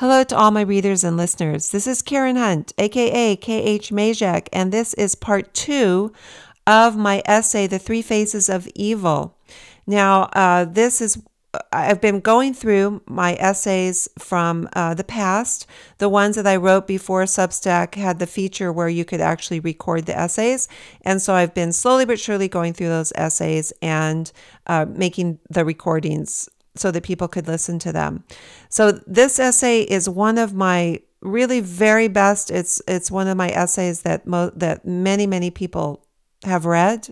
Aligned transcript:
Hello 0.00 0.24
to 0.24 0.34
all 0.34 0.50
my 0.50 0.62
readers 0.62 1.04
and 1.04 1.18
listeners. 1.18 1.72
This 1.72 1.86
is 1.86 2.00
Karen 2.00 2.36
Hunt, 2.36 2.72
aka 2.78 3.36
KH 3.36 3.92
Mezek, 3.92 4.48
and 4.50 4.72
this 4.72 4.94
is 4.94 5.14
part 5.14 5.52
two 5.52 6.10
of 6.66 6.96
my 6.96 7.20
essay, 7.26 7.66
The 7.66 7.78
Three 7.78 8.00
Faces 8.00 8.48
of 8.48 8.66
Evil. 8.74 9.36
Now, 9.86 10.30
uh, 10.32 10.64
this 10.64 11.02
is 11.02 11.22
I've 11.70 12.00
been 12.00 12.20
going 12.20 12.54
through 12.54 13.02
my 13.06 13.34
essays 13.34 14.08
from 14.18 14.70
uh, 14.72 14.94
the 14.94 15.04
past, 15.04 15.66
the 15.98 16.08
ones 16.08 16.36
that 16.36 16.46
I 16.46 16.56
wrote 16.56 16.86
before 16.86 17.24
Substack 17.24 17.94
had 17.96 18.20
the 18.20 18.26
feature 18.26 18.72
where 18.72 18.88
you 18.88 19.04
could 19.04 19.20
actually 19.20 19.60
record 19.60 20.06
the 20.06 20.18
essays. 20.18 20.66
And 21.02 21.20
so 21.20 21.34
I've 21.34 21.52
been 21.52 21.74
slowly 21.74 22.06
but 22.06 22.18
surely 22.18 22.48
going 22.48 22.72
through 22.72 22.88
those 22.88 23.12
essays 23.16 23.70
and 23.82 24.32
uh, 24.66 24.86
making 24.88 25.40
the 25.50 25.66
recordings 25.66 26.48
so 26.80 26.90
that 26.90 27.02
people 27.02 27.28
could 27.28 27.46
listen 27.46 27.78
to 27.80 27.92
them. 27.92 28.24
So 28.68 28.92
this 29.06 29.38
essay 29.38 29.82
is 29.82 30.08
one 30.08 30.38
of 30.38 30.54
my 30.54 31.00
really 31.20 31.60
very 31.60 32.08
best. 32.08 32.50
It's 32.50 32.80
it's 32.88 33.10
one 33.10 33.28
of 33.28 33.36
my 33.36 33.50
essays 33.50 34.02
that 34.02 34.26
mo- 34.26 34.52
that 34.56 34.86
many 34.86 35.26
many 35.26 35.50
people 35.50 36.04
have 36.44 36.64
read 36.64 37.08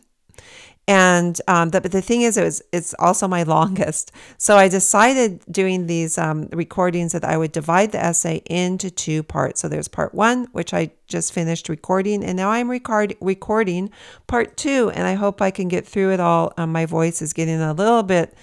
and 0.88 1.38
um, 1.46 1.68
the, 1.68 1.82
but 1.82 1.92
the 1.92 2.00
thing 2.00 2.22
is, 2.22 2.38
it 2.38 2.44
was 2.44 2.62
it's 2.72 2.94
also 2.98 3.28
my 3.28 3.42
longest. 3.56 4.10
So 4.38 4.56
I 4.56 4.68
decided 4.68 5.44
doing 5.50 5.86
these 5.86 6.16
um, 6.16 6.48
recordings 6.50 7.12
that 7.12 7.24
I 7.24 7.36
would 7.36 7.52
divide 7.52 7.92
the 7.92 8.02
essay 8.02 8.40
into 8.46 8.90
two 8.90 9.22
parts. 9.22 9.60
So 9.60 9.68
there's 9.68 9.86
part 9.86 10.14
one, 10.14 10.46
which 10.52 10.72
I 10.72 10.92
just 11.06 11.34
finished 11.34 11.68
recording, 11.68 12.24
and 12.24 12.38
now 12.38 12.50
I'm 12.50 12.70
record, 12.70 13.14
recording 13.20 13.90
part 14.26 14.56
two, 14.56 14.90
and 14.94 15.06
I 15.06 15.12
hope 15.12 15.42
I 15.42 15.50
can 15.50 15.68
get 15.68 15.86
through 15.86 16.12
it 16.12 16.20
all. 16.20 16.54
Um, 16.56 16.72
my 16.72 16.86
voice 16.86 17.20
is 17.20 17.34
getting 17.34 17.60
a 17.60 17.74
little 17.74 18.02
bit 18.02 18.34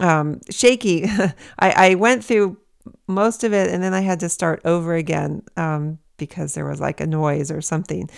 um, 0.00 0.40
shaky. 0.50 1.04
I, 1.58 1.90
I, 1.90 1.94
went 1.94 2.24
through 2.24 2.58
most 3.06 3.44
of 3.44 3.52
it, 3.52 3.70
and 3.70 3.82
then 3.82 3.94
I 3.94 4.00
had 4.00 4.20
to 4.20 4.28
start 4.28 4.60
over 4.64 4.94
again 4.94 5.42
um, 5.56 5.98
because 6.16 6.54
there 6.54 6.66
was 6.66 6.80
like 6.80 7.00
a 7.00 7.06
noise 7.06 7.50
or 7.50 7.60
something. 7.60 8.10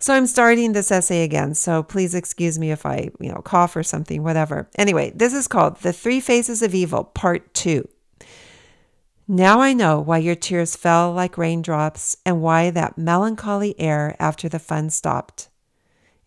So 0.00 0.14
I'm 0.14 0.26
starting 0.26 0.72
this 0.72 0.92
essay 0.92 1.24
again. 1.24 1.54
So 1.54 1.82
please 1.82 2.14
excuse 2.14 2.58
me 2.58 2.70
if 2.70 2.86
I, 2.86 3.10
you 3.18 3.30
know, 3.32 3.40
cough 3.42 3.74
or 3.74 3.82
something, 3.82 4.22
whatever. 4.22 4.68
Anyway, 4.76 5.12
this 5.14 5.34
is 5.34 5.48
called 5.48 5.78
The 5.78 5.92
Three 5.92 6.20
Faces 6.20 6.62
of 6.62 6.74
Evil, 6.74 7.04
Part 7.04 7.52
2. 7.54 7.88
Now 9.26 9.60
I 9.60 9.74
know 9.74 10.00
why 10.00 10.18
your 10.18 10.36
tears 10.36 10.76
fell 10.76 11.12
like 11.12 11.36
raindrops 11.36 12.16
and 12.24 12.40
why 12.40 12.70
that 12.70 12.96
melancholy 12.96 13.78
air 13.78 14.16
after 14.18 14.48
the 14.48 14.58
fun 14.58 14.88
stopped. 14.88 15.50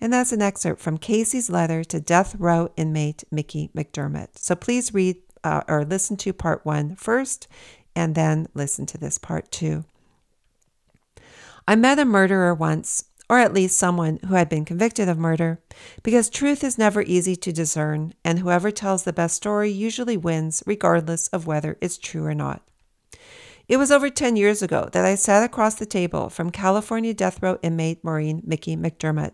And 0.02 0.11
that's 0.11 0.31
an 0.31 0.41
excerpt 0.41 0.81
from 0.81 0.97
Casey's 0.97 1.49
letter 1.49 1.83
to 1.85 1.99
death 1.99 2.35
row 2.38 2.69
inmate 2.75 3.23
Mickey 3.31 3.69
McDermott. 3.75 4.30
So 4.35 4.55
please 4.55 4.93
read 4.93 5.17
uh, 5.43 5.61
or 5.67 5.85
listen 5.85 6.17
to 6.17 6.33
part 6.33 6.66
one 6.66 6.95
first 6.95 7.47
and 7.95 8.16
then 8.16 8.47
listen 8.53 8.85
to 8.88 8.97
this 8.97 9.17
part 9.17 9.52
two. 9.52 9.85
I 11.67 11.75
met 11.75 11.99
a 11.99 12.05
murderer 12.05 12.53
once 12.53 13.05
or 13.31 13.39
at 13.39 13.53
least 13.53 13.77
someone 13.77 14.19
who 14.27 14.35
had 14.35 14.49
been 14.49 14.66
convicted 14.66 15.08
of 15.08 15.17
murder, 15.17 15.58
because 16.03 16.30
truth 16.30 16.65
is 16.65 16.77
never 16.77 17.02
easy 17.03 17.33
to 17.33 17.53
discern, 17.53 18.13
and 18.25 18.39
whoever 18.39 18.71
tells 18.71 19.03
the 19.03 19.13
best 19.13 19.38
story 19.38 19.71
usually 19.71 20.17
wins, 20.17 20.61
regardless 20.65 21.30
of 21.30 21.47
whether 21.47 21.77
it's 21.80 21.97
true 21.97 22.25
or 22.25 22.36
not. 22.36 22.61
It 23.69 23.77
was 23.77 23.89
over 23.89 24.09
10 24.09 24.36
years 24.36 24.61
ago 24.61 24.89
that 24.91 25.05
I 25.05 25.15
sat 25.15 25.43
across 25.43 25.75
the 25.75 25.86
table 25.86 26.27
from 26.27 26.49
California 26.49 27.13
death 27.13 27.41
row 27.41 27.58
inmate 27.61 28.03
Maureen 28.03 28.41
Mickey 28.45 28.75
McDermott. 28.75 29.31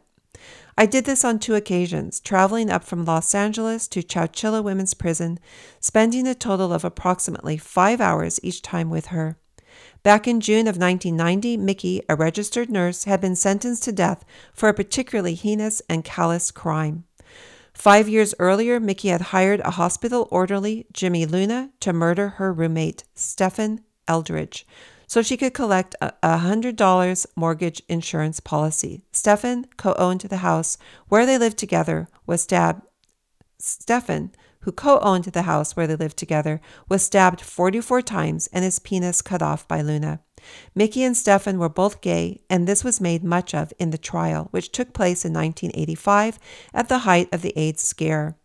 I 0.78 0.86
did 0.86 1.06
this 1.06 1.26
on 1.26 1.40
two 1.40 1.56
occasions, 1.56 2.20
traveling 2.20 2.70
up 2.70 2.84
from 2.84 3.06
Los 3.06 3.34
Angeles 3.34 3.88
to 3.88 4.04
Chowchilla 4.04 4.64
Women's 4.64 4.94
Prison, 4.94 5.40
spending 5.80 6.28
a 6.28 6.36
total 6.36 6.72
of 6.72 6.86
approximately 6.86 7.58
five 7.58 8.00
hours 8.00 8.40
each 8.44 8.62
time 8.62 8.90
with 8.90 9.08
her. 9.08 9.38
Back 10.04 10.28
in 10.28 10.40
June 10.40 10.68
of 10.68 10.78
1990, 10.78 11.58
Mickey, 11.58 12.02
a 12.08 12.16
registered 12.16 12.70
nurse, 12.70 13.06
had 13.06 13.20
been 13.20 13.36
sentenced 13.36 13.84
to 13.84 13.92
death 13.92 14.24
for 14.54 14.70
a 14.70 14.74
particularly 14.74 15.34
heinous 15.34 15.82
and 15.90 16.04
callous 16.04 16.52
crime. 16.52 17.06
Five 17.74 18.08
years 18.08 18.34
earlier, 18.40 18.80
Mickey 18.80 19.10
had 19.10 19.22
hired 19.22 19.60
a 19.60 19.72
hospital 19.72 20.28
orderly, 20.32 20.88
Jimmy 20.94 21.26
Luna, 21.26 21.72
to 21.80 21.94
murder 21.94 22.30
her 22.30 22.54
roommate, 22.54 23.04
Stephan 23.16 23.82
Eldridge, 24.08 24.66
so 25.08 25.22
she 25.22 25.38
could 25.38 25.54
collect 25.54 25.96
a 26.02 26.14
$100 26.22 27.26
mortgage 27.36 27.82
insurance 27.90 28.40
policy. 28.40 29.02
Stephan, 29.12 29.66
co 29.78 29.94
owned 29.94 30.22
the 30.22 30.38
house 30.38 30.78
where 31.08 31.26
they 31.26 31.38
lived 31.38 31.58
together, 31.58 32.08
was 32.26 32.42
stabbed. 32.42 32.84
Stephan 33.58 34.32
who 34.68 34.72
co 34.74 35.00
owned 35.00 35.24
the 35.24 35.44
house 35.44 35.78
where 35.78 35.88
they 35.88 35.96
lived 35.96 36.18
together, 36.18 36.60
was 36.90 37.02
stabbed 37.02 37.40
44 37.40 38.02
times 38.02 38.50
and 38.52 38.66
his 38.66 38.80
penis 38.80 39.22
cut 39.22 39.42
off 39.42 39.66
by 39.66 39.82
Luna. 39.82 40.20
Mickey 40.76 41.04
and 41.04 41.16
Stephan 41.16 41.58
were 41.58 41.70
both 41.70 42.02
gay, 42.02 42.42
and 42.50 42.68
this 42.68 42.84
was 42.84 43.00
made 43.00 43.24
much 43.24 43.54
of 43.54 43.72
in 43.80 43.92
the 43.92 43.98
trial, 43.98 44.50
which 44.52 44.74
took 44.74 44.92
place 44.92 45.24
in 45.24 45.32
1985 45.32 46.38
at 46.74 46.90
the 46.90 47.00
height 47.00 47.30
of 47.32 47.44
the 47.44 47.58
AIDS 47.58 47.82
scare. 47.82 48.36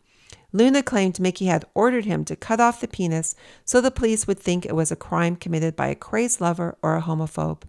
Luna 0.52 0.82
claimed 0.82 1.18
Mickey 1.18 1.46
had 1.46 1.64
ordered 1.74 2.04
him 2.04 2.24
to 2.26 2.36
cut 2.36 2.60
off 2.60 2.80
the 2.80 2.88
penis 2.88 3.34
so 3.64 3.80
the 3.80 3.90
police 3.90 4.26
would 4.26 4.38
think 4.38 4.64
it 4.64 4.76
was 4.76 4.92
a 4.92 4.96
crime 4.96 5.36
committed 5.36 5.74
by 5.74 5.88
a 5.88 5.94
crazed 5.94 6.40
lover 6.40 6.76
or 6.82 6.96
a 6.96 7.02
homophobe. 7.02 7.62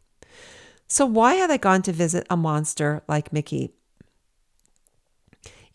So, 0.88 1.05
why 1.05 1.35
had 1.35 1.49
I 1.49 1.57
gone 1.57 1.81
to 1.83 1.91
visit 1.91 2.27
a 2.29 2.38
monster 2.38 3.03
like 3.07 3.33
Mickey? 3.33 3.73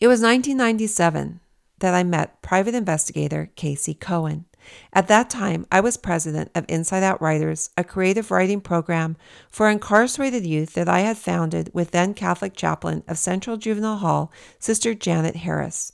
It 0.00 0.06
was 0.06 0.20
1997 0.20 1.40
that 1.80 1.94
I 1.94 2.04
met 2.04 2.42
private 2.42 2.74
investigator 2.74 3.50
Casey 3.56 3.94
Cohen. 3.94 4.44
At 4.92 5.08
that 5.08 5.30
time, 5.30 5.66
I 5.72 5.80
was 5.80 5.96
president 5.96 6.50
of 6.54 6.66
Inside 6.68 7.02
Out 7.02 7.22
Writers, 7.22 7.70
a 7.76 7.84
creative 7.84 8.30
writing 8.30 8.60
program 8.60 9.16
for 9.50 9.68
incarcerated 9.68 10.46
youth 10.46 10.74
that 10.74 10.88
I 10.88 11.00
had 11.00 11.16
founded 11.16 11.70
with 11.72 11.90
then 11.92 12.14
Catholic 12.14 12.54
chaplain 12.54 13.02
of 13.08 13.18
Central 13.18 13.56
Juvenile 13.56 13.98
Hall, 13.98 14.32
Sister 14.58 14.94
Janet 14.94 15.36
Harris. 15.36 15.92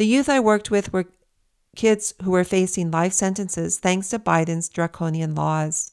The 0.00 0.06
youth 0.06 0.30
I 0.30 0.40
worked 0.40 0.70
with 0.70 0.94
were 0.94 1.12
kids 1.76 2.14
who 2.22 2.30
were 2.30 2.42
facing 2.42 2.90
life 2.90 3.12
sentences 3.12 3.78
thanks 3.78 4.08
to 4.08 4.18
Biden's 4.18 4.70
draconian 4.70 5.34
laws. 5.34 5.92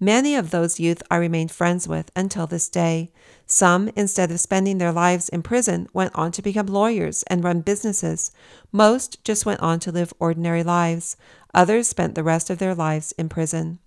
Many 0.00 0.34
of 0.34 0.50
those 0.50 0.80
youth 0.80 1.04
I 1.08 1.18
remained 1.18 1.52
friends 1.52 1.86
with 1.86 2.10
until 2.16 2.48
this 2.48 2.68
day. 2.68 3.12
Some, 3.46 3.90
instead 3.94 4.32
of 4.32 4.40
spending 4.40 4.78
their 4.78 4.90
lives 4.90 5.28
in 5.28 5.44
prison, 5.44 5.86
went 5.92 6.12
on 6.16 6.32
to 6.32 6.42
become 6.42 6.66
lawyers 6.66 7.22
and 7.28 7.44
run 7.44 7.60
businesses. 7.60 8.32
Most 8.72 9.24
just 9.24 9.46
went 9.46 9.60
on 9.60 9.78
to 9.78 9.92
live 9.92 10.12
ordinary 10.18 10.64
lives. 10.64 11.16
Others 11.54 11.86
spent 11.86 12.16
the 12.16 12.24
rest 12.24 12.50
of 12.50 12.58
their 12.58 12.74
lives 12.74 13.12
in 13.12 13.28
prison. 13.28 13.78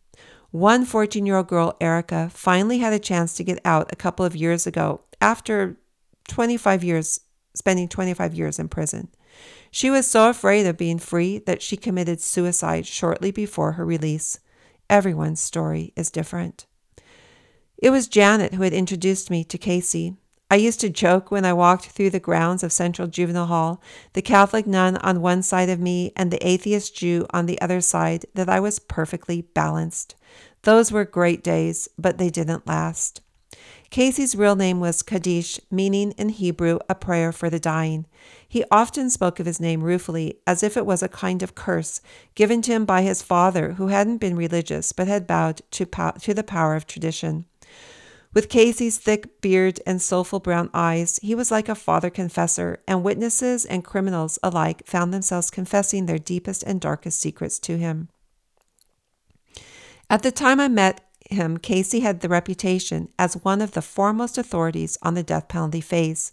One 0.52 0.86
14 0.86 1.26
year 1.26 1.36
old 1.36 1.50
girl, 1.50 1.76
Erica, 1.82 2.30
finally 2.30 2.78
had 2.78 2.94
a 2.94 3.00
chance 3.00 3.34
to 3.34 3.44
get 3.44 3.60
out 3.66 3.92
a 3.92 3.98
couple 3.98 4.26
of 4.26 4.34
years 4.34 4.66
ago 4.66 5.02
after 5.20 5.76
25 6.30 6.86
years, 6.86 7.20
spending 7.54 7.90
25 7.90 8.34
years 8.34 8.60
in 8.60 8.70
prison. 8.70 9.10
She 9.72 9.90
was 9.90 10.08
so 10.08 10.30
afraid 10.30 10.66
of 10.66 10.78
being 10.78 11.00
free 11.00 11.40
that 11.40 11.62
she 11.62 11.76
committed 11.76 12.22
suicide 12.22 12.88
shortly 12.88 13.32
before 13.32 13.74
her 13.74 13.86
release. 13.86 14.40
Everyone's 14.90 15.42
story 15.42 15.92
is 15.96 16.12
different. 16.12 16.66
It 17.78 17.90
was 17.90 18.08
Janet 18.08 18.54
who 18.54 18.64
had 18.64 18.74
introduced 18.74 19.30
me 19.30 19.44
to 19.44 19.58
Casey. 19.58 20.16
I 20.50 20.56
used 20.56 20.80
to 20.82 20.90
joke 20.90 21.32
when 21.32 21.44
I 21.44 21.54
walked 21.54 21.88
through 21.88 22.12
the 22.12 22.20
grounds 22.20 22.64
of 22.64 22.72
Central 22.72 23.08
Juvenile 23.08 23.48
Hall, 23.48 23.82
the 24.14 24.22
Catholic 24.22 24.68
nun 24.68 24.96
on 24.98 25.20
one 25.20 25.42
side 25.42 25.70
of 25.70 25.80
me 25.80 26.14
and 26.16 26.32
the 26.32 26.48
atheist 26.48 26.96
Jew 26.96 27.26
on 27.32 27.48
the 27.48 27.60
other 27.60 27.82
side, 27.82 28.26
that 28.36 28.48
I 28.48 28.60
was 28.60 28.80
perfectly 28.80 29.42
balanced. 29.42 30.16
Those 30.62 30.92
were 30.92 31.04
great 31.04 31.44
days, 31.44 31.90
but 31.98 32.18
they 32.18 32.30
didn't 32.30 32.68
last. 32.68 33.22
Casey's 33.96 34.36
real 34.36 34.58
name 34.58 34.82
was 34.82 35.02
Kadish, 35.02 35.58
meaning 35.72 36.12
in 36.18 36.28
Hebrew 36.28 36.80
a 36.90 36.96
prayer 36.96 37.32
for 37.32 37.50
the 37.50 37.62
dying. 37.62 38.06
He 38.46 38.66
often 38.70 39.10
spoke 39.10 39.40
of 39.40 39.46
his 39.46 39.62
name 39.62 39.82
ruefully, 39.82 40.42
as 40.46 40.64
if 40.64 40.76
it 40.76 40.86
was 40.86 41.02
a 41.02 41.08
kind 41.08 41.42
of 41.42 41.56
curse 41.56 42.02
given 42.36 42.62
to 42.64 42.74
him 42.74 42.84
by 42.84 43.04
his 43.04 43.22
father, 43.22 43.72
who 43.76 43.88
hadn't 43.88 44.18
been 44.18 44.36
religious 44.36 44.92
but 44.92 45.08
had 45.08 45.26
bowed 45.26 45.62
to, 45.72 45.86
to 45.86 46.34
the 46.34 46.44
power 46.44 46.76
of 46.76 46.86
tradition. 46.86 47.46
With 48.34 48.50
Casey's 48.50 48.98
thick 48.98 49.40
beard 49.40 49.80
and 49.88 50.02
soulful 50.02 50.42
brown 50.42 50.70
eyes, 50.74 51.18
he 51.24 51.34
was 51.34 51.50
like 51.50 51.70
a 51.70 51.74
father 51.74 52.10
confessor, 52.10 52.82
and 52.86 53.02
witnesses 53.02 53.64
and 53.64 53.82
criminals 53.82 54.38
alike 54.44 54.86
found 54.86 55.14
themselves 55.14 55.50
confessing 55.50 56.06
their 56.06 56.20
deepest 56.20 56.64
and 56.64 56.82
darkest 56.82 57.22
secrets 57.22 57.60
to 57.60 57.78
him. 57.78 58.10
At 60.10 60.22
the 60.22 60.34
time 60.34 60.60
I 60.60 60.68
met 60.68 61.00
him, 61.30 61.58
Casey 61.58 62.02
had 62.02 62.22
the 62.22 62.30
reputation 62.30 63.10
as 63.18 63.44
one 63.44 63.62
of 63.62 63.72
the 63.72 63.82
foremost 63.82 64.38
authorities 64.38 64.98
on 65.02 65.14
the 65.14 65.24
death 65.24 65.48
penalty 65.48 65.82
phase. 65.82 66.32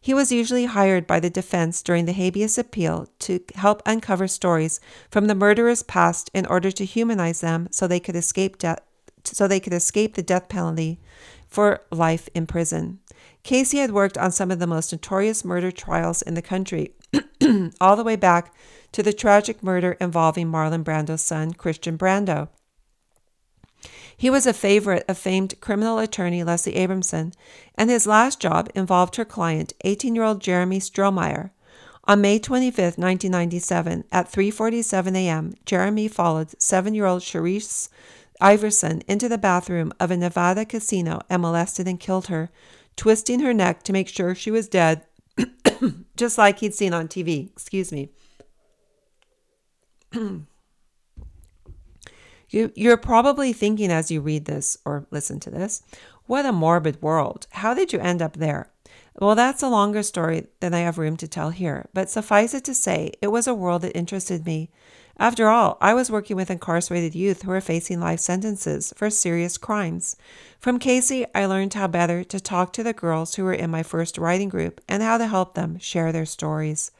He 0.00 0.12
was 0.12 0.30
usually 0.30 0.66
hired 0.66 1.06
by 1.06 1.18
the 1.18 1.30
defense 1.30 1.82
during 1.82 2.04
the 2.04 2.12
habeas 2.12 2.58
appeal 2.58 3.08
to 3.20 3.40
help 3.54 3.82
uncover 3.86 4.28
stories 4.28 4.78
from 5.10 5.28
the 5.28 5.34
murderer's 5.34 5.82
past 5.82 6.30
in 6.34 6.44
order 6.44 6.70
to 6.72 6.84
humanize 6.84 7.40
them 7.40 7.68
so 7.70 7.86
they 7.86 8.00
could 8.00 8.16
escape 8.16 8.58
death 8.58 8.80
so 9.24 9.48
they 9.48 9.60
could 9.60 9.72
escape 9.72 10.14
the 10.14 10.22
death 10.22 10.50
penalty 10.50 11.00
for 11.48 11.80
life 11.90 12.28
in 12.34 12.46
prison. 12.46 12.98
Casey 13.42 13.78
had 13.78 13.92
worked 13.92 14.18
on 14.18 14.32
some 14.32 14.50
of 14.50 14.58
the 14.58 14.66
most 14.66 14.92
notorious 14.92 15.44
murder 15.44 15.70
trials 15.70 16.20
in 16.20 16.34
the 16.34 16.42
country, 16.42 16.92
all 17.80 17.96
the 17.96 18.04
way 18.04 18.16
back 18.16 18.54
to 18.92 19.02
the 19.02 19.12
tragic 19.12 19.62
murder 19.62 19.92
involving 20.00 20.50
Marlon 20.50 20.84
Brando's 20.84 21.22
son, 21.22 21.52
Christian 21.52 21.96
Brando. 21.96 22.48
He 24.16 24.30
was 24.30 24.46
a 24.46 24.52
favorite 24.52 25.04
of 25.08 25.18
famed 25.18 25.60
criminal 25.60 25.98
attorney 25.98 26.44
Leslie 26.44 26.74
Abramson, 26.74 27.34
and 27.76 27.90
his 27.90 28.06
last 28.06 28.40
job 28.40 28.70
involved 28.74 29.16
her 29.16 29.24
client, 29.24 29.72
18 29.84 30.14
year 30.14 30.24
old 30.24 30.40
Jeremy 30.40 30.78
Strohmeyer. 30.78 31.50
On 32.06 32.20
May 32.20 32.38
25, 32.38 32.98
1997, 32.98 34.04
at 34.12 34.30
3:47 34.30 35.16
a.m., 35.16 35.54
Jeremy 35.64 36.06
followed 36.06 36.48
7-year-old 36.48 37.22
Sherrice 37.22 37.88
Iverson 38.40 39.02
into 39.08 39.26
the 39.28 39.38
bathroom 39.38 39.90
of 39.98 40.10
a 40.10 40.16
Nevada 40.16 40.66
casino 40.66 41.20
and 41.30 41.40
molested 41.40 41.88
and 41.88 41.98
killed 41.98 42.26
her, 42.26 42.50
twisting 42.94 43.40
her 43.40 43.54
neck 43.54 43.82
to 43.84 43.92
make 43.92 44.08
sure 44.08 44.34
she 44.34 44.50
was 44.50 44.68
dead, 44.68 45.06
just 46.16 46.36
like 46.36 46.58
he'd 46.58 46.74
seen 46.74 46.92
on 46.92 47.08
TV. 47.08 47.50
Excuse 47.50 47.90
me. 47.90 48.10
You, 52.54 52.72
you're 52.74 52.96
probably 52.96 53.52
thinking 53.52 53.90
as 53.90 54.10
you 54.10 54.20
read 54.20 54.44
this 54.44 54.78
or 54.84 55.06
listen 55.10 55.40
to 55.40 55.50
this, 55.50 55.82
what 56.26 56.46
a 56.46 56.52
morbid 56.52 57.02
world. 57.02 57.46
How 57.50 57.74
did 57.74 57.92
you 57.92 57.98
end 57.98 58.22
up 58.22 58.36
there? 58.36 58.70
Well, 59.18 59.34
that's 59.34 59.62
a 59.62 59.68
longer 59.68 60.02
story 60.02 60.46
than 60.60 60.72
I 60.72 60.80
have 60.80 60.98
room 60.98 61.16
to 61.18 61.28
tell 61.28 61.50
here, 61.50 61.86
but 61.92 62.10
suffice 62.10 62.54
it 62.54 62.64
to 62.64 62.74
say, 62.74 63.12
it 63.20 63.28
was 63.28 63.46
a 63.46 63.54
world 63.54 63.82
that 63.82 63.96
interested 63.96 64.46
me. 64.46 64.70
After 65.16 65.48
all, 65.48 65.78
I 65.80 65.94
was 65.94 66.10
working 66.10 66.36
with 66.36 66.50
incarcerated 66.50 67.14
youth 67.14 67.42
who 67.42 67.50
were 67.50 67.60
facing 67.60 68.00
life 68.00 68.18
sentences 68.18 68.92
for 68.96 69.10
serious 69.10 69.58
crimes. 69.58 70.16
From 70.58 70.80
Casey, 70.80 71.24
I 71.34 71.46
learned 71.46 71.74
how 71.74 71.86
better 71.86 72.24
to 72.24 72.40
talk 72.40 72.72
to 72.72 72.82
the 72.82 72.92
girls 72.92 73.34
who 73.34 73.44
were 73.44 73.52
in 73.52 73.70
my 73.70 73.84
first 73.84 74.18
writing 74.18 74.48
group 74.48 74.80
and 74.88 75.02
how 75.02 75.18
to 75.18 75.28
help 75.28 75.54
them 75.54 75.78
share 75.78 76.10
their 76.10 76.26
stories. 76.26 76.90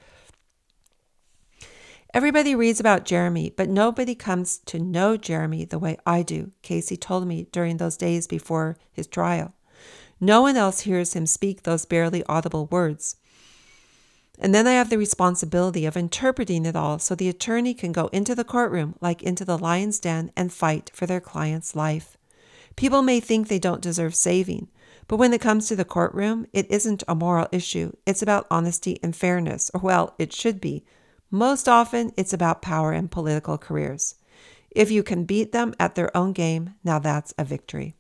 Everybody 2.15 2.55
reads 2.55 2.79
about 2.79 3.05
Jeremy, 3.05 3.53
but 3.57 3.69
nobody 3.69 4.15
comes 4.15 4.59
to 4.67 4.79
know 4.79 5.17
Jeremy 5.17 5.65
the 5.65 5.81
way 5.81 5.97
I 6.07 6.23
do, 6.23 6.53
Casey 6.63 6.97
told 6.97 7.27
me 7.27 7.49
during 7.51 7.79
those 7.79 7.97
days 7.97 8.29
before 8.29 8.77
his 8.93 9.09
trial. 9.09 9.53
No 10.21 10.41
one 10.41 10.57
else 10.57 10.83
hears 10.83 11.15
him 11.15 11.27
speak 11.27 11.65
those 11.65 11.85
barely 11.85 12.23
audible 12.27 12.67
words. 12.67 13.17
And 14.39 14.55
then 14.55 14.69
I 14.69 14.75
have 14.75 14.91
the 14.91 14.97
responsibility 14.97 15.87
of 15.87 15.97
interpreting 15.97 16.65
it 16.67 16.77
all 16.77 17.01
so 17.01 17.17
the 17.17 17.29
attorney 17.29 17.75
can 17.75 17.91
go 17.91 18.07
into 18.13 18.37
the 18.37 18.45
courtroom 18.45 18.95
like 19.01 19.21
into 19.21 19.45
the 19.45 19.59
lion's 19.59 19.99
den 19.99 20.31
and 20.37 20.53
fight 20.53 20.93
for 20.95 21.07
their 21.07 21.21
client's 21.21 21.75
life. 21.75 22.17
People 22.77 23.03
may 23.03 23.19
think 23.19 23.49
they 23.49 23.59
don't 23.59 23.83
deserve 23.83 24.15
saving, 24.15 24.69
but 25.09 25.17
when 25.17 25.33
it 25.33 25.41
comes 25.41 25.67
to 25.67 25.75
the 25.75 25.85
courtroom, 25.85 26.47
it 26.53 26.71
isn't 26.71 27.03
a 27.09 27.17
moral 27.17 27.49
issue. 27.51 27.91
It's 28.07 28.23
about 28.23 28.47
honesty 28.53 29.01
and 29.03 29.17
fairness, 29.17 29.69
or 29.75 29.81
well, 29.81 30.15
it 30.17 30.33
should 30.33 30.61
be. 30.61 30.85
Most 31.31 31.69
often, 31.69 32.13
it's 32.17 32.33
about 32.33 32.63
power 32.63 32.93
and 32.93 33.11
political 33.11 33.59
careers. 33.59 34.17
If 34.71 34.91
you 34.91 35.03
can 35.03 35.25
beat 35.25 35.53
them 35.53 35.75
at 35.79 35.95
their 35.95 36.15
own 36.17 36.33
game, 36.33 36.75
now 36.83 36.99
that's 36.99 37.33
a 37.39 37.45
victory. 37.45 37.95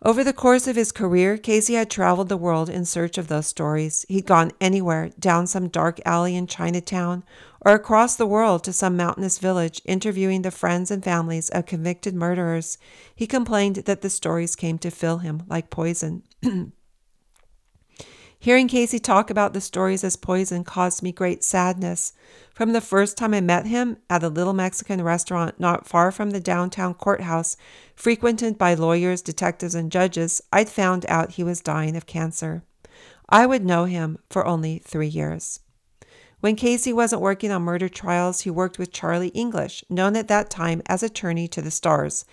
Over 0.00 0.22
the 0.22 0.32
course 0.32 0.68
of 0.68 0.76
his 0.76 0.92
career, 0.92 1.36
Casey 1.36 1.74
had 1.74 1.90
traveled 1.90 2.28
the 2.28 2.36
world 2.36 2.70
in 2.70 2.84
search 2.84 3.18
of 3.18 3.26
those 3.26 3.48
stories. 3.48 4.06
He'd 4.08 4.26
gone 4.26 4.52
anywhere, 4.60 5.10
down 5.18 5.48
some 5.48 5.68
dark 5.68 5.98
alley 6.06 6.36
in 6.36 6.46
Chinatown, 6.46 7.24
or 7.66 7.72
across 7.72 8.14
the 8.14 8.26
world 8.26 8.62
to 8.64 8.72
some 8.72 8.96
mountainous 8.96 9.38
village, 9.38 9.82
interviewing 9.84 10.42
the 10.42 10.52
friends 10.52 10.92
and 10.92 11.02
families 11.02 11.48
of 11.48 11.66
convicted 11.66 12.14
murderers. 12.14 12.78
He 13.12 13.26
complained 13.26 13.76
that 13.76 14.02
the 14.02 14.10
stories 14.10 14.54
came 14.54 14.78
to 14.78 14.90
fill 14.92 15.18
him 15.18 15.42
like 15.48 15.68
poison. 15.68 16.22
Hearing 18.40 18.68
Casey 18.68 19.00
talk 19.00 19.30
about 19.30 19.52
the 19.52 19.60
stories 19.60 20.04
as 20.04 20.14
poison 20.14 20.62
caused 20.62 21.02
me 21.02 21.10
great 21.10 21.42
sadness. 21.42 22.12
From 22.54 22.72
the 22.72 22.80
first 22.80 23.16
time 23.16 23.34
I 23.34 23.40
met 23.40 23.66
him 23.66 23.96
at 24.08 24.22
a 24.22 24.28
little 24.28 24.52
Mexican 24.52 25.02
restaurant 25.02 25.58
not 25.58 25.88
far 25.88 26.12
from 26.12 26.30
the 26.30 26.38
downtown 26.38 26.94
courthouse, 26.94 27.56
frequented 27.96 28.56
by 28.56 28.74
lawyers, 28.74 29.22
detectives, 29.22 29.74
and 29.74 29.90
judges, 29.90 30.40
I'd 30.52 30.68
found 30.68 31.04
out 31.08 31.32
he 31.32 31.42
was 31.42 31.60
dying 31.60 31.96
of 31.96 32.06
cancer. 32.06 32.62
I 33.28 33.44
would 33.44 33.64
know 33.64 33.86
him 33.86 34.18
for 34.30 34.46
only 34.46 34.78
three 34.78 35.08
years. 35.08 35.58
When 36.38 36.54
Casey 36.54 36.92
wasn't 36.92 37.22
working 37.22 37.50
on 37.50 37.62
murder 37.62 37.88
trials, 37.88 38.42
he 38.42 38.50
worked 38.50 38.78
with 38.78 38.92
Charlie 38.92 39.28
English, 39.28 39.82
known 39.90 40.14
at 40.14 40.28
that 40.28 40.48
time 40.48 40.80
as 40.86 41.02
attorney 41.02 41.48
to 41.48 41.60
the 41.60 41.72
stars 41.72 42.24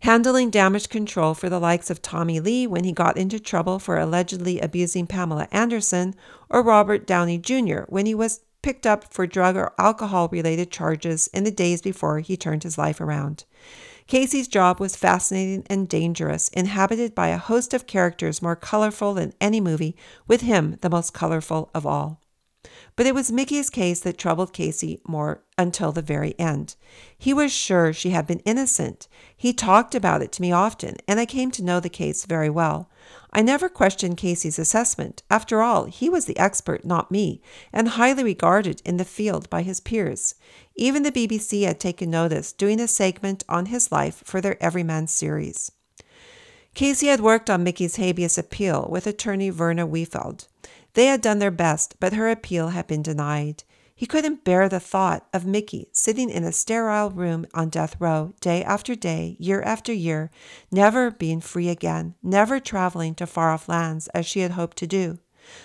handling 0.00 0.50
damage 0.50 0.88
control 0.88 1.34
for 1.34 1.48
the 1.48 1.58
likes 1.58 1.90
of 1.90 2.00
Tommy 2.00 2.40
Lee 2.40 2.66
when 2.66 2.84
he 2.84 2.92
got 2.92 3.16
into 3.16 3.38
trouble 3.38 3.78
for 3.78 3.98
allegedly 3.98 4.60
abusing 4.60 5.06
Pamela 5.06 5.48
Anderson, 5.50 6.14
or 6.48 6.62
Robert 6.62 7.06
Downey 7.06 7.38
Jr. 7.38 7.80
when 7.88 8.06
he 8.06 8.14
was 8.14 8.40
picked 8.62 8.86
up 8.86 9.12
for 9.12 9.26
drug 9.26 9.56
or 9.56 9.72
alcohol 9.78 10.28
related 10.28 10.70
charges 10.70 11.28
in 11.28 11.44
the 11.44 11.50
days 11.50 11.82
before 11.82 12.20
he 12.20 12.36
turned 12.36 12.62
his 12.62 12.78
life 12.78 13.00
around. 13.00 13.44
Casey's 14.06 14.48
job 14.48 14.80
was 14.80 14.96
fascinating 14.96 15.66
and 15.68 15.88
dangerous, 15.88 16.48
inhabited 16.48 17.14
by 17.14 17.28
a 17.28 17.38
host 17.38 17.74
of 17.74 17.86
characters 17.86 18.40
more 18.40 18.56
colorful 18.56 19.14
than 19.14 19.34
any 19.40 19.60
movie, 19.60 19.94
with 20.26 20.40
him 20.40 20.78
the 20.80 20.90
most 20.90 21.12
colorful 21.12 21.70
of 21.74 21.84
all. 21.84 22.20
But 22.98 23.06
it 23.06 23.14
was 23.14 23.30
Mickey's 23.30 23.70
case 23.70 24.00
that 24.00 24.18
troubled 24.18 24.52
Casey 24.52 25.00
more 25.06 25.44
until 25.56 25.92
the 25.92 26.02
very 26.02 26.34
end. 26.36 26.74
He 27.16 27.32
was 27.32 27.52
sure 27.52 27.92
she 27.92 28.10
had 28.10 28.26
been 28.26 28.40
innocent. 28.40 29.06
He 29.36 29.52
talked 29.52 29.94
about 29.94 30.20
it 30.20 30.32
to 30.32 30.42
me 30.42 30.50
often, 30.50 30.96
and 31.06 31.20
I 31.20 31.24
came 31.24 31.52
to 31.52 31.62
know 31.62 31.78
the 31.78 31.88
case 31.88 32.24
very 32.24 32.50
well. 32.50 32.90
I 33.32 33.40
never 33.40 33.68
questioned 33.68 34.16
Casey's 34.16 34.58
assessment. 34.58 35.22
After 35.30 35.62
all, 35.62 35.84
he 35.84 36.08
was 36.08 36.24
the 36.24 36.36
expert, 36.40 36.84
not 36.84 37.12
me, 37.12 37.40
and 37.72 37.90
highly 37.90 38.24
regarded 38.24 38.82
in 38.84 38.96
the 38.96 39.04
field 39.04 39.48
by 39.48 39.62
his 39.62 39.78
peers. 39.78 40.34
Even 40.74 41.04
the 41.04 41.12
BBC 41.12 41.64
had 41.64 41.78
taken 41.78 42.10
notice, 42.10 42.52
doing 42.52 42.80
a 42.80 42.88
segment 42.88 43.44
on 43.48 43.66
his 43.66 43.92
life 43.92 44.24
for 44.24 44.40
their 44.40 44.60
Everyman 44.60 45.06
series. 45.06 45.70
Casey 46.74 47.06
had 47.06 47.20
worked 47.20 47.48
on 47.48 47.62
Mickey's 47.62 47.96
habeas 47.96 48.38
appeal 48.38 48.88
with 48.90 49.06
attorney 49.06 49.50
Verna 49.50 49.86
Wefald. 49.86 50.48
They 50.98 51.06
had 51.06 51.20
done 51.20 51.38
their 51.38 51.52
best, 51.52 51.94
but 52.00 52.14
her 52.14 52.28
appeal 52.28 52.70
had 52.70 52.88
been 52.88 53.02
denied. 53.04 53.62
He 53.94 54.04
couldn't 54.04 54.42
bear 54.42 54.68
the 54.68 54.80
thought 54.80 55.28
of 55.32 55.46
Mickey 55.46 55.86
sitting 55.92 56.28
in 56.28 56.42
a 56.42 56.50
sterile 56.50 57.10
room 57.10 57.46
on 57.54 57.68
death 57.68 57.94
row, 58.00 58.34
day 58.40 58.64
after 58.64 58.96
day, 58.96 59.36
year 59.38 59.62
after 59.62 59.92
year, 59.92 60.32
never 60.72 61.12
being 61.12 61.40
free 61.40 61.68
again, 61.68 62.16
never 62.20 62.58
traveling 62.58 63.14
to 63.14 63.28
far 63.28 63.52
off 63.52 63.68
lands 63.68 64.08
as 64.08 64.26
she 64.26 64.40
had 64.40 64.50
hoped 64.50 64.76
to 64.78 64.88
do. 64.88 65.20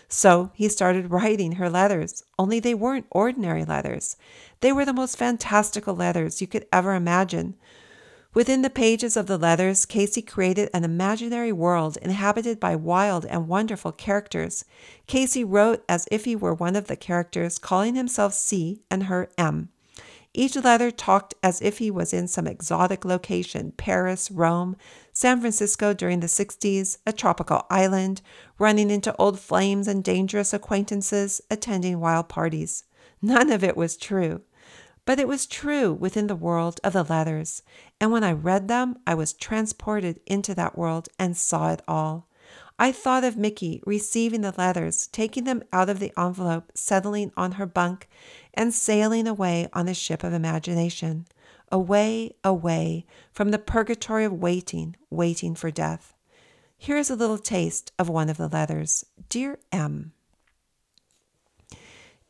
So 0.08 0.52
he 0.54 0.70
started 0.70 1.10
writing 1.10 1.54
her 1.54 1.68
letters, 1.68 2.24
only 2.38 2.60
they 2.60 2.76
weren't 2.76 3.08
ordinary 3.10 3.66
letters. 3.66 4.16
They 4.60 4.72
were 4.72 4.86
the 4.86 4.94
most 4.94 5.18
fantastical 5.18 5.96
letters 5.96 6.42
you 6.42 6.48
could 6.48 6.68
ever 6.72 6.94
imagine, 6.94 7.56
Within 8.34 8.64
the 8.64 8.70
pages 8.70 9.16
of 9.16 9.28
the 9.28 9.38
letters, 9.38 9.86
Casey 9.86 10.24
created 10.24 10.70
an 10.74 10.84
imaginary 10.84 11.52
world 11.52 11.98
inhabited 12.02 12.60
by 12.60 12.76
wild 12.76 13.26
and 13.28 13.48
wonderful 13.48 13.92
characters. 13.92 14.66
Casey 15.06 15.44
wrote 15.44 15.84
as 15.88 16.08
if 16.10 16.26
he 16.26 16.36
were 16.36 16.54
one 16.54 16.76
of 16.76 16.88
the 16.88 16.96
characters, 16.96 17.60
calling 17.60 17.94
himself 17.94 18.34
C 18.34 18.82
and 18.90 19.04
her 19.04 19.30
M. 19.38 19.70
Each 20.34 20.56
letter 20.56 20.90
talked 20.90 21.36
as 21.44 21.62
if 21.62 21.78
he 21.78 21.92
was 21.92 22.12
in 22.12 22.28
some 22.28 22.48
exotic 22.48 23.06
location 23.06 23.72
Paris, 23.78 24.32
Rome, 24.32 24.78
San 25.12 25.40
Francisco 25.40 25.94
during 25.94 26.22
the 26.22 26.28
60s, 26.28 26.98
a 27.06 27.14
tropical 27.14 27.68
island, 27.70 28.24
running 28.58 28.90
into 28.90 29.16
old 29.18 29.40
flames 29.40 29.88
and 29.88 30.04
dangerous 30.04 30.54
acquaintances, 30.54 31.40
attending 31.52 32.00
wild 32.00 32.30
parties. 32.30 32.84
None 33.22 33.52
of 33.52 33.64
it 33.64 33.78
was 33.78 33.96
true. 33.96 34.42
But 35.06 35.20
it 35.20 35.28
was 35.28 35.46
true 35.46 35.94
within 35.94 36.28
the 36.28 36.36
world 36.36 36.80
of 36.84 36.94
the 36.94 37.04
letters, 37.04 37.62
and 38.04 38.12
when 38.12 38.26
I 38.26 38.34
read 38.34 38.68
them, 38.68 38.98
I 39.08 39.16
was 39.16 39.32
transported 39.32 40.20
into 40.26 40.54
that 40.56 40.78
world 40.78 41.08
and 41.18 41.38
saw 41.38 41.72
it 41.72 41.82
all. 41.88 42.28
I 42.78 42.92
thought 42.92 43.24
of 43.24 43.38
Mickey 43.38 43.82
receiving 43.86 44.42
the 44.42 44.54
letters, 44.58 45.08
taking 45.08 45.46
them 45.46 45.64
out 45.72 45.88
of 45.88 46.00
the 46.00 46.12
envelope, 46.20 46.74
settling 46.76 47.32
on 47.38 47.54
her 47.54 47.66
bunk, 47.66 48.10
and 48.54 48.74
sailing 48.74 49.26
away 49.26 49.70
on 49.72 49.88
a 49.88 49.94
ship 49.94 50.22
of 50.22 50.34
imagination. 50.34 51.28
Away, 51.72 52.36
away 52.44 53.06
from 53.32 53.52
the 53.52 53.58
purgatory 53.58 54.26
of 54.26 54.34
waiting, 54.34 54.98
waiting 55.10 55.56
for 55.56 55.72
death. 55.72 56.14
Here 56.78 56.98
is 56.98 57.10
a 57.10 57.16
little 57.16 57.38
taste 57.38 57.94
of 57.98 58.10
one 58.10 58.28
of 58.28 58.36
the 58.36 58.50
letters 58.50 59.06
Dear 59.30 59.60
M. 59.72 60.12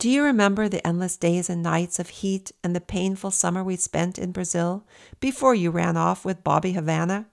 Do 0.03 0.09
you 0.09 0.25
remember 0.25 0.67
the 0.67 0.85
endless 0.85 1.15
days 1.15 1.49
and 1.49 1.63
nights 1.63 1.97
of 1.97 2.09
heat 2.09 2.51
and 2.61 2.75
the 2.75 2.81
painful 2.81 3.31
summer 3.31 3.63
we 3.63 3.77
spent 3.77 4.19
in 4.19 4.33
Brazil 4.33 4.83
before 5.21 5.55
you 5.55 5.71
ran 5.71 5.95
off 5.95 6.25
with 6.25 6.43
Bobby 6.43 6.73
Havana? 6.73 7.27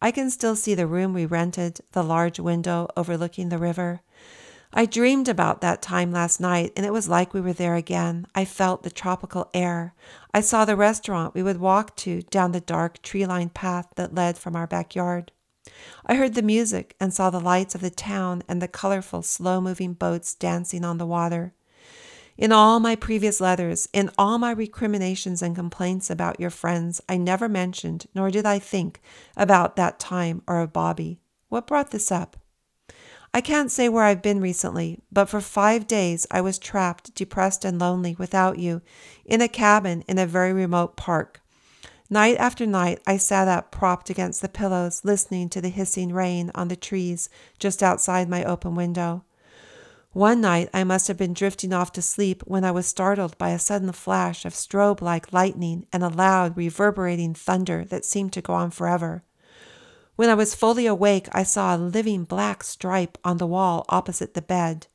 I 0.00 0.12
can 0.12 0.30
still 0.30 0.54
see 0.54 0.76
the 0.76 0.86
room 0.86 1.12
we 1.12 1.26
rented, 1.26 1.80
the 1.90 2.04
large 2.04 2.38
window 2.38 2.86
overlooking 2.96 3.48
the 3.48 3.58
river. 3.58 4.02
I 4.72 4.86
dreamed 4.86 5.28
about 5.28 5.60
that 5.62 5.82
time 5.82 6.12
last 6.12 6.38
night, 6.40 6.72
and 6.76 6.86
it 6.86 6.92
was 6.92 7.08
like 7.08 7.34
we 7.34 7.40
were 7.40 7.52
there 7.52 7.74
again. 7.74 8.28
I 8.32 8.44
felt 8.44 8.84
the 8.84 8.92
tropical 8.92 9.50
air. 9.52 9.92
I 10.32 10.40
saw 10.40 10.64
the 10.64 10.76
restaurant 10.76 11.34
we 11.34 11.42
would 11.42 11.58
walk 11.58 11.96
to 11.96 12.22
down 12.22 12.52
the 12.52 12.60
dark 12.60 13.02
tree 13.02 13.26
lined 13.26 13.54
path 13.54 13.88
that 13.96 14.14
led 14.14 14.38
from 14.38 14.54
our 14.54 14.68
backyard. 14.68 15.32
I 16.06 16.14
heard 16.14 16.34
the 16.34 16.42
music 16.42 16.94
and 17.00 17.12
saw 17.12 17.30
the 17.30 17.40
lights 17.40 17.74
of 17.74 17.80
the 17.80 17.90
town 17.90 18.44
and 18.46 18.62
the 18.62 18.68
colorful, 18.68 19.22
slow 19.22 19.60
moving 19.60 19.94
boats 19.94 20.32
dancing 20.32 20.84
on 20.84 20.98
the 20.98 21.06
water. 21.06 21.54
In 22.36 22.50
all 22.50 22.80
my 22.80 22.96
previous 22.96 23.40
letters, 23.40 23.88
in 23.92 24.10
all 24.18 24.38
my 24.38 24.50
recriminations 24.50 25.40
and 25.40 25.54
complaints 25.54 26.10
about 26.10 26.40
your 26.40 26.50
friends, 26.50 27.00
I 27.08 27.16
never 27.16 27.48
mentioned, 27.48 28.06
nor 28.12 28.30
did 28.30 28.44
I 28.44 28.58
think, 28.58 29.00
about 29.36 29.76
that 29.76 30.00
time 30.00 30.42
or 30.48 30.60
of 30.60 30.72
Bobby. 30.72 31.20
What 31.48 31.68
brought 31.68 31.92
this 31.92 32.10
up? 32.10 32.36
I 33.32 33.40
can't 33.40 33.70
say 33.70 33.88
where 33.88 34.04
I've 34.04 34.22
been 34.22 34.40
recently, 34.40 35.00
but 35.12 35.28
for 35.28 35.40
five 35.40 35.86
days 35.86 36.26
I 36.28 36.40
was 36.40 36.58
trapped, 36.58 37.14
depressed, 37.14 37.64
and 37.64 37.78
lonely 37.78 38.16
without 38.18 38.58
you, 38.58 38.82
in 39.24 39.40
a 39.40 39.48
cabin 39.48 40.02
in 40.08 40.18
a 40.18 40.26
very 40.26 40.52
remote 40.52 40.96
park. 40.96 41.40
Night 42.10 42.36
after 42.38 42.66
night, 42.66 43.00
I 43.06 43.16
sat 43.16 43.48
up, 43.48 43.70
propped 43.70 44.10
against 44.10 44.42
the 44.42 44.48
pillows, 44.48 45.04
listening 45.04 45.48
to 45.50 45.60
the 45.60 45.68
hissing 45.68 46.12
rain 46.12 46.50
on 46.54 46.66
the 46.68 46.76
trees 46.76 47.28
just 47.58 47.82
outside 47.82 48.28
my 48.28 48.44
open 48.44 48.74
window. 48.74 49.24
One 50.14 50.40
night, 50.40 50.70
I 50.72 50.84
must 50.84 51.08
have 51.08 51.16
been 51.16 51.34
drifting 51.34 51.72
off 51.72 51.90
to 51.90 52.00
sleep 52.00 52.44
when 52.46 52.64
I 52.64 52.70
was 52.70 52.86
startled 52.86 53.36
by 53.36 53.50
a 53.50 53.58
sudden 53.58 53.90
flash 53.90 54.44
of 54.44 54.54
strobe 54.54 55.02
like 55.02 55.32
lightning 55.32 55.88
and 55.92 56.04
a 56.04 56.08
loud, 56.08 56.56
reverberating 56.56 57.34
thunder 57.34 57.84
that 57.86 58.04
seemed 58.04 58.32
to 58.34 58.40
go 58.40 58.52
on 58.52 58.70
forever. 58.70 59.24
When 60.14 60.30
I 60.30 60.34
was 60.34 60.54
fully 60.54 60.86
awake, 60.86 61.26
I 61.32 61.42
saw 61.42 61.74
a 61.74 61.76
living 61.76 62.22
black 62.22 62.62
stripe 62.62 63.18
on 63.24 63.38
the 63.38 63.46
wall 63.48 63.84
opposite 63.88 64.34
the 64.34 64.40
bed. 64.40 64.86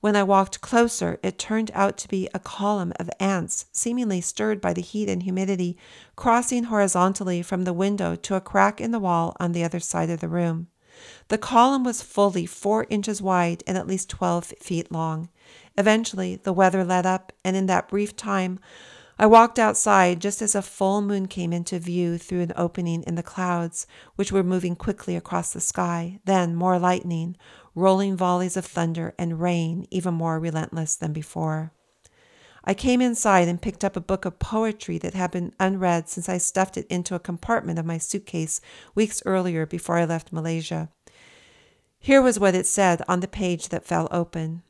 When 0.00 0.14
I 0.14 0.22
walked 0.22 0.60
closer, 0.60 1.18
it 1.22 1.38
turned 1.38 1.70
out 1.72 1.96
to 1.96 2.08
be 2.08 2.28
a 2.34 2.38
column 2.38 2.92
of 3.00 3.08
ants, 3.18 3.64
seemingly 3.72 4.20
stirred 4.20 4.60
by 4.60 4.74
the 4.74 4.82
heat 4.82 5.08
and 5.08 5.22
humidity, 5.22 5.78
crossing 6.16 6.64
horizontally 6.64 7.40
from 7.40 7.64
the 7.64 7.72
window 7.72 8.14
to 8.14 8.34
a 8.34 8.42
crack 8.42 8.82
in 8.82 8.90
the 8.90 9.00
wall 9.00 9.34
on 9.40 9.52
the 9.52 9.64
other 9.64 9.80
side 9.80 10.10
of 10.10 10.20
the 10.20 10.28
room. 10.28 10.68
The 11.28 11.38
column 11.38 11.84
was 11.84 12.02
fully 12.02 12.46
four 12.46 12.86
inches 12.90 13.20
wide 13.20 13.62
and 13.66 13.76
at 13.76 13.86
least 13.86 14.08
12 14.10 14.54
feet 14.60 14.92
long. 14.92 15.28
Eventually, 15.76 16.36
the 16.36 16.52
weather 16.52 16.84
let 16.84 17.06
up, 17.06 17.32
and 17.44 17.56
in 17.56 17.66
that 17.66 17.88
brief 17.88 18.16
time, 18.16 18.58
I 19.18 19.26
walked 19.26 19.58
outside 19.58 20.20
just 20.20 20.42
as 20.42 20.54
a 20.54 20.60
full 20.60 21.00
moon 21.00 21.26
came 21.26 21.52
into 21.52 21.78
view 21.78 22.18
through 22.18 22.42
an 22.42 22.52
opening 22.54 23.02
in 23.04 23.14
the 23.14 23.22
clouds, 23.22 23.86
which 24.16 24.30
were 24.30 24.42
moving 24.42 24.76
quickly 24.76 25.16
across 25.16 25.52
the 25.52 25.60
sky, 25.60 26.20
then 26.26 26.54
more 26.54 26.78
lightning, 26.78 27.36
rolling 27.74 28.14
volleys 28.14 28.58
of 28.58 28.66
thunder, 28.66 29.14
and 29.18 29.40
rain 29.40 29.86
even 29.90 30.12
more 30.12 30.38
relentless 30.38 30.96
than 30.96 31.14
before. 31.14 31.72
I 32.66 32.74
came 32.74 33.00
inside 33.00 33.46
and 33.46 33.62
picked 33.62 33.84
up 33.84 33.96
a 33.96 34.00
book 34.00 34.24
of 34.24 34.40
poetry 34.40 34.98
that 34.98 35.14
had 35.14 35.30
been 35.30 35.54
unread 35.60 36.08
since 36.08 36.28
I 36.28 36.38
stuffed 36.38 36.76
it 36.76 36.86
into 36.88 37.14
a 37.14 37.20
compartment 37.20 37.78
of 37.78 37.86
my 37.86 37.98
suitcase 37.98 38.60
weeks 38.94 39.22
earlier 39.24 39.66
before 39.66 39.98
I 39.98 40.04
left 40.04 40.32
Malaysia. 40.32 40.88
Here 42.00 42.20
was 42.20 42.40
what 42.40 42.56
it 42.56 42.66
said 42.66 43.02
on 43.06 43.20
the 43.20 43.28
page 43.28 43.68
that 43.68 43.84
fell 43.84 44.08
open 44.10 44.62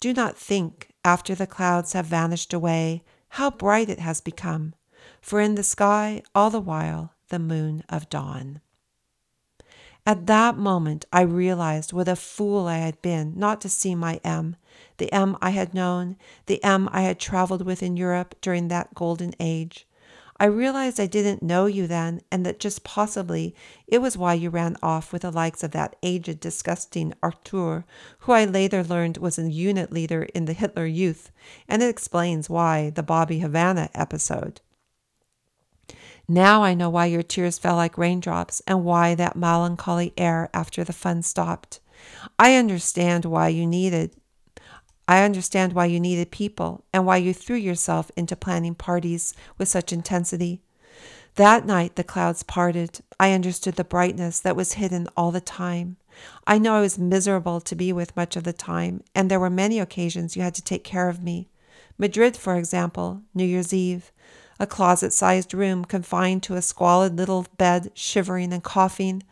Do 0.00 0.12
not 0.12 0.36
think, 0.36 0.88
after 1.02 1.34
the 1.34 1.46
clouds 1.46 1.94
have 1.94 2.06
vanished 2.06 2.52
away, 2.52 3.04
how 3.30 3.50
bright 3.50 3.88
it 3.88 4.00
has 4.00 4.20
become, 4.20 4.74
for 5.22 5.40
in 5.40 5.54
the 5.54 5.62
sky 5.62 6.22
all 6.34 6.50
the 6.50 6.60
while 6.60 7.14
the 7.28 7.38
moon 7.38 7.82
of 7.88 8.10
dawn. 8.10 8.60
At 10.06 10.26
that 10.26 10.56
moment, 10.56 11.04
I 11.12 11.20
realized 11.22 11.92
what 11.92 12.08
a 12.08 12.16
fool 12.16 12.66
I 12.66 12.78
had 12.78 13.00
been 13.02 13.34
not 13.36 13.60
to 13.60 13.68
see 13.68 13.94
my 13.94 14.20
M, 14.24 14.56
the 14.96 15.12
M 15.12 15.36
I 15.42 15.50
had 15.50 15.74
known, 15.74 16.16
the 16.46 16.62
M 16.64 16.88
I 16.90 17.02
had 17.02 17.18
traveled 17.18 17.64
with 17.64 17.82
in 17.82 17.96
Europe 17.96 18.34
during 18.40 18.68
that 18.68 18.94
golden 18.94 19.34
age. 19.38 19.86
I 20.38 20.46
realized 20.46 20.98
I 20.98 21.06
didn't 21.06 21.42
know 21.42 21.66
you 21.66 21.86
then, 21.86 22.22
and 22.32 22.46
that 22.46 22.58
just 22.58 22.82
possibly 22.82 23.54
it 23.86 23.98
was 23.98 24.16
why 24.16 24.32
you 24.32 24.48
ran 24.48 24.78
off 24.82 25.12
with 25.12 25.20
the 25.20 25.30
likes 25.30 25.62
of 25.62 25.72
that 25.72 25.96
aged, 26.02 26.40
disgusting 26.40 27.12
Arthur, 27.22 27.84
who 28.20 28.32
I 28.32 28.46
later 28.46 28.82
learned 28.82 29.18
was 29.18 29.38
a 29.38 29.50
unit 29.50 29.92
leader 29.92 30.22
in 30.34 30.46
the 30.46 30.54
Hitler 30.54 30.86
Youth, 30.86 31.30
and 31.68 31.82
it 31.82 31.90
explains 31.90 32.48
why 32.48 32.88
the 32.88 33.02
Bobby 33.02 33.40
Havana 33.40 33.90
episode. 33.94 34.62
Now 36.30 36.62
I 36.62 36.74
know 36.74 36.88
why 36.88 37.06
your 37.06 37.24
tears 37.24 37.58
fell 37.58 37.74
like 37.74 37.98
raindrops 37.98 38.62
and 38.64 38.84
why 38.84 39.16
that 39.16 39.34
melancholy 39.34 40.12
air 40.16 40.48
after 40.54 40.84
the 40.84 40.92
fun 40.92 41.22
stopped. 41.22 41.80
I 42.38 42.54
understand 42.54 43.24
why 43.24 43.48
you 43.48 43.66
needed 43.66 44.14
I 45.08 45.24
understand 45.24 45.72
why 45.72 45.86
you 45.86 45.98
needed 45.98 46.30
people 46.30 46.84
and 46.92 47.04
why 47.04 47.16
you 47.16 47.34
threw 47.34 47.56
yourself 47.56 48.12
into 48.16 48.36
planning 48.36 48.76
parties 48.76 49.34
with 49.58 49.66
such 49.66 49.92
intensity. 49.92 50.62
That 51.34 51.66
night 51.66 51.96
the 51.96 52.04
clouds 52.04 52.44
parted. 52.44 53.00
I 53.18 53.32
understood 53.32 53.74
the 53.74 53.82
brightness 53.82 54.38
that 54.38 54.54
was 54.54 54.74
hidden 54.74 55.08
all 55.16 55.32
the 55.32 55.40
time. 55.40 55.96
I 56.46 56.58
know 56.58 56.74
I 56.74 56.80
was 56.80 56.96
miserable 56.96 57.60
to 57.60 57.74
be 57.74 57.92
with 57.92 58.14
much 58.14 58.36
of 58.36 58.44
the 58.44 58.52
time, 58.52 59.02
and 59.16 59.28
there 59.28 59.40
were 59.40 59.50
many 59.50 59.80
occasions 59.80 60.36
you 60.36 60.42
had 60.42 60.54
to 60.54 60.62
take 60.62 60.84
care 60.84 61.08
of 61.08 61.24
me. 61.24 61.48
Madrid, 61.98 62.36
for 62.36 62.56
example, 62.56 63.22
New 63.34 63.44
Year's 63.44 63.74
Eve 63.74 64.12
a 64.60 64.66
closet 64.66 65.12
sized 65.12 65.54
room 65.54 65.84
confined 65.86 66.42
to 66.44 66.54
a 66.54 66.62
squalid 66.62 67.16
little 67.16 67.46
bed, 67.56 67.90
shivering 67.94 68.52
and 68.52 68.62
coughing, 68.62 69.22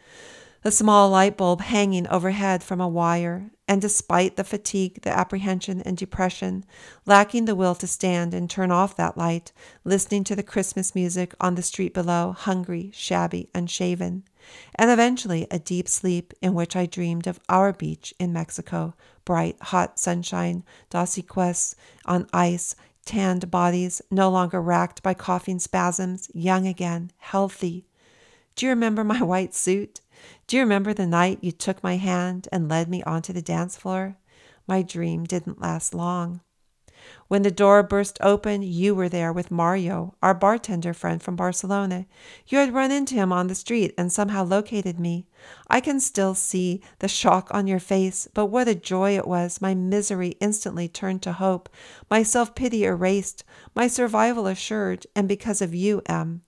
a 0.64 0.70
small 0.72 1.10
light 1.10 1.36
bulb 1.36 1.60
hanging 1.60 2.08
overhead 2.08 2.64
from 2.64 2.80
a 2.80 2.88
wire, 2.88 3.50
and 3.68 3.82
despite 3.82 4.36
the 4.36 4.42
fatigue, 4.42 5.02
the 5.02 5.10
apprehension, 5.10 5.82
and 5.82 5.98
depression, 5.98 6.64
lacking 7.04 7.44
the 7.44 7.54
will 7.54 7.74
to 7.74 7.86
stand 7.86 8.32
and 8.32 8.48
turn 8.48 8.70
off 8.70 8.96
that 8.96 9.18
light, 9.18 9.52
listening 9.84 10.24
to 10.24 10.34
the 10.34 10.42
Christmas 10.42 10.94
music 10.94 11.34
on 11.40 11.54
the 11.54 11.62
street 11.62 11.92
below, 11.92 12.32
hungry, 12.32 12.90
shabby, 12.94 13.50
unshaven, 13.54 14.24
and 14.74 14.90
eventually 14.90 15.46
a 15.50 15.58
deep 15.58 15.86
sleep 15.86 16.32
in 16.40 16.54
which 16.54 16.74
I 16.74 16.86
dreamed 16.86 17.26
of 17.26 17.38
our 17.50 17.72
beach 17.74 18.14
in 18.18 18.32
Mexico, 18.32 18.94
bright, 19.26 19.56
hot 19.60 19.98
sunshine, 19.98 20.64
Dos 20.88 21.16
Equis 21.16 21.74
on 22.06 22.26
ice, 22.32 22.74
tanned 23.08 23.50
bodies, 23.50 24.02
no 24.10 24.28
longer 24.30 24.60
racked 24.60 25.02
by 25.02 25.14
coughing 25.14 25.58
spasms, 25.58 26.30
young 26.34 26.66
again, 26.66 27.10
healthy. 27.16 27.86
Do 28.54 28.66
you 28.66 28.70
remember 28.70 29.02
my 29.02 29.22
white 29.32 29.54
suit? 29.54 30.02
Do 30.46 30.58
you 30.58 30.62
remember 30.62 30.92
the 30.92 31.06
night 31.06 31.38
you 31.40 31.50
took 31.50 31.82
my 31.82 31.96
hand 31.96 32.48
and 32.52 32.68
led 32.68 32.86
me 32.86 33.02
onto 33.04 33.32
the 33.32 33.40
dance 33.40 33.78
floor? 33.78 34.18
My 34.66 34.82
dream 34.82 35.24
didn't 35.24 35.58
last 35.58 35.94
long. 35.94 36.42
When 37.28 37.42
the 37.42 37.50
door 37.50 37.82
burst 37.82 38.18
open, 38.20 38.62
you 38.62 38.94
were 38.94 39.08
there 39.08 39.32
with 39.32 39.50
Mario, 39.50 40.14
our 40.22 40.34
bartender 40.34 40.92
friend 40.92 41.22
from 41.22 41.36
Barcelona. 41.36 42.06
You 42.46 42.58
had 42.58 42.74
run 42.74 42.90
into 42.90 43.14
him 43.14 43.32
on 43.32 43.46
the 43.46 43.54
street 43.54 43.94
and 43.96 44.12
somehow 44.12 44.44
located 44.44 44.98
me. 44.98 45.26
I 45.68 45.80
can 45.80 46.00
still 46.00 46.34
see 46.34 46.82
the 46.98 47.08
shock 47.08 47.48
on 47.52 47.66
your 47.66 47.80
face, 47.80 48.28
but 48.34 48.46
what 48.46 48.68
a 48.68 48.74
joy 48.74 49.16
it 49.16 49.26
was. 49.26 49.60
My 49.60 49.74
misery 49.74 50.36
instantly 50.40 50.88
turned 50.88 51.22
to 51.22 51.32
hope, 51.32 51.68
my 52.10 52.22
self 52.22 52.54
pity 52.54 52.84
erased, 52.84 53.44
my 53.74 53.88
survival 53.88 54.46
assured, 54.46 55.06
and 55.14 55.28
because 55.28 55.62
of 55.62 55.74
you, 55.74 56.02
M 56.06 56.42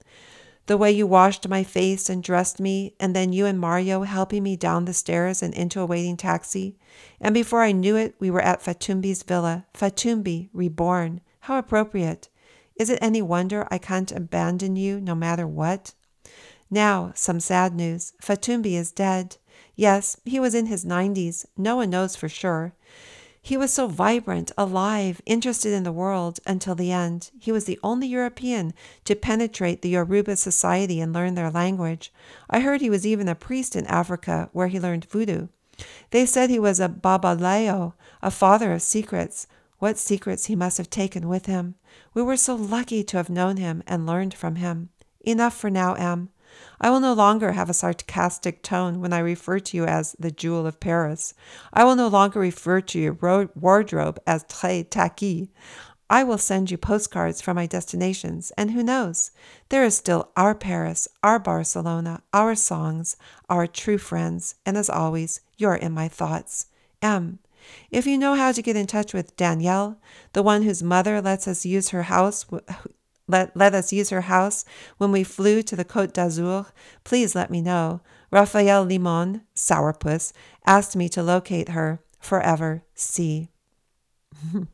the 0.66 0.76
way 0.76 0.90
you 0.90 1.06
washed 1.06 1.48
my 1.48 1.64
face 1.64 2.08
and 2.08 2.22
dressed 2.22 2.60
me, 2.60 2.94
and 3.00 3.14
then 3.14 3.32
you 3.32 3.46
and 3.46 3.58
Mario 3.58 4.02
helping 4.02 4.42
me 4.42 4.56
down 4.56 4.84
the 4.84 4.94
stairs 4.94 5.42
and 5.42 5.52
into 5.54 5.80
a 5.80 5.86
waiting 5.86 6.16
taxi. 6.16 6.76
And 7.20 7.34
before 7.34 7.62
I 7.62 7.72
knew 7.72 7.96
it, 7.96 8.14
we 8.18 8.30
were 8.30 8.40
at 8.42 8.62
Fatumbi's 8.62 9.22
villa. 9.22 9.66
Fatumbi, 9.74 10.48
reborn. 10.52 11.20
How 11.40 11.58
appropriate. 11.58 12.28
Is 12.76 12.88
it 12.88 12.98
any 13.02 13.20
wonder 13.20 13.66
I 13.70 13.78
can't 13.78 14.12
abandon 14.12 14.76
you 14.76 15.00
no 15.00 15.14
matter 15.14 15.46
what? 15.46 15.94
Now, 16.70 17.12
some 17.14 17.40
sad 17.40 17.74
news. 17.74 18.12
Fatumbi 18.22 18.74
is 18.74 18.92
dead. 18.92 19.36
Yes, 19.74 20.16
he 20.24 20.38
was 20.38 20.54
in 20.54 20.66
his 20.66 20.84
90s. 20.84 21.46
No 21.56 21.76
one 21.76 21.90
knows 21.90 22.14
for 22.14 22.28
sure. 22.28 22.74
He 23.42 23.56
was 23.56 23.72
so 23.72 23.88
vibrant, 23.88 24.52
alive, 24.58 25.22
interested 25.24 25.72
in 25.72 25.82
the 25.82 25.92
world 25.92 26.40
until 26.46 26.74
the 26.74 26.92
end. 26.92 27.30
He 27.40 27.50
was 27.50 27.64
the 27.64 27.80
only 27.82 28.06
European 28.06 28.74
to 29.04 29.16
penetrate 29.16 29.82
the 29.82 29.88
Yoruba 29.88 30.36
society 30.36 31.00
and 31.00 31.12
learn 31.12 31.34
their 31.34 31.50
language. 31.50 32.12
I 32.50 32.60
heard 32.60 32.80
he 32.80 32.90
was 32.90 33.06
even 33.06 33.28
a 33.28 33.34
priest 33.34 33.74
in 33.74 33.86
Africa 33.86 34.50
where 34.52 34.68
he 34.68 34.78
learned 34.78 35.06
voodoo. 35.06 35.48
They 36.10 36.26
said 36.26 36.50
he 36.50 36.58
was 36.58 36.78
a 36.80 36.88
babalawo, 36.88 37.94
a 38.22 38.30
father 38.30 38.72
of 38.72 38.82
secrets. 38.82 39.46
What 39.78 39.96
secrets 39.96 40.46
he 40.46 40.54
must 40.54 40.76
have 40.76 40.90
taken 40.90 41.26
with 41.26 41.46
him. 41.46 41.76
We 42.12 42.22
were 42.22 42.36
so 42.36 42.54
lucky 42.54 43.02
to 43.04 43.16
have 43.16 43.30
known 43.30 43.56
him 43.56 43.82
and 43.86 44.06
learned 44.06 44.34
from 44.34 44.56
him. 44.56 44.90
Enough 45.22 45.56
for 45.56 45.70
now, 45.70 45.94
M. 45.94 46.28
I 46.80 46.90
will 46.90 47.00
no 47.00 47.12
longer 47.12 47.52
have 47.52 47.68
a 47.68 47.74
sarcastic 47.74 48.62
tone 48.62 49.00
when 49.00 49.12
I 49.12 49.18
refer 49.18 49.58
to 49.58 49.76
you 49.76 49.84
as 49.84 50.16
the 50.18 50.30
jewel 50.30 50.66
of 50.66 50.80
Paris. 50.80 51.34
I 51.72 51.84
will 51.84 51.96
no 51.96 52.08
longer 52.08 52.40
refer 52.40 52.80
to 52.80 52.98
your 52.98 53.48
wardrobe 53.54 54.18
as 54.26 54.44
très 54.44 54.88
tacky. 54.88 55.50
I 56.08 56.24
will 56.24 56.38
send 56.38 56.72
you 56.72 56.76
postcards 56.76 57.40
from 57.40 57.54
my 57.54 57.66
destinations, 57.66 58.50
and 58.58 58.72
who 58.72 58.82
knows? 58.82 59.30
There 59.68 59.84
is 59.84 59.96
still 59.96 60.30
our 60.36 60.56
Paris, 60.56 61.06
our 61.22 61.38
Barcelona, 61.38 62.22
our 62.32 62.56
songs, 62.56 63.16
our 63.48 63.68
true 63.68 63.98
friends, 63.98 64.56
and 64.66 64.76
as 64.76 64.90
always, 64.90 65.40
you're 65.56 65.76
in 65.76 65.92
my 65.92 66.08
thoughts. 66.08 66.66
M. 67.00 67.38
If 67.92 68.06
you 68.06 68.18
know 68.18 68.34
how 68.34 68.50
to 68.50 68.62
get 68.62 68.74
in 68.74 68.88
touch 68.88 69.14
with 69.14 69.36
Danielle, 69.36 70.00
the 70.32 70.42
one 70.42 70.62
whose 70.62 70.82
mother 70.82 71.20
lets 71.22 71.46
us 71.46 71.64
use 71.64 71.90
her 71.90 72.04
house, 72.04 72.44
let, 73.30 73.56
let 73.56 73.74
us 73.74 73.92
use 73.92 74.10
her 74.10 74.22
house 74.22 74.64
when 74.98 75.12
we 75.12 75.24
flew 75.24 75.62
to 75.62 75.76
the 75.76 75.84
Côte 75.84 76.12
d'Azur. 76.12 76.66
Please 77.04 77.34
let 77.34 77.50
me 77.50 77.60
know. 77.60 78.00
Raphael 78.30 78.84
Limon, 78.84 79.42
Sourpuss, 79.54 80.32
asked 80.66 80.96
me 80.96 81.08
to 81.08 81.22
locate 81.22 81.70
her. 81.70 82.00
Forever, 82.18 82.84
C. 82.94 83.48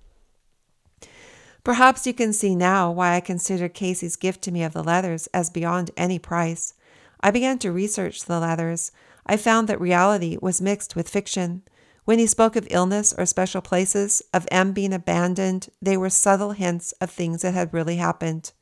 Perhaps 1.65 2.07
you 2.07 2.15
can 2.15 2.33
see 2.33 2.55
now 2.55 2.91
why 2.91 3.15
I 3.15 3.21
consider 3.21 3.69
Casey's 3.69 4.17
gift 4.17 4.43
to 4.43 4.53
me 4.53 4.63
of 4.63 4.73
the 4.73 4.85
leathers 4.85 5.27
as 5.29 5.51
beyond 5.51 5.91
any 5.97 6.19
price. 6.19 6.75
I 7.21 7.31
began 7.31 7.59
to 7.59 7.73
research 7.73 8.25
the 8.25 8.39
leathers. 8.39 8.93
I 9.27 9.37
found 9.37 9.69
that 9.69 9.81
reality 9.81 10.39
was 10.41 10.61
mixed 10.61 10.95
with 10.95 11.09
fiction. 11.09 11.63
When 12.07 12.21
he 12.21 12.29
spoke 12.29 12.55
of 12.55 12.69
illness 12.71 13.13
or 13.19 13.27
special 13.27 13.61
places, 13.61 14.23
of 14.33 14.47
M 14.53 14.73
being 14.73 14.93
abandoned, 14.93 15.69
they 15.83 15.97
were 15.97 16.09
subtle 16.09 16.53
hints 16.53 16.93
of 17.01 17.11
things 17.11 17.43
that 17.43 17.53
had 17.53 17.75
really 17.75 17.97
happened. 17.97 18.53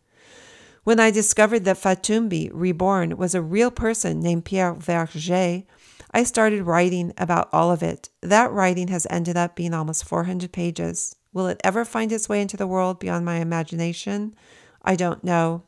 When 0.85 0.99
I 0.99 1.11
discovered 1.11 1.67
that 1.67 1.77
Fatumbi, 1.77 2.51
reborn, 2.55 3.19
was 3.19 3.35
a 3.35 3.43
real 3.43 3.71
person 3.71 4.21
named 4.21 4.47
Pierre 4.47 4.75
Verger, 4.75 5.65
I 6.11 6.25
started 6.25 6.63
writing 6.63 7.13
about 7.19 7.51
all 7.53 7.71
of 7.71 7.83
it. 7.83 8.09
That 8.23 8.51
writing 8.51 8.89
has 8.89 9.07
ended 9.11 9.37
up 9.37 9.57
being 9.57 9.75
almost 9.75 10.07
400 10.07 10.51
pages. 10.51 11.15
Will 11.35 11.47
it 11.47 11.61
ever 11.63 11.85
find 11.85 12.13
its 12.13 12.31
way 12.31 12.41
into 12.41 12.57
the 12.57 12.67
world 12.67 12.99
beyond 12.99 13.27
my 13.27 13.37
imagination? 13.37 14.35
I 14.83 14.97
don't 14.97 15.23
know. 15.23 15.65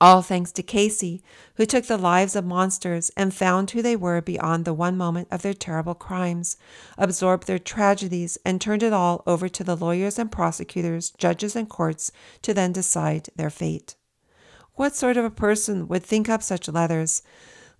All 0.00 0.22
thanks 0.22 0.50
to 0.52 0.62
Casey, 0.62 1.22
who 1.54 1.66
took 1.66 1.86
the 1.86 1.96
lives 1.96 2.34
of 2.34 2.44
monsters 2.44 3.10
and 3.16 3.32
found 3.32 3.70
who 3.70 3.80
they 3.80 3.94
were 3.96 4.20
beyond 4.20 4.64
the 4.64 4.74
one 4.74 4.96
moment 4.96 5.28
of 5.30 5.42
their 5.42 5.54
terrible 5.54 5.94
crimes, 5.94 6.56
absorbed 6.98 7.46
their 7.46 7.58
tragedies, 7.60 8.36
and 8.44 8.60
turned 8.60 8.82
it 8.82 8.92
all 8.92 9.22
over 9.26 9.48
to 9.48 9.62
the 9.62 9.76
lawyers 9.76 10.18
and 10.18 10.32
prosecutors, 10.32 11.12
judges 11.16 11.54
and 11.54 11.68
courts 11.68 12.10
to 12.42 12.52
then 12.52 12.72
decide 12.72 13.28
their 13.36 13.50
fate. 13.50 13.94
What 14.74 14.96
sort 14.96 15.16
of 15.16 15.24
a 15.24 15.30
person 15.30 15.86
would 15.86 16.02
think 16.02 16.28
up 16.28 16.42
such 16.42 16.68
letters, 16.68 17.22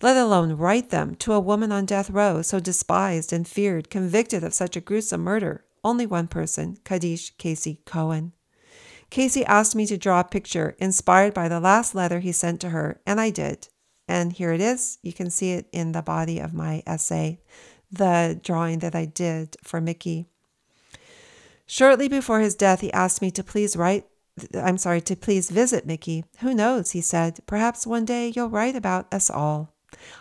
let 0.01 0.17
alone 0.17 0.53
write 0.53 0.91
them 0.91 1.17
to 1.17 1.33
a 1.33 1.41
woman 1.41 1.73
on 1.73 1.87
death 1.87 2.11
row, 2.11 2.43
so 2.43 2.61
despised 2.61 3.33
and 3.33 3.49
feared, 3.49 3.91
convicted 3.91 4.45
of 4.45 4.55
such 4.55 4.77
a 4.77 4.81
gruesome 4.81 5.23
murder? 5.23 5.65
Only 5.83 6.07
one 6.07 6.29
person, 6.29 6.79
Kadish 6.85 7.37
Casey 7.37 7.81
Cohen. 7.85 8.33
Casey 9.15 9.45
asked 9.45 9.77
me 9.77 9.87
to 9.87 9.97
draw 9.97 10.19
a 10.19 10.25
picture 10.25 10.75
inspired 10.81 11.33
by 11.33 11.47
the 11.47 11.61
last 11.61 11.95
letter 11.95 12.19
he 12.19 12.33
sent 12.33 12.61
to 12.61 12.71
her, 12.71 13.01
and 13.07 13.21
I 13.21 13.31
did. 13.31 13.69
And 14.09 14.33
here 14.33 14.53
it 14.53 14.61
is. 14.61 14.99
You 15.03 15.13
can 15.13 15.31
see 15.31 15.53
it 15.53 15.69
in 15.71 15.93
the 15.93 16.03
body 16.03 16.41
of 16.41 16.53
my 16.53 16.83
essay, 16.85 17.39
the 17.93 18.41
drawing 18.43 18.81
that 18.81 18.97
I 18.97 19.05
did 19.05 19.57
for 19.63 19.81
Mickey. 19.81 20.27
Shortly 21.65 22.09
before 22.09 22.41
his 22.41 22.57
death, 22.57 22.81
he 22.81 22.93
asked 22.93 23.23
me 23.23 23.31
to 23.31 23.45
please 23.45 23.77
write, 23.77 24.05
I'm 24.53 24.79
sorry, 24.79 25.01
to 25.03 25.15
please 25.15 25.49
visit 25.49 25.87
Mickey. 25.87 26.25
Who 26.41 26.53
knows, 26.53 26.91
he 26.91 27.01
said, 27.01 27.39
perhaps 27.47 27.87
one 27.87 28.05
day 28.05 28.33
you'll 28.35 28.51
write 28.51 28.75
about 28.75 29.15
us 29.15 29.31
all. 29.31 29.77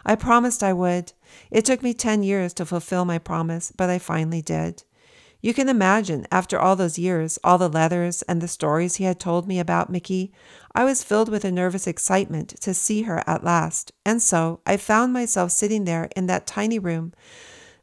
I 0.05 0.13
promised 0.13 0.62
I 0.62 0.73
would. 0.73 1.13
It 1.50 1.65
took 1.65 1.81
me 1.81 1.95
10 1.95 2.21
years 2.21 2.53
to 2.53 2.65
fulfill 2.67 3.05
my 3.05 3.17
promise, 3.17 3.73
but 3.75 3.89
I 3.89 3.97
finally 3.97 4.43
did. 4.43 4.83
You 5.43 5.53
can 5.53 5.67
imagine, 5.67 6.25
after 6.31 6.57
all 6.57 6.77
those 6.77 6.97
years, 6.97 7.38
all 7.43 7.57
the 7.57 7.67
letters 7.67 8.21
and 8.21 8.39
the 8.39 8.47
stories 8.47 8.95
he 8.95 9.03
had 9.03 9.19
told 9.19 9.45
me 9.45 9.59
about 9.59 9.89
Mickey, 9.89 10.31
I 10.73 10.85
was 10.85 11.03
filled 11.03 11.27
with 11.27 11.43
a 11.43 11.51
nervous 11.51 11.85
excitement 11.85 12.62
to 12.62 12.73
see 12.73 13.01
her 13.01 13.21
at 13.27 13.43
last. 13.43 13.91
And 14.05 14.21
so 14.21 14.62
I 14.65 14.77
found 14.77 15.12
myself 15.12 15.51
sitting 15.51 15.83
there 15.83 16.07
in 16.15 16.27
that 16.27 16.47
tiny 16.47 16.79
room, 16.79 17.12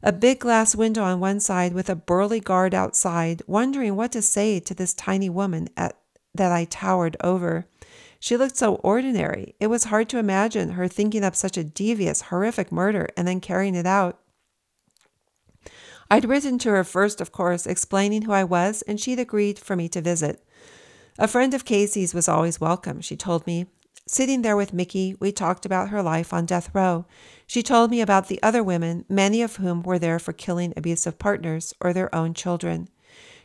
a 0.01 0.11
big 0.11 0.39
glass 0.39 0.75
window 0.75 1.03
on 1.03 1.19
one 1.19 1.39
side 1.39 1.73
with 1.73 1.87
a 1.87 1.95
burly 1.95 2.39
guard 2.39 2.73
outside, 2.73 3.43
wondering 3.45 3.95
what 3.95 4.11
to 4.13 4.23
say 4.23 4.59
to 4.59 4.73
this 4.73 4.95
tiny 4.95 5.29
woman 5.29 5.69
at, 5.77 5.95
that 6.33 6.51
I 6.51 6.65
towered 6.65 7.15
over. 7.23 7.67
She 8.19 8.37
looked 8.37 8.57
so 8.57 8.75
ordinary. 8.77 9.53
It 9.59 9.67
was 9.67 9.83
hard 9.83 10.09
to 10.09 10.17
imagine 10.17 10.71
her 10.71 10.87
thinking 10.87 11.23
up 11.23 11.35
such 11.35 11.57
a 11.57 11.63
devious, 11.63 12.23
horrific 12.23 12.71
murder 12.71 13.07
and 13.15 13.27
then 13.27 13.39
carrying 13.39 13.75
it 13.75 13.85
out. 13.85 14.17
I'd 16.11 16.27
written 16.27 16.57
to 16.59 16.71
her 16.71 16.83
first, 16.83 17.21
of 17.21 17.31
course, 17.31 17.65
explaining 17.65 18.23
who 18.23 18.33
I 18.33 18.43
was, 18.43 18.81
and 18.81 18.99
she'd 18.99 19.17
agreed 19.17 19.57
for 19.57 19.77
me 19.77 19.87
to 19.87 20.01
visit. 20.01 20.43
A 21.17 21.25
friend 21.25 21.53
of 21.53 21.63
Casey's 21.63 22.13
was 22.13 22.27
always 22.27 22.59
welcome, 22.59 22.99
she 22.99 23.15
told 23.15 23.47
me. 23.47 23.67
Sitting 24.07 24.41
there 24.41 24.57
with 24.57 24.73
Mickey, 24.73 25.15
we 25.21 25.31
talked 25.31 25.65
about 25.65 25.87
her 25.87 26.03
life 26.03 26.33
on 26.33 26.45
death 26.45 26.69
row. 26.73 27.05
She 27.47 27.63
told 27.63 27.91
me 27.91 28.01
about 28.01 28.27
the 28.27 28.43
other 28.43 28.61
women, 28.61 29.05
many 29.07 29.41
of 29.41 29.55
whom 29.55 29.83
were 29.83 29.97
there 29.97 30.19
for 30.19 30.33
killing 30.33 30.73
abusive 30.75 31.17
partners 31.17 31.73
or 31.79 31.93
their 31.93 32.13
own 32.13 32.33
children. 32.33 32.89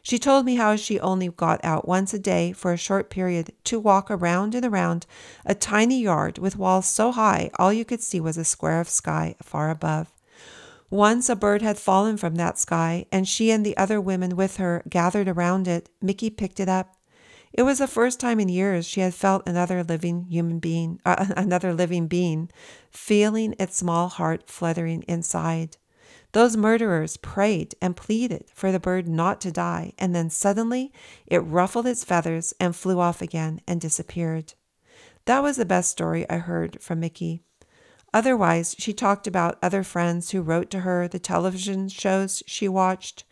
She 0.02 0.18
told 0.18 0.44
me 0.44 0.56
how 0.56 0.74
she 0.74 0.98
only 0.98 1.28
got 1.28 1.64
out 1.64 1.86
once 1.86 2.12
a 2.14 2.18
day 2.18 2.50
for 2.50 2.72
a 2.72 2.76
short 2.76 3.10
period 3.10 3.52
to 3.62 3.78
walk 3.78 4.10
around 4.10 4.56
and 4.56 4.66
around 4.66 5.06
a 5.44 5.54
tiny 5.54 6.00
yard 6.00 6.38
with 6.38 6.56
walls 6.56 6.86
so 6.86 7.12
high 7.12 7.48
all 7.60 7.72
you 7.72 7.84
could 7.84 8.02
see 8.02 8.18
was 8.18 8.36
a 8.36 8.44
square 8.44 8.80
of 8.80 8.88
sky 8.88 9.36
far 9.40 9.70
above. 9.70 10.12
Once 10.90 11.28
a 11.28 11.34
bird 11.34 11.62
had 11.62 11.78
fallen 11.78 12.16
from 12.16 12.36
that 12.36 12.58
sky, 12.58 13.06
and 13.10 13.26
she 13.26 13.50
and 13.50 13.66
the 13.66 13.76
other 13.76 14.00
women 14.00 14.36
with 14.36 14.56
her 14.56 14.82
gathered 14.88 15.28
around 15.28 15.66
it. 15.66 15.88
Mickey 16.00 16.30
picked 16.30 16.60
it 16.60 16.68
up. 16.68 16.96
It 17.52 17.62
was 17.62 17.78
the 17.78 17.88
first 17.88 18.20
time 18.20 18.38
in 18.38 18.48
years 18.48 18.86
she 18.86 19.00
had 19.00 19.14
felt 19.14 19.48
another 19.48 19.82
living 19.82 20.26
human 20.28 20.58
being, 20.58 21.00
uh, 21.04 21.26
another 21.36 21.72
living 21.74 22.06
being, 22.06 22.50
feeling 22.90 23.54
its 23.58 23.76
small 23.76 24.08
heart 24.08 24.48
fluttering 24.48 25.02
inside. 25.08 25.76
Those 26.32 26.56
murderers 26.56 27.16
prayed 27.16 27.74
and 27.80 27.96
pleaded 27.96 28.44
for 28.52 28.70
the 28.70 28.78
bird 28.78 29.08
not 29.08 29.40
to 29.40 29.50
die, 29.50 29.94
and 29.98 30.14
then 30.14 30.28
suddenly 30.28 30.92
it 31.26 31.38
ruffled 31.38 31.86
its 31.86 32.04
feathers 32.04 32.52
and 32.60 32.76
flew 32.76 33.00
off 33.00 33.22
again 33.22 33.60
and 33.66 33.80
disappeared. 33.80 34.52
That 35.24 35.42
was 35.42 35.56
the 35.56 35.64
best 35.64 35.90
story 35.90 36.28
I 36.28 36.36
heard 36.36 36.82
from 36.82 37.00
Mickey. 37.00 37.45
Otherwise, 38.14 38.74
she 38.78 38.92
talked 38.92 39.26
about 39.26 39.58
other 39.62 39.82
friends 39.82 40.30
who 40.30 40.40
wrote 40.40 40.70
to 40.70 40.80
her, 40.80 41.06
the 41.08 41.18
television 41.18 41.88
shows 41.88 42.42
she 42.46 42.68
watched. 42.68 43.24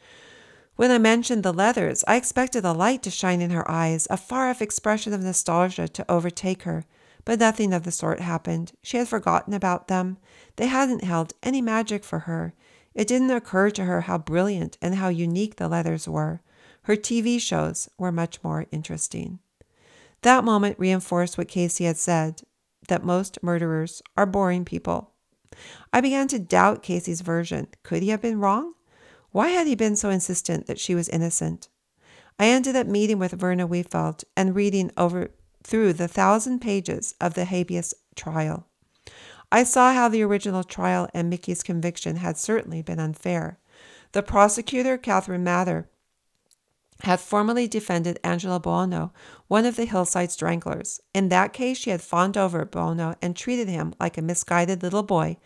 When 0.77 0.91
I 0.91 0.99
mentioned 0.99 1.43
the 1.43 1.53
leathers, 1.53 2.03
I 2.09 2.17
expected 2.17 2.65
a 2.65 2.73
light 2.73 3.03
to 3.05 3.11
shine 3.11 3.41
in 3.41 3.51
her 3.51 3.69
eyes, 3.71 4.07
a 4.11 4.17
far 4.17 4.51
off 4.51 4.61
expression 4.61 5.13
of 5.13 5.23
nostalgia 5.23 5.87
to 5.89 6.11
overtake 6.11 6.65
her. 6.65 6.85
But 7.25 7.39
nothing 7.39 7.73
of 7.73 7.85
the 7.85 7.93
sort 7.93 8.21
happened. 8.21 8.73
She 8.83 8.99
had 8.99 9.09
forgotten 9.09 9.55
about 9.55 9.89
them. 9.89 10.19
They 10.57 10.67
hadn't 10.67 11.05
held 11.05 11.33
any 11.43 11.63
magic 11.63 12.05
for 12.05 12.21
her. 12.21 12.53
It 12.95 13.09
didn't 13.09 13.31
occur 13.31 13.71
to 13.71 13.85
her 13.85 14.03
how 14.03 14.19
brilliant 14.19 14.77
and 14.83 14.97
how 14.97 15.09
unique 15.09 15.57
the 15.57 15.69
leathers 15.69 16.07
were. 16.07 16.43
Her 16.83 16.97
TV 16.97 17.41
shows 17.41 17.89
were 17.97 18.13
much 18.13 18.43
more 18.45 18.67
interesting. 18.71 19.39
That 20.23 20.45
moment 20.45 20.79
reinforced 20.79 21.39
what 21.39 21.49
Casey 21.49 21.85
had 21.85 21.97
said 21.97 22.43
that 22.89 23.05
most 23.05 23.43
murderers 23.43 24.03
are 24.17 24.27
boring 24.27 24.65
people. 24.65 25.13
I 25.93 26.01
began 26.01 26.29
to 26.29 26.39
doubt 26.39 26.83
Casey's 26.83 27.21
version. 27.21 27.69
Could 27.83 28.03
he 28.03 28.09
have 28.11 28.23
been 28.23 28.41
wrong? 28.41 28.75
Why 29.31 29.49
had 29.49 29.67
he 29.67 29.75
been 29.75 29.97
so 29.97 30.11
insistent 30.11 30.67
that 30.67 30.79
she 30.79 30.95
was 30.95 31.09
innocent? 31.09 31.69
I 32.39 32.47
ended 32.47 32.77
up 32.77 32.87
meeting 32.87 33.19
with 33.19 33.33
Verna 33.33 33.67
Wefald 33.67 34.25
and 34.37 34.55
reading 34.55 34.91
over 34.97 35.31
through 35.63 35.93
the 35.93 36.09
thousand 36.09 36.61
pages 36.61 37.15
of 37.21 37.35
the 37.35 37.45
habeas 37.45 37.95
trial. 38.17 38.67
I 39.51 39.65
saw 39.65 39.93
how 39.93 40.09
the 40.09 40.23
original 40.23 40.65
trial 40.65 41.09
and 41.15 41.31
Mickey's 41.31 41.63
conviction 41.63 42.17
had 42.17 42.37
certainly 42.37 42.83
been 42.83 42.99
unfair. 42.99 43.59
The 44.13 44.23
prosecutor, 44.23 44.99
Katherine 44.99 45.45
Mader, 45.45 45.87
had 47.03 47.21
formerly 47.21 47.69
defended 47.69 48.19
Angelo 48.25 48.59
Buono, 48.59 49.13
one 49.49 49.67
of 49.67 49.77
the 49.77 49.85
hillside 49.85 50.31
stranglers. 50.31 51.01
In 51.13 51.29
that 51.29 51.53
case, 51.53 51.77
she 51.77 51.91
had 51.91 52.01
fawned 52.01 52.37
over 52.37 52.65
Buono 52.65 53.15
and 53.21 53.37
treated 53.37 53.69
him 53.69 53.95
like 54.01 54.17
a 54.17 54.23
misguided 54.23 54.83
little 54.83 55.03
boy, 55.03 55.37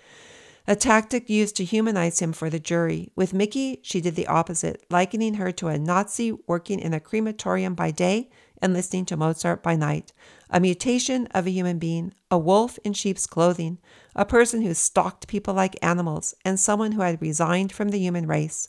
a 0.66 0.76
tactic 0.76 1.30
used 1.30 1.56
to 1.56 1.64
humanize 1.64 2.20
him 2.20 2.34
for 2.34 2.50
the 2.50 2.61
jury. 2.61 3.11
With 3.16 3.32
Mickey, 3.32 3.80
she 3.82 4.02
did 4.02 4.16
the 4.16 4.26
opposite, 4.26 4.84
likening 4.90 5.34
her 5.34 5.50
to 5.52 5.68
a 5.68 5.78
Nazi 5.78 6.32
working 6.46 6.78
in 6.78 6.92
a 6.92 7.00
crematorium 7.00 7.74
by 7.74 7.90
day 7.90 8.28
and 8.61 8.74
listening 8.74 9.06
to 9.06 9.16
Mozart 9.16 9.62
by 9.62 9.76
night. 9.76 10.12
A 10.50 10.61
mutation 10.61 11.26
of 11.28 11.46
a 11.46 11.50
human 11.50 11.78
being, 11.78 12.12
a 12.30 12.37
wolf 12.37 12.78
in 12.84 12.92
sheep's 12.92 13.26
clothing, 13.26 13.78
a 14.14 14.26
person 14.26 14.61
who 14.61 14.74
stalked 14.74 15.26
people 15.26 15.54
like 15.54 15.82
animals, 15.82 16.34
and 16.44 16.61
someone 16.61 16.92
who 16.92 17.00
had 17.00 17.22
resigned 17.22 17.72
from 17.72 17.88
the 17.88 17.98
human 17.98 18.26
race. 18.26 18.68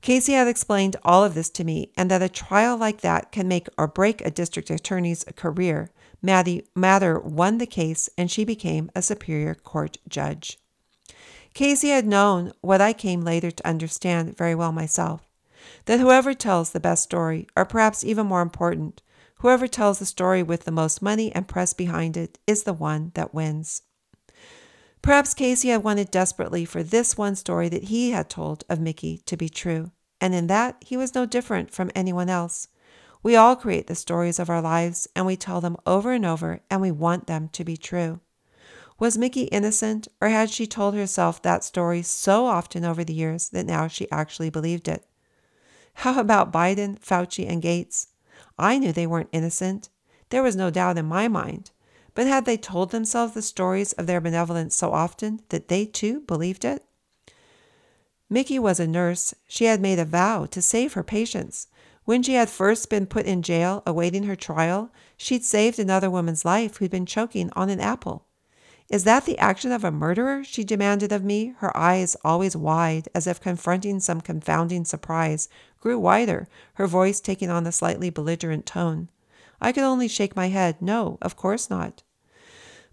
Casey 0.00 0.32
had 0.32 0.48
explained 0.48 0.96
all 1.04 1.24
of 1.24 1.34
this 1.34 1.50
to 1.50 1.64
me 1.64 1.92
and 1.96 2.10
that 2.10 2.22
a 2.22 2.28
trial 2.28 2.76
like 2.76 3.00
that 3.00 3.32
can 3.32 3.48
make 3.48 3.68
or 3.76 3.88
break 3.88 4.20
a 4.20 4.30
district 4.30 4.70
attorney's 4.70 5.24
career. 5.36 5.90
Maddie 6.22 6.66
Mader 6.76 7.22
won 7.22 7.58
the 7.58 7.66
case 7.66 8.08
and 8.16 8.30
she 8.30 8.44
became 8.44 8.90
a 8.94 9.02
superior 9.02 9.54
court 9.54 9.98
judge. 10.08 10.58
Casey 11.54 11.88
had 11.88 12.06
known 12.06 12.52
what 12.60 12.80
I 12.80 12.92
came 12.92 13.22
later 13.22 13.50
to 13.50 13.66
understand 13.66 14.36
very 14.36 14.54
well 14.54 14.72
myself 14.72 15.22
that 15.86 16.00
whoever 16.00 16.34
tells 16.34 16.70
the 16.70 16.80
best 16.80 17.02
story, 17.02 17.46
or 17.56 17.64
perhaps 17.64 18.04
even 18.04 18.26
more 18.26 18.42
important, 18.42 19.02
whoever 19.36 19.66
tells 19.66 19.98
the 19.98 20.06
story 20.06 20.42
with 20.42 20.64
the 20.64 20.70
most 20.70 21.02
money 21.02 21.32
and 21.32 21.48
press 21.48 21.72
behind 21.72 22.16
it, 22.16 22.38
is 22.46 22.62
the 22.62 22.72
one 22.72 23.10
that 23.14 23.34
wins. 23.34 23.82
Perhaps 25.02 25.34
Casey 25.34 25.68
had 25.68 25.84
wanted 25.84 26.10
desperately 26.10 26.64
for 26.64 26.82
this 26.82 27.16
one 27.16 27.36
story 27.36 27.68
that 27.68 27.84
he 27.84 28.10
had 28.10 28.28
told 28.28 28.64
of 28.68 28.80
Mickey 28.80 29.18
to 29.26 29.36
be 29.36 29.48
true, 29.48 29.92
and 30.20 30.34
in 30.34 30.48
that 30.48 30.76
he 30.84 30.96
was 30.96 31.14
no 31.14 31.24
different 31.24 31.70
from 31.70 31.90
anyone 31.94 32.28
else. 32.28 32.68
We 33.22 33.36
all 33.36 33.56
create 33.56 33.86
the 33.86 33.94
stories 33.94 34.38
of 34.38 34.50
our 34.50 34.62
lives, 34.62 35.08
and 35.14 35.26
we 35.26 35.36
tell 35.36 35.60
them 35.60 35.76
over 35.86 36.12
and 36.12 36.24
over, 36.26 36.60
and 36.70 36.80
we 36.80 36.90
want 36.90 37.26
them 37.26 37.48
to 37.50 37.64
be 37.64 37.76
true. 37.76 38.20
Was 38.98 39.16
Mickey 39.16 39.42
innocent, 39.44 40.08
or 40.20 40.28
had 40.28 40.50
she 40.50 40.66
told 40.66 40.94
herself 40.94 41.40
that 41.42 41.62
story 41.62 42.02
so 42.02 42.46
often 42.46 42.84
over 42.84 43.04
the 43.04 43.14
years 43.14 43.48
that 43.50 43.66
now 43.66 43.86
she 43.86 44.10
actually 44.10 44.50
believed 44.50 44.88
it? 44.88 45.04
How 45.94 46.18
about 46.18 46.52
Biden, 46.52 46.98
Fauci, 46.98 47.48
and 47.48 47.62
Gates? 47.62 48.08
I 48.58 48.78
knew 48.78 48.92
they 48.92 49.06
weren't 49.06 49.30
innocent. 49.32 49.88
There 50.30 50.42
was 50.42 50.56
no 50.56 50.70
doubt 50.70 50.98
in 50.98 51.06
my 51.06 51.28
mind. 51.28 51.70
But 52.18 52.26
had 52.26 52.46
they 52.46 52.56
told 52.56 52.90
themselves 52.90 53.34
the 53.34 53.42
stories 53.42 53.92
of 53.92 54.08
their 54.08 54.20
benevolence 54.20 54.74
so 54.74 54.90
often 54.92 55.40
that 55.50 55.68
they 55.68 55.86
too 55.86 56.22
believed 56.22 56.64
it? 56.64 56.84
Mickey 58.28 58.58
was 58.58 58.80
a 58.80 58.88
nurse. 58.88 59.34
She 59.46 59.66
had 59.66 59.80
made 59.80 60.00
a 60.00 60.04
vow 60.04 60.46
to 60.46 60.60
save 60.60 60.94
her 60.94 61.04
patients. 61.04 61.68
When 62.06 62.24
she 62.24 62.34
had 62.34 62.50
first 62.50 62.90
been 62.90 63.06
put 63.06 63.24
in 63.26 63.40
jail 63.42 63.84
awaiting 63.86 64.24
her 64.24 64.34
trial, 64.34 64.90
she'd 65.16 65.44
saved 65.44 65.78
another 65.78 66.10
woman's 66.10 66.44
life 66.44 66.78
who'd 66.78 66.90
been 66.90 67.06
choking 67.06 67.50
on 67.54 67.70
an 67.70 67.78
apple. 67.78 68.24
Is 68.90 69.04
that 69.04 69.24
the 69.24 69.38
action 69.38 69.70
of 69.70 69.84
a 69.84 69.92
murderer? 69.92 70.42
she 70.42 70.64
demanded 70.64 71.12
of 71.12 71.22
me, 71.22 71.54
her 71.58 71.76
eyes 71.76 72.16
always 72.24 72.56
wide, 72.56 73.08
as 73.14 73.28
if 73.28 73.40
confronting 73.40 74.00
some 74.00 74.22
confounding 74.22 74.84
surprise, 74.84 75.48
grew 75.78 76.00
wider, 76.00 76.48
her 76.74 76.88
voice 76.88 77.20
taking 77.20 77.48
on 77.48 77.64
a 77.64 77.70
slightly 77.70 78.10
belligerent 78.10 78.66
tone. 78.66 79.08
I 79.60 79.70
could 79.70 79.84
only 79.84 80.08
shake 80.08 80.34
my 80.34 80.48
head. 80.48 80.82
No, 80.82 81.18
of 81.22 81.36
course 81.36 81.70
not. 81.70 82.02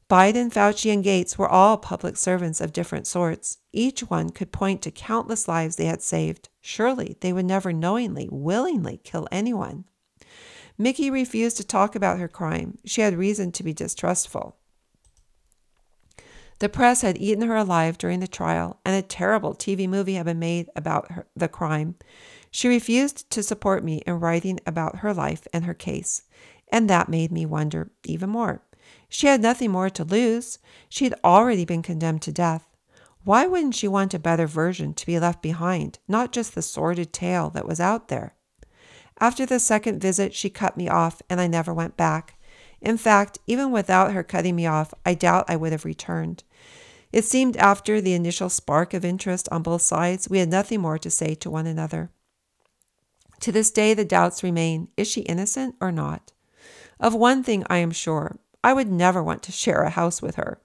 Biden, 0.07 0.53
Fauci, 0.53 0.93
and 0.93 1.03
Gates 1.03 1.35
were 1.35 1.49
all 1.49 1.77
public 1.77 2.15
servants 2.15 2.61
of 2.61 2.73
different 2.73 3.07
sorts. 3.07 3.57
Each 3.73 4.01
one 4.01 4.29
could 4.29 4.51
point 4.51 4.83
to 4.83 4.91
countless 4.91 5.47
lives 5.47 5.75
they 5.75 5.85
had 5.85 6.03
saved. 6.03 6.49
Surely 6.61 7.17
they 7.21 7.33
would 7.33 7.45
never 7.45 7.73
knowingly, 7.73 8.29
willingly 8.31 8.99
kill 9.03 9.27
anyone. 9.31 9.85
Mickey 10.77 11.09
refused 11.09 11.57
to 11.57 11.63
talk 11.63 11.95
about 11.95 12.19
her 12.19 12.27
crime. 12.27 12.77
She 12.85 13.01
had 13.01 13.17
reason 13.17 13.51
to 13.53 13.63
be 13.63 13.73
distrustful. 13.73 14.57
The 16.59 16.69
press 16.69 17.01
had 17.01 17.17
eaten 17.17 17.47
her 17.47 17.55
alive 17.55 17.97
during 17.97 18.19
the 18.19 18.27
trial, 18.27 18.79
and 18.85 18.95
a 18.95 19.01
terrible 19.01 19.55
TV 19.55 19.89
movie 19.89 20.13
had 20.13 20.25
been 20.25 20.39
made 20.39 20.69
about 20.75 21.11
her, 21.11 21.27
the 21.35 21.47
crime. 21.47 21.95
She 22.51 22.67
refused 22.67 23.29
to 23.31 23.43
support 23.43 23.83
me 23.83 24.03
in 24.05 24.19
writing 24.19 24.59
about 24.67 24.97
her 24.97 25.13
life 25.13 25.47
and 25.51 25.65
her 25.65 25.73
case, 25.73 26.21
and 26.71 26.89
that 26.89 27.09
made 27.09 27.31
me 27.31 27.45
wonder 27.45 27.91
even 28.05 28.29
more. 28.29 28.61
She 29.09 29.27
had 29.27 29.41
nothing 29.41 29.71
more 29.71 29.89
to 29.89 30.03
lose. 30.03 30.59
She 30.89 31.05
had 31.05 31.19
already 31.23 31.65
been 31.65 31.81
condemned 31.81 32.21
to 32.23 32.31
death. 32.31 32.67
Why 33.23 33.47
wouldn't 33.47 33.75
she 33.75 33.87
want 33.87 34.13
a 34.13 34.19
better 34.19 34.45
version 34.45 34.93
to 34.93 35.05
be 35.05 35.19
left 35.19 35.41
behind, 35.41 35.99
not 36.07 36.31
just 36.31 36.53
the 36.53 36.61
sordid 36.61 37.11
tale 37.11 37.49
that 37.51 37.67
was 37.67 37.79
out 37.79 38.07
there? 38.07 38.35
After 39.19 39.45
the 39.45 39.59
second 39.59 39.99
visit, 39.99 40.35
she 40.35 40.49
cut 40.49 40.77
me 40.77 40.87
off, 40.87 41.21
and 41.29 41.41
I 41.41 41.47
never 41.47 41.73
went 41.73 41.97
back. 41.97 42.37
In 42.81 42.97
fact, 42.97 43.39
even 43.47 43.71
without 43.71 44.13
her 44.13 44.23
cutting 44.23 44.55
me 44.55 44.67
off, 44.67 44.93
I 45.05 45.15
doubt 45.15 45.49
I 45.49 45.55
would 45.55 45.71
have 45.71 45.85
returned. 45.85 46.43
It 47.11 47.25
seemed 47.25 47.57
after 47.57 48.01
the 48.01 48.13
initial 48.13 48.49
spark 48.49 48.93
of 48.93 49.05
interest 49.05 49.47
on 49.51 49.63
both 49.63 49.81
sides, 49.81 50.29
we 50.29 50.39
had 50.39 50.49
nothing 50.49 50.81
more 50.81 50.99
to 50.99 51.09
say 51.09 51.33
to 51.35 51.49
one 51.49 51.65
another. 51.65 52.11
To 53.39 53.51
this 53.51 53.71
day, 53.71 53.93
the 53.93 54.05
doubts 54.05 54.43
remain 54.43 54.89
is 54.97 55.07
she 55.07 55.21
innocent 55.21 55.75
or 55.79 55.91
not? 55.91 56.31
Of 56.99 57.15
one 57.15 57.43
thing 57.43 57.63
I 57.69 57.77
am 57.77 57.91
sure 57.91 58.37
I 58.65 58.73
would 58.73 58.91
never 58.91 59.21
want 59.21 59.43
to 59.43 59.51
share 59.51 59.83
a 59.83 59.91
house 59.91 60.23
with 60.23 60.37
her. 60.37 60.59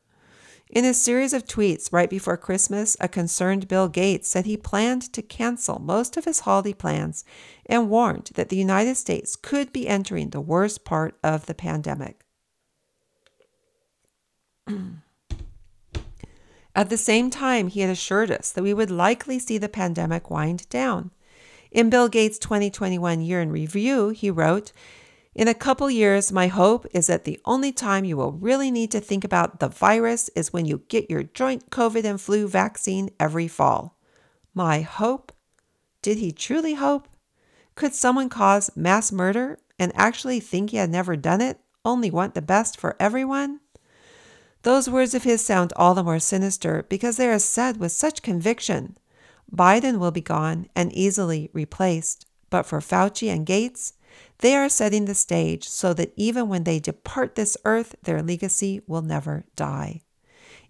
In 0.70 0.86
a 0.86 0.94
series 0.94 1.34
of 1.34 1.44
tweets 1.44 1.92
right 1.92 2.08
before 2.08 2.38
Christmas, 2.38 2.96
a 2.98 3.08
concerned 3.08 3.68
Bill 3.68 3.88
Gates 3.88 4.30
said 4.30 4.46
he 4.46 4.56
planned 4.56 5.12
to 5.12 5.20
cancel 5.20 5.78
most 5.78 6.16
of 6.16 6.24
his 6.24 6.40
holiday 6.40 6.72
plans 6.72 7.26
and 7.66 7.90
warned 7.90 8.30
that 8.36 8.48
the 8.48 8.56
United 8.56 8.96
States 8.96 9.36
could 9.36 9.70
be 9.70 9.86
entering 9.86 10.30
the 10.30 10.40
worst 10.40 10.82
part 10.82 11.18
of 11.22 11.44
the 11.44 11.52
pandemic. 11.52 12.24
At 16.74 16.88
the 16.88 16.96
same 16.96 17.28
time, 17.28 17.68
he 17.68 17.80
had 17.80 17.90
assured 17.90 18.30
us 18.30 18.50
that 18.50 18.64
we 18.64 18.72
would 18.72 18.90
likely 18.90 19.38
see 19.38 19.58
the 19.58 19.68
pandemic 19.68 20.30
wind 20.30 20.66
down. 20.70 21.10
In 21.70 21.90
Bill 21.90 22.08
Gates' 22.08 22.38
2021 22.38 23.20
year 23.20 23.42
in 23.42 23.52
review, 23.52 24.08
he 24.08 24.30
wrote, 24.30 24.72
in 25.34 25.46
a 25.46 25.54
couple 25.54 25.88
years, 25.90 26.32
my 26.32 26.48
hope 26.48 26.86
is 26.92 27.06
that 27.06 27.24
the 27.24 27.40
only 27.44 27.72
time 27.72 28.04
you 28.04 28.16
will 28.16 28.32
really 28.32 28.70
need 28.70 28.90
to 28.90 29.00
think 29.00 29.24
about 29.24 29.60
the 29.60 29.68
virus 29.68 30.28
is 30.34 30.52
when 30.52 30.66
you 30.66 30.82
get 30.88 31.10
your 31.10 31.22
joint 31.22 31.70
COVID 31.70 32.04
and 32.04 32.20
flu 32.20 32.48
vaccine 32.48 33.10
every 33.20 33.46
fall. 33.46 33.96
My 34.54 34.80
hope? 34.80 35.32
Did 36.02 36.18
he 36.18 36.32
truly 36.32 36.74
hope? 36.74 37.06
Could 37.76 37.94
someone 37.94 38.28
cause 38.28 38.70
mass 38.74 39.12
murder 39.12 39.58
and 39.78 39.92
actually 39.94 40.40
think 40.40 40.70
he 40.70 40.78
had 40.78 40.90
never 40.90 41.14
done 41.14 41.40
it, 41.40 41.60
only 41.84 42.10
want 42.10 42.34
the 42.34 42.42
best 42.42 42.78
for 42.78 42.96
everyone? 42.98 43.60
Those 44.62 44.90
words 44.90 45.14
of 45.14 45.22
his 45.22 45.44
sound 45.44 45.72
all 45.76 45.94
the 45.94 46.02
more 46.02 46.18
sinister 46.18 46.84
because 46.88 47.16
they 47.16 47.28
are 47.28 47.38
said 47.38 47.78
with 47.78 47.92
such 47.92 48.22
conviction. 48.22 48.98
Biden 49.54 49.98
will 49.98 50.10
be 50.10 50.20
gone 50.20 50.66
and 50.74 50.92
easily 50.92 51.50
replaced, 51.52 52.26
but 52.50 52.66
for 52.66 52.80
Fauci 52.80 53.32
and 53.32 53.46
Gates, 53.46 53.94
they 54.40 54.56
are 54.56 54.68
setting 54.68 55.04
the 55.04 55.14
stage 55.14 55.68
so 55.68 55.92
that 55.94 56.12
even 56.16 56.48
when 56.48 56.64
they 56.64 56.78
depart 56.78 57.34
this 57.34 57.56
earth, 57.64 57.94
their 58.02 58.22
legacy 58.22 58.80
will 58.86 59.02
never 59.02 59.44
die. 59.56 60.00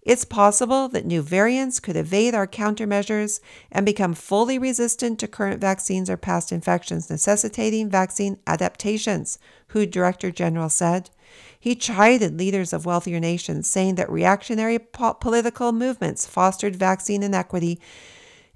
It's 0.03 0.25
possible 0.25 0.87
that 0.89 1.05
new 1.05 1.21
variants 1.21 1.79
could 1.79 1.95
evade 1.95 2.33
our 2.33 2.47
countermeasures 2.47 3.39
and 3.71 3.85
become 3.85 4.15
fully 4.15 4.57
resistant 4.57 5.19
to 5.19 5.27
current 5.27 5.61
vaccines 5.61 6.09
or 6.09 6.17
past 6.17 6.51
infections, 6.51 7.09
necessitating 7.09 7.87
vaccine 7.89 8.39
adaptations, 8.47 9.37
WHO 9.67 9.85
Director 9.85 10.31
General 10.31 10.69
said. 10.69 11.11
He 11.59 11.75
chided 11.75 12.39
leaders 12.39 12.73
of 12.73 12.85
wealthier 12.85 13.19
nations, 13.19 13.69
saying 13.69 13.95
that 13.95 14.09
reactionary 14.09 14.79
po- 14.79 15.13
political 15.13 15.71
movements 15.71 16.25
fostered 16.25 16.75
vaccine 16.75 17.21
inequity 17.21 17.79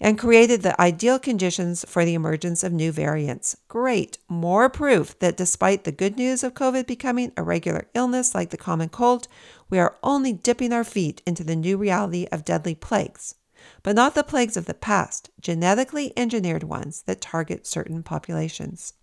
and 0.06 0.20
created 0.20 0.62
the 0.62 0.80
ideal 0.80 1.18
conditions 1.18 1.84
for 1.90 2.06
the 2.06 2.14
emergence 2.14 2.64
of 2.64 2.72
new 2.72 2.92
variants. 2.92 3.58
Great, 3.68 4.20
more 4.30 4.70
proof 4.70 5.18
that 5.18 5.36
despite 5.36 5.84
the 5.84 5.92
good 5.92 6.16
news 6.16 6.44
of 6.44 6.54
COVID 6.54 6.86
becoming 6.86 7.32
a 7.36 7.42
regular 7.42 7.88
illness 7.96 8.36
like 8.36 8.52
the 8.52 8.56
common 8.56 8.88
cold, 8.88 9.28
we 9.68 9.80
are 9.80 9.98
only 10.04 10.32
dipping 10.32 10.72
our 10.72 10.84
feet 10.84 11.24
into 11.26 11.44
the 11.44 11.56
new 11.56 11.76
reality 11.76 12.28
of 12.32 12.46
deadly 12.46 12.76
plagues. 12.76 13.34
But 13.82 13.96
not 13.96 14.14
the 14.14 14.24
plagues 14.24 14.56
of 14.56 14.68
the 14.68 14.76
past, 14.76 15.32
genetically 15.42 16.14
engineered 16.16 16.62
ones 16.62 17.02
that 17.08 17.20
target 17.20 17.66
certain 17.66 18.04
populations. 18.04 18.94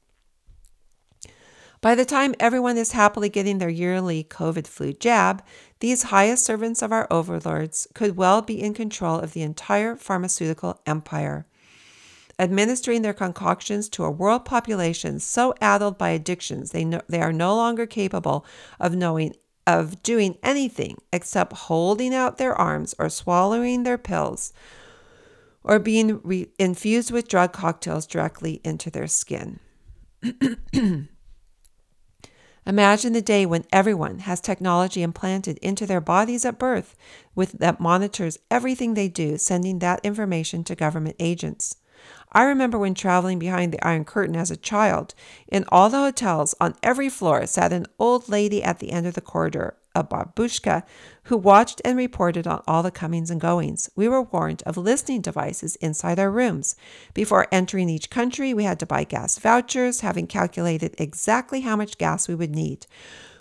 By 1.80 1.96
the 1.96 2.04
time 2.04 2.36
everyone 2.38 2.76
is 2.76 2.92
happily 2.92 3.28
getting 3.28 3.58
their 3.58 3.68
yearly 3.68 4.22
COVID 4.22 4.68
flu 4.68 4.92
jab, 4.92 5.42
these 5.82 6.04
highest 6.04 6.44
servants 6.44 6.80
of 6.80 6.92
our 6.92 7.08
overlords 7.10 7.88
could 7.92 8.16
well 8.16 8.40
be 8.40 8.62
in 8.62 8.72
control 8.72 9.18
of 9.18 9.32
the 9.32 9.42
entire 9.42 9.96
pharmaceutical 9.96 10.80
empire, 10.86 11.44
administering 12.38 13.02
their 13.02 13.12
concoctions 13.12 13.88
to 13.88 14.04
a 14.04 14.10
world 14.10 14.44
population 14.44 15.18
so 15.18 15.52
addled 15.60 15.98
by 15.98 16.10
addictions 16.10 16.70
they, 16.70 16.84
no, 16.84 17.00
they 17.08 17.20
are 17.20 17.32
no 17.32 17.56
longer 17.56 17.84
capable 17.84 18.46
of 18.78 18.94
knowing 18.94 19.34
of 19.66 20.00
doing 20.04 20.38
anything 20.44 20.98
except 21.12 21.52
holding 21.52 22.14
out 22.14 22.38
their 22.38 22.54
arms 22.54 22.94
or 23.00 23.08
swallowing 23.08 23.82
their 23.82 23.98
pills 23.98 24.52
or 25.64 25.80
being 25.80 26.20
re- 26.22 26.48
infused 26.60 27.10
with 27.10 27.26
drug 27.26 27.52
cocktails 27.52 28.06
directly 28.06 28.60
into 28.62 28.88
their 28.88 29.08
skin. 29.08 29.58
Imagine 32.64 33.12
the 33.12 33.22
day 33.22 33.44
when 33.44 33.64
everyone 33.72 34.20
has 34.20 34.40
technology 34.40 35.02
implanted 35.02 35.58
into 35.58 35.84
their 35.84 36.00
bodies 36.00 36.44
at 36.44 36.58
birth 36.58 36.94
with 37.34 37.52
that 37.52 37.80
monitors 37.80 38.38
everything 38.50 38.94
they 38.94 39.08
do, 39.08 39.36
sending 39.36 39.80
that 39.80 40.00
information 40.04 40.62
to 40.64 40.76
government 40.76 41.16
agents. 41.18 41.76
I 42.32 42.44
remember 42.44 42.78
when 42.78 42.94
traveling 42.94 43.38
behind 43.38 43.72
the 43.72 43.84
Iron 43.86 44.04
Curtain 44.04 44.36
as 44.36 44.50
a 44.50 44.56
child. 44.56 45.14
In 45.48 45.64
all 45.68 45.90
the 45.90 45.98
hotels, 45.98 46.54
on 46.60 46.76
every 46.82 47.08
floor, 47.08 47.46
sat 47.46 47.72
an 47.72 47.86
old 47.98 48.28
lady 48.28 48.62
at 48.62 48.78
the 48.78 48.92
end 48.92 49.06
of 49.06 49.14
the 49.14 49.20
corridor, 49.20 49.76
a 49.94 50.04
babushka, 50.04 50.82
who 51.24 51.36
watched 51.36 51.80
and 51.84 51.96
reported 51.96 52.46
on 52.46 52.62
all 52.66 52.82
the 52.82 52.90
comings 52.90 53.30
and 53.30 53.40
goings. 53.40 53.90
We 53.94 54.08
were 54.08 54.22
warned 54.22 54.62
of 54.64 54.76
listening 54.76 55.20
devices 55.20 55.76
inside 55.76 56.18
our 56.18 56.30
rooms. 56.30 56.76
Before 57.14 57.46
entering 57.52 57.88
each 57.88 58.10
country, 58.10 58.52
we 58.54 58.64
had 58.64 58.80
to 58.80 58.86
buy 58.86 59.04
gas 59.04 59.38
vouchers, 59.38 60.00
having 60.00 60.26
calculated 60.26 60.94
exactly 60.98 61.60
how 61.60 61.76
much 61.76 61.98
gas 61.98 62.28
we 62.28 62.34
would 62.34 62.54
need. 62.54 62.86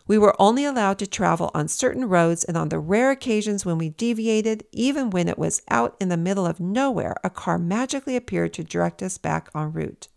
We 0.08 0.18
were 0.18 0.36
only 0.40 0.66
allowed 0.66 1.00
to 1.00 1.08
travel 1.08 1.52
on 1.54 1.68
certain 1.68 2.10
roads, 2.10 2.44
and 2.44 2.58
on 2.58 2.70
the 2.70 2.80
rare 2.80 3.12
occasions 3.12 3.66
when 3.66 3.78
we 3.78 3.90
deviated, 3.90 4.66
even 4.72 5.10
when 5.10 5.28
it 5.28 5.38
was 5.38 5.62
out 5.70 5.96
in 6.00 6.10
the 6.10 6.18
middle 6.18 6.46
of 6.46 6.60
nowhere, 6.60 7.16
a 7.24 7.30
car 7.30 7.58
magically 7.58 8.16
appeared 8.16 8.54
to 8.54 8.64
direct 8.64 9.02
us 9.02 9.18
back 9.18 9.50
en 9.56 9.72
route. 9.72 10.08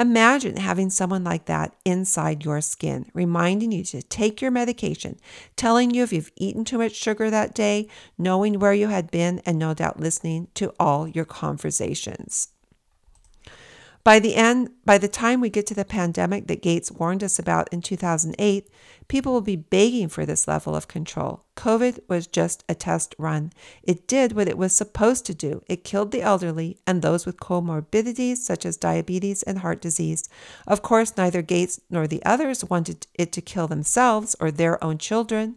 Imagine 0.00 0.56
having 0.56 0.88
someone 0.88 1.24
like 1.24 1.44
that 1.44 1.76
inside 1.84 2.42
your 2.42 2.62
skin, 2.62 3.10
reminding 3.12 3.70
you 3.70 3.84
to 3.84 4.00
take 4.00 4.40
your 4.40 4.50
medication, 4.50 5.20
telling 5.56 5.90
you 5.90 6.02
if 6.02 6.10
you've 6.10 6.32
eaten 6.36 6.64
too 6.64 6.78
much 6.78 6.94
sugar 6.94 7.28
that 7.28 7.54
day, 7.54 7.86
knowing 8.16 8.58
where 8.58 8.72
you 8.72 8.88
had 8.88 9.10
been, 9.10 9.42
and 9.44 9.58
no 9.58 9.74
doubt 9.74 10.00
listening 10.00 10.48
to 10.54 10.72
all 10.80 11.06
your 11.06 11.26
conversations. 11.26 12.48
By 14.02 14.18
the 14.18 14.34
end, 14.34 14.70
by 14.86 14.96
the 14.96 15.08
time 15.08 15.40
we 15.40 15.50
get 15.50 15.66
to 15.66 15.74
the 15.74 15.84
pandemic 15.84 16.46
that 16.46 16.62
Gates 16.62 16.90
warned 16.90 17.22
us 17.22 17.38
about 17.38 17.68
in 17.70 17.82
2008, 17.82 18.66
people 19.08 19.32
will 19.32 19.42
be 19.42 19.56
begging 19.56 20.08
for 20.08 20.24
this 20.24 20.48
level 20.48 20.74
of 20.74 20.88
control. 20.88 21.44
COVID 21.56 22.00
was 22.08 22.26
just 22.26 22.64
a 22.66 22.74
test 22.74 23.14
run. 23.18 23.52
It 23.82 24.08
did 24.08 24.32
what 24.32 24.48
it 24.48 24.56
was 24.56 24.72
supposed 24.72 25.26
to 25.26 25.34
do. 25.34 25.62
It 25.68 25.84
killed 25.84 26.12
the 26.12 26.22
elderly 26.22 26.78
and 26.86 27.02
those 27.02 27.26
with 27.26 27.36
comorbidities 27.36 28.38
such 28.38 28.64
as 28.64 28.78
diabetes 28.78 29.42
and 29.42 29.58
heart 29.58 29.82
disease. 29.82 30.30
Of 30.66 30.80
course, 30.80 31.18
neither 31.18 31.42
Gates 31.42 31.80
nor 31.90 32.06
the 32.06 32.24
others 32.24 32.64
wanted 32.64 33.06
it 33.14 33.32
to 33.32 33.42
kill 33.42 33.68
themselves 33.68 34.34
or 34.40 34.50
their 34.50 34.82
own 34.82 34.96
children. 34.96 35.56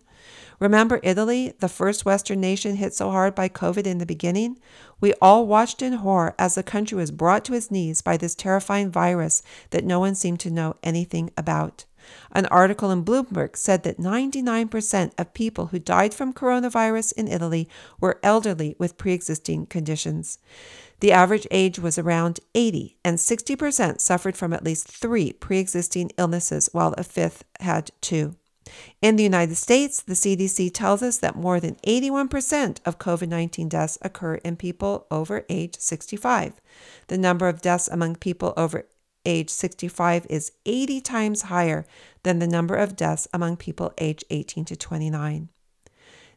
Remember 0.63 1.01
Italy, 1.03 1.51
the 1.59 1.67
first 1.67 2.05
Western 2.05 2.39
nation 2.39 2.77
hit 2.77 2.93
so 2.93 3.11
hard 3.11 3.35
by 3.35 3.49
COVID 3.49 3.85
in 3.85 3.97
the 3.97 4.05
beginning? 4.05 4.57
We 5.01 5.13
all 5.21 5.45
watched 5.45 5.81
in 5.81 5.91
horror 5.91 6.35
as 6.39 6.55
the 6.55 6.63
country 6.63 6.95
was 6.95 7.11
brought 7.11 7.43
to 7.45 7.53
its 7.53 7.69
knees 7.69 7.99
by 8.01 8.15
this 8.15 8.33
terrifying 8.33 8.89
virus 8.89 9.43
that 9.71 9.83
no 9.83 9.99
one 9.99 10.15
seemed 10.15 10.39
to 10.39 10.49
know 10.49 10.77
anything 10.81 11.31
about. 11.35 11.83
An 12.31 12.45
article 12.45 12.91
in 12.91 13.03
Bloomberg 13.03 13.57
said 13.57 13.83
that 13.83 13.97
99% 13.97 15.11
of 15.17 15.33
people 15.33 15.65
who 15.65 15.79
died 15.79 16.13
from 16.13 16.31
coronavirus 16.31 17.11
in 17.17 17.27
Italy 17.27 17.67
were 17.99 18.21
elderly 18.23 18.77
with 18.79 18.97
pre 18.97 19.11
existing 19.11 19.65
conditions. 19.65 20.39
The 21.01 21.11
average 21.11 21.45
age 21.51 21.77
was 21.77 21.97
around 21.99 22.39
80, 22.55 22.95
and 23.03 23.17
60% 23.17 23.99
suffered 23.99 24.37
from 24.37 24.53
at 24.53 24.63
least 24.63 24.87
three 24.87 25.33
pre 25.33 25.59
existing 25.59 26.11
illnesses, 26.17 26.69
while 26.71 26.93
a 26.97 27.03
fifth 27.03 27.43
had 27.59 27.91
two. 27.99 28.37
In 29.01 29.15
the 29.15 29.23
United 29.23 29.55
States, 29.55 30.01
the 30.01 30.13
CDC 30.13 30.73
tells 30.73 31.01
us 31.01 31.17
that 31.17 31.35
more 31.35 31.59
than 31.59 31.75
81% 31.85 32.79
of 32.85 32.99
COVID 32.99 33.27
19 33.27 33.69
deaths 33.69 33.97
occur 34.01 34.35
in 34.35 34.55
people 34.55 35.07
over 35.11 35.45
age 35.49 35.77
65. 35.79 36.61
The 37.07 37.17
number 37.17 37.47
of 37.47 37.61
deaths 37.61 37.87
among 37.87 38.15
people 38.15 38.53
over 38.55 38.85
age 39.25 39.49
65 39.49 40.27
is 40.29 40.51
80 40.65 41.01
times 41.01 41.41
higher 41.43 41.85
than 42.23 42.39
the 42.39 42.47
number 42.47 42.75
of 42.75 42.95
deaths 42.95 43.27
among 43.33 43.57
people 43.57 43.93
age 43.97 44.23
18 44.29 44.65
to 44.65 44.75
29. 44.75 45.49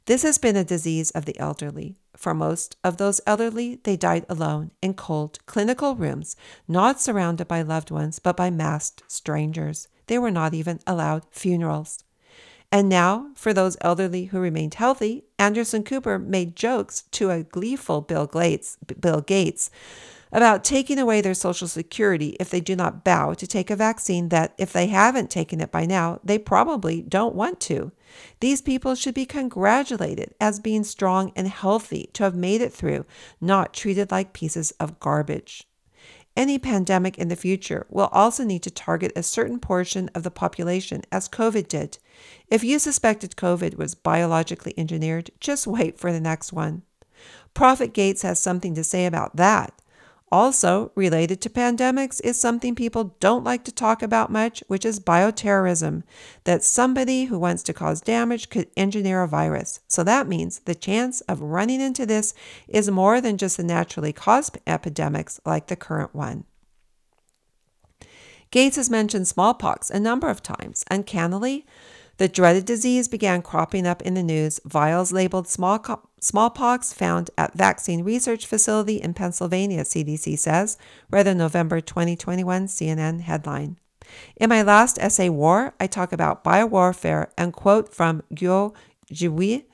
This 0.07 0.23
has 0.23 0.39
been 0.39 0.57
a 0.57 0.65
disease 0.65 1.11
of 1.11 1.25
the 1.25 1.39
elderly. 1.39 1.97
For 2.17 2.33
most 2.33 2.77
of 2.85 2.97
those 2.97 3.21
elderly, 3.27 3.81
they 3.83 3.97
died 3.97 4.25
alone 4.29 4.71
in 4.81 4.95
cold 4.95 5.45
clinical 5.47 5.97
rooms, 5.97 6.37
not 6.69 7.01
surrounded 7.01 7.49
by 7.49 7.63
loved 7.63 7.91
ones, 7.91 8.21
but 8.21 8.37
by 8.37 8.49
masked 8.49 9.03
strangers. 9.09 9.89
They 10.07 10.19
were 10.19 10.31
not 10.31 10.55
even 10.55 10.79
allowed 10.87 11.27
funerals. 11.33 12.05
And 12.73 12.89
now, 12.89 13.31
for 13.35 13.53
those 13.53 13.77
elderly 13.81 14.27
who 14.27 14.41
remained 14.41 14.75
healthy, 14.75 15.25
Anderson 15.39 15.85
Cooper 15.85 16.19
made 16.19 16.57
jokes 16.57 17.03
to 17.13 17.31
a 17.31 17.43
gleeful 17.43 18.01
Bill 18.01 18.27
Gates, 18.27 18.77
Bill 19.01 19.21
Gates 19.21 19.71
about 20.33 20.65
taking 20.65 20.99
away 20.99 21.21
their 21.21 21.35
Social 21.35 21.69
Security 21.69 22.37
if 22.41 22.51
they 22.51 22.61
do 22.61 22.75
not 22.75 23.05
bow 23.05 23.33
to 23.35 23.47
take 23.47 23.71
a 23.71 23.77
vaccine 23.77 24.29
that, 24.29 24.55
if 24.59 24.73
they 24.73 24.89
haven't 24.89 25.31
taken 25.31 25.61
it 25.61 25.71
by 25.71 25.87
now, 25.87 26.21
they 26.25 26.39
probably 26.39 27.01
don't 27.01 27.35
want 27.35 27.61
to. 27.61 27.93
These 28.41 28.61
people 28.61 28.95
should 28.95 29.15
be 29.15 29.25
congratulated 29.25 30.35
as 30.41 30.59
being 30.61 30.85
strong 30.85 31.33
and 31.37 31.49
healthy 31.49 32.11
to 32.15 32.25
have 32.25 32.35
made 32.35 32.61
it 32.61 32.73
through, 32.73 33.07
not 33.41 33.73
treated 33.73 34.11
like 34.11 34.33
pieces 34.33 34.73
of 34.73 35.01
garbage. 35.01 35.67
Any 36.37 36.59
pandemic 36.59 37.17
in 37.17 37.29
the 37.29 37.37
future 37.37 37.87
will 37.89 38.11
also 38.13 38.45
need 38.45 38.63
to 38.65 38.71
target 38.71 39.11
a 39.17 39.23
certain 39.23 39.59
portion 39.59 40.11
of 40.15 40.23
the 40.23 40.31
population, 40.31 41.03
as 41.11 41.31
COVID 41.31 41.67
did. 41.67 41.97
If 42.49 42.63
you 42.63 42.79
suspected 42.79 43.37
COVID 43.37 43.77
was 43.77 43.95
biologically 43.95 44.75
engineered, 44.77 45.31
just 45.41 45.67
wait 45.67 45.99
for 45.99 46.13
the 46.13 46.21
next 46.21 46.53
one. 46.53 46.83
Prophet 47.55 47.95
Gates 47.95 48.21
has 48.21 48.39
something 48.39 48.75
to 48.75 48.85
say 48.85 49.07
about 49.07 49.37
that. 49.37 49.73
Also, 50.37 50.93
related 50.95 51.41
to 51.41 51.49
pandemics 51.49 52.21
is 52.23 52.39
something 52.39 52.75
people 52.75 53.17
don't 53.21 53.43
like 53.43 53.65
to 53.65 53.73
talk 53.73 54.03
about 54.03 54.31
much, 54.31 54.63
which 54.69 54.85
is 54.85 55.01
bioterrorism. 55.01 56.03
That 56.45 56.63
somebody 56.63 57.25
who 57.25 57.39
wants 57.39 57.63
to 57.63 57.73
cause 57.73 58.03
damage 58.03 58.51
could 58.51 58.69
engineer 58.77 59.23
a 59.23 59.29
virus. 59.29 59.81
So 59.89 60.05
that 60.05 60.29
means 60.29 60.59
the 60.59 60.75
chance 60.75 61.23
of 61.23 61.41
running 61.41 61.81
into 61.81 62.05
this 62.05 62.35
is 62.69 62.91
more 62.91 63.23
than 63.23 63.39
just 63.39 63.57
the 63.57 63.65
naturally 63.65 64.13
caused 64.13 64.59
epidemics 64.67 65.41
like 65.47 65.69
the 65.69 65.75
current 65.75 66.15
one. 66.15 66.45
Gates 68.51 68.77
has 68.77 68.91
mentioned 68.91 69.27
smallpox 69.27 69.89
a 69.89 69.99
number 69.99 70.29
of 70.29 70.43
times. 70.43 70.85
Uncannily, 70.91 71.65
the 72.19 72.29
dreaded 72.29 72.65
disease 72.65 73.09
began 73.09 73.43
cropping 73.43 73.87
up 73.87 74.03
in 74.03 74.15
the 74.15 74.23
news. 74.23 74.61
Vials 74.65 75.13
labeled 75.13 75.49
small 75.49 75.85
smallpox 76.21 76.93
found 76.93 77.31
at 77.37 77.55
vaccine 77.55 78.03
research 78.03 78.47
facility 78.47 78.97
in 78.97 79.15
Pennsylvania, 79.15 79.85
CDC 79.85 80.39
says, 80.39 80.79
read 81.11 81.27
a 81.27 81.35
November 81.35 81.81
2021 81.81 82.67
CNN 82.67 83.21
headline. 83.21 83.79
In 84.37 84.49
my 84.49 84.63
last 84.63 84.99
essay, 84.99 85.29
War, 85.29 85.75
I 85.79 85.87
talk 85.87 86.13
about 86.13 86.45
biowarfare 86.45 87.31
and 87.37 87.53
quote 87.53 87.93
from 87.93 88.23
Guo 88.33 88.75
Jiwei, 89.13 89.65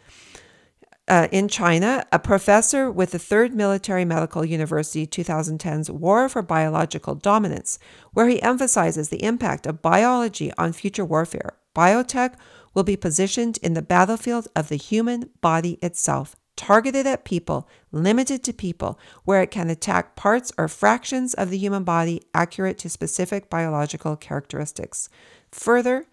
uh, 1.09 1.29
in 1.33 1.49
China, 1.49 2.07
a 2.13 2.19
professor 2.19 2.91
with 2.91 3.11
the 3.11 3.19
Third 3.19 3.55
Military 3.55 4.05
Medical 4.05 4.45
University 4.45 5.07
2010's 5.07 5.91
War 5.91 6.29
for 6.29 6.43
Biological 6.43 7.15
Dominance, 7.15 7.79
where 8.13 8.29
he 8.29 8.41
emphasizes 8.41 9.09
the 9.09 9.23
impact 9.23 9.67
of 9.67 9.83
biology 9.83 10.53
on 10.57 10.73
future 10.73 11.05
warfare. 11.05 11.55
Biotech 11.75 12.35
will 12.75 12.85
be 12.85 12.97
positioned 12.97 13.59
in 13.59 13.75
the 13.75 13.83
battlefield 13.83 14.49
of 14.57 14.69
the 14.69 14.77
human 14.77 15.31
body 15.41 15.79
itself, 15.83 16.37
targeted 16.57 17.07
at 17.07 17.25
people, 17.25 17.69
limited 17.91 18.43
to 18.45 18.53
people, 18.53 18.99
where 19.25 19.43
it 19.43 19.51
can 19.51 19.71
attack 19.71 20.17
parts 20.17 20.53
or 20.59 20.69
fractions 20.69 21.35
of 21.35 21.51
the 21.51 21.59
human 21.59 21.85
body 21.85 22.23
accurate 22.35 22.79
to 22.79 22.89
specific 22.89 23.51
biological 23.51 24.17
characteristics. 24.17 25.09
Further, 25.51 26.07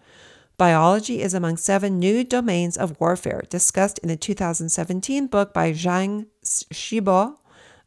biology 0.56 1.22
is 1.22 1.32
among 1.32 1.56
seven 1.56 1.98
new 1.98 2.22
domains 2.24 2.76
of 2.76 3.00
warfare 3.00 3.42
discussed 3.48 3.98
in 4.00 4.10
a 4.10 4.16
2017 4.16 5.26
book 5.26 5.54
by 5.54 5.72
Zhang 5.72 6.26
Shibo 6.44 7.36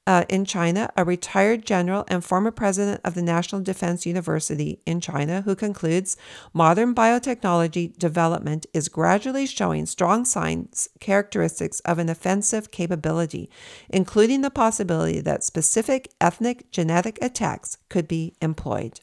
uh, 0.06 0.26
in 0.28 0.44
China, 0.46 0.90
a 0.98 1.06
retired 1.06 1.66
general 1.66 2.04
and 2.08 2.24
former 2.24 2.52
president 2.52 3.00
of 3.04 3.14
the 3.14 3.22
National 3.22 3.62
Defense 3.62 4.06
University 4.06 4.82
in 4.86 5.00
China, 5.00 5.42
who 5.42 5.56
concludes 5.56 6.18
modern 6.54 6.94
biotechnology 6.94 7.98
development 7.98 8.66
is 8.74 8.90
gradually 8.90 9.46
showing 9.46 9.86
strong 9.86 10.26
signs 10.26 10.90
characteristics 11.00 11.80
of 11.82 12.00
an 12.00 12.10
offensive 12.10 12.72
capability, 12.72 13.50
including 13.90 14.42
the 14.42 14.52
possibility 14.52 15.22
that 15.22 15.44
specific 15.44 16.12
ethnic 16.20 16.70
genetic 16.72 17.18
attacks 17.22 17.78
could 17.90 18.08
be 18.08 18.36
employed. 18.42 19.00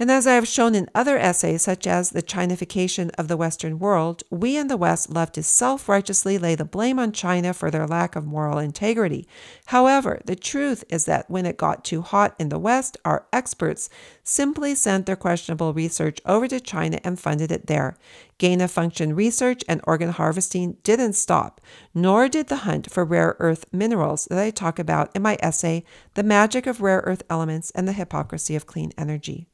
And 0.00 0.10
as 0.10 0.26
I 0.26 0.32
have 0.32 0.48
shown 0.48 0.74
in 0.74 0.88
other 0.94 1.18
essays, 1.18 1.60
such 1.60 1.86
as 1.86 2.08
The 2.08 2.22
Chinification 2.22 3.10
of 3.18 3.28
the 3.28 3.36
Western 3.36 3.78
World, 3.78 4.22
we 4.30 4.56
in 4.56 4.68
the 4.68 4.78
West 4.78 5.10
love 5.10 5.30
to 5.32 5.42
self 5.42 5.90
righteously 5.90 6.38
lay 6.38 6.54
the 6.54 6.64
blame 6.64 6.98
on 6.98 7.12
China 7.12 7.52
for 7.52 7.70
their 7.70 7.86
lack 7.86 8.16
of 8.16 8.24
moral 8.24 8.56
integrity. 8.56 9.28
However, 9.66 10.22
the 10.24 10.36
truth 10.36 10.84
is 10.88 11.04
that 11.04 11.30
when 11.30 11.44
it 11.44 11.58
got 11.58 11.84
too 11.84 12.00
hot 12.00 12.34
in 12.38 12.48
the 12.48 12.58
West, 12.58 12.96
our 13.04 13.26
experts 13.30 13.90
simply 14.24 14.74
sent 14.74 15.04
their 15.04 15.16
questionable 15.16 15.74
research 15.74 16.18
over 16.24 16.48
to 16.48 16.60
China 16.60 16.98
and 17.04 17.20
funded 17.20 17.52
it 17.52 17.66
there. 17.66 17.94
Gain 18.38 18.62
of 18.62 18.70
function 18.70 19.14
research 19.14 19.62
and 19.68 19.82
organ 19.84 20.12
harvesting 20.12 20.78
didn't 20.82 21.12
stop, 21.12 21.60
nor 21.92 22.26
did 22.26 22.46
the 22.46 22.64
hunt 22.64 22.90
for 22.90 23.04
rare 23.04 23.36
earth 23.38 23.66
minerals 23.70 24.24
that 24.30 24.38
I 24.38 24.48
talk 24.48 24.78
about 24.78 25.14
in 25.14 25.20
my 25.20 25.36
essay, 25.40 25.84
The 26.14 26.22
Magic 26.22 26.66
of 26.66 26.80
Rare 26.80 27.02
Earth 27.04 27.22
Elements 27.28 27.70
and 27.72 27.86
the 27.86 27.92
Hypocrisy 27.92 28.56
of 28.56 28.64
Clean 28.64 28.92
Energy. 28.96 29.49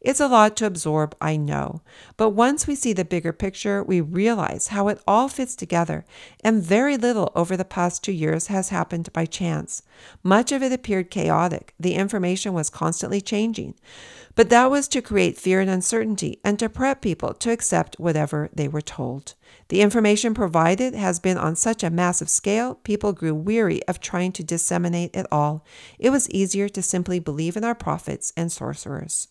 It's 0.00 0.20
a 0.20 0.28
lot 0.28 0.56
to 0.56 0.66
absorb, 0.66 1.16
I 1.20 1.36
know, 1.36 1.82
but 2.16 2.30
once 2.30 2.68
we 2.68 2.76
see 2.76 2.92
the 2.92 3.04
bigger 3.04 3.32
picture, 3.32 3.82
we 3.82 4.00
realize 4.00 4.68
how 4.68 4.86
it 4.86 5.02
all 5.08 5.28
fits 5.28 5.56
together, 5.56 6.04
and 6.44 6.62
very 6.62 6.96
little 6.96 7.32
over 7.34 7.56
the 7.56 7.64
past 7.64 8.04
two 8.04 8.12
years 8.12 8.46
has 8.46 8.68
happened 8.68 9.12
by 9.12 9.26
chance. 9.26 9.82
Much 10.22 10.52
of 10.52 10.62
it 10.62 10.72
appeared 10.72 11.10
chaotic, 11.10 11.74
the 11.80 11.94
information 11.94 12.52
was 12.52 12.70
constantly 12.70 13.20
changing, 13.20 13.74
but 14.36 14.50
that 14.50 14.70
was 14.70 14.86
to 14.86 15.02
create 15.02 15.36
fear 15.36 15.60
and 15.60 15.68
uncertainty 15.68 16.38
and 16.44 16.60
to 16.60 16.68
prep 16.68 17.02
people 17.02 17.34
to 17.34 17.50
accept 17.50 17.98
whatever 17.98 18.50
they 18.52 18.68
were 18.68 18.80
told. 18.80 19.34
The 19.66 19.80
information 19.80 20.32
provided 20.32 20.94
has 20.94 21.18
been 21.18 21.36
on 21.36 21.56
such 21.56 21.82
a 21.82 21.90
massive 21.90 22.30
scale, 22.30 22.76
people 22.76 23.12
grew 23.12 23.34
weary 23.34 23.82
of 23.88 23.98
trying 23.98 24.30
to 24.32 24.44
disseminate 24.44 25.16
it 25.16 25.26
all. 25.32 25.64
It 25.98 26.10
was 26.10 26.30
easier 26.30 26.68
to 26.68 26.82
simply 26.82 27.18
believe 27.18 27.56
in 27.56 27.64
our 27.64 27.74
prophets 27.74 28.32
and 28.36 28.52
sorcerers. 28.52 29.26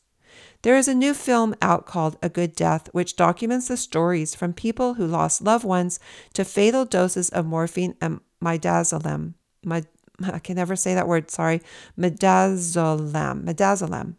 There 0.63 0.77
is 0.77 0.87
a 0.87 0.95
new 0.95 1.13
film 1.13 1.55
out 1.61 1.85
called 1.85 2.17
A 2.21 2.29
Good 2.29 2.55
Death, 2.55 2.89
which 2.91 3.15
documents 3.15 3.67
the 3.67 3.77
stories 3.77 4.35
from 4.35 4.53
people 4.53 4.95
who 4.95 5.05
lost 5.05 5.41
loved 5.41 5.63
ones 5.63 5.99
to 6.33 6.43
fatal 6.43 6.85
doses 6.85 7.29
of 7.29 7.45
morphine 7.45 7.95
and 8.01 8.21
midazolam. 8.43 9.35
I 10.23 10.39
can 10.39 10.55
never 10.55 10.75
say 10.75 10.95
that 10.95 11.07
word, 11.07 11.29
sorry. 11.29 11.61
Midazolam. 11.97 13.43
Midazolam. 13.43 14.15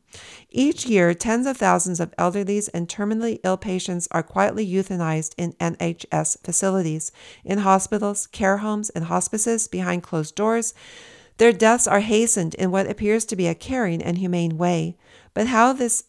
Each 0.48 0.86
year, 0.86 1.12
tens 1.12 1.46
of 1.46 1.56
thousands 1.56 1.98
of 1.98 2.14
elderly 2.16 2.62
and 2.72 2.88
terminally 2.88 3.40
ill 3.42 3.56
patients 3.56 4.06
are 4.12 4.22
quietly 4.22 4.66
euthanized 4.66 5.34
in 5.36 5.54
NHS 5.54 6.44
facilities, 6.44 7.10
in 7.44 7.58
hospitals, 7.58 8.28
care 8.28 8.58
homes, 8.58 8.90
and 8.90 9.06
hospices 9.06 9.66
behind 9.66 10.04
closed 10.04 10.36
doors. 10.36 10.72
Their 11.38 11.52
deaths 11.52 11.88
are 11.88 12.00
hastened 12.00 12.54
in 12.54 12.70
what 12.70 12.88
appears 12.88 13.24
to 13.26 13.36
be 13.36 13.48
a 13.48 13.54
caring 13.54 14.02
and 14.02 14.18
humane 14.18 14.56
way. 14.56 14.96
But 15.38 15.46
how 15.46 15.72
this 15.72 16.02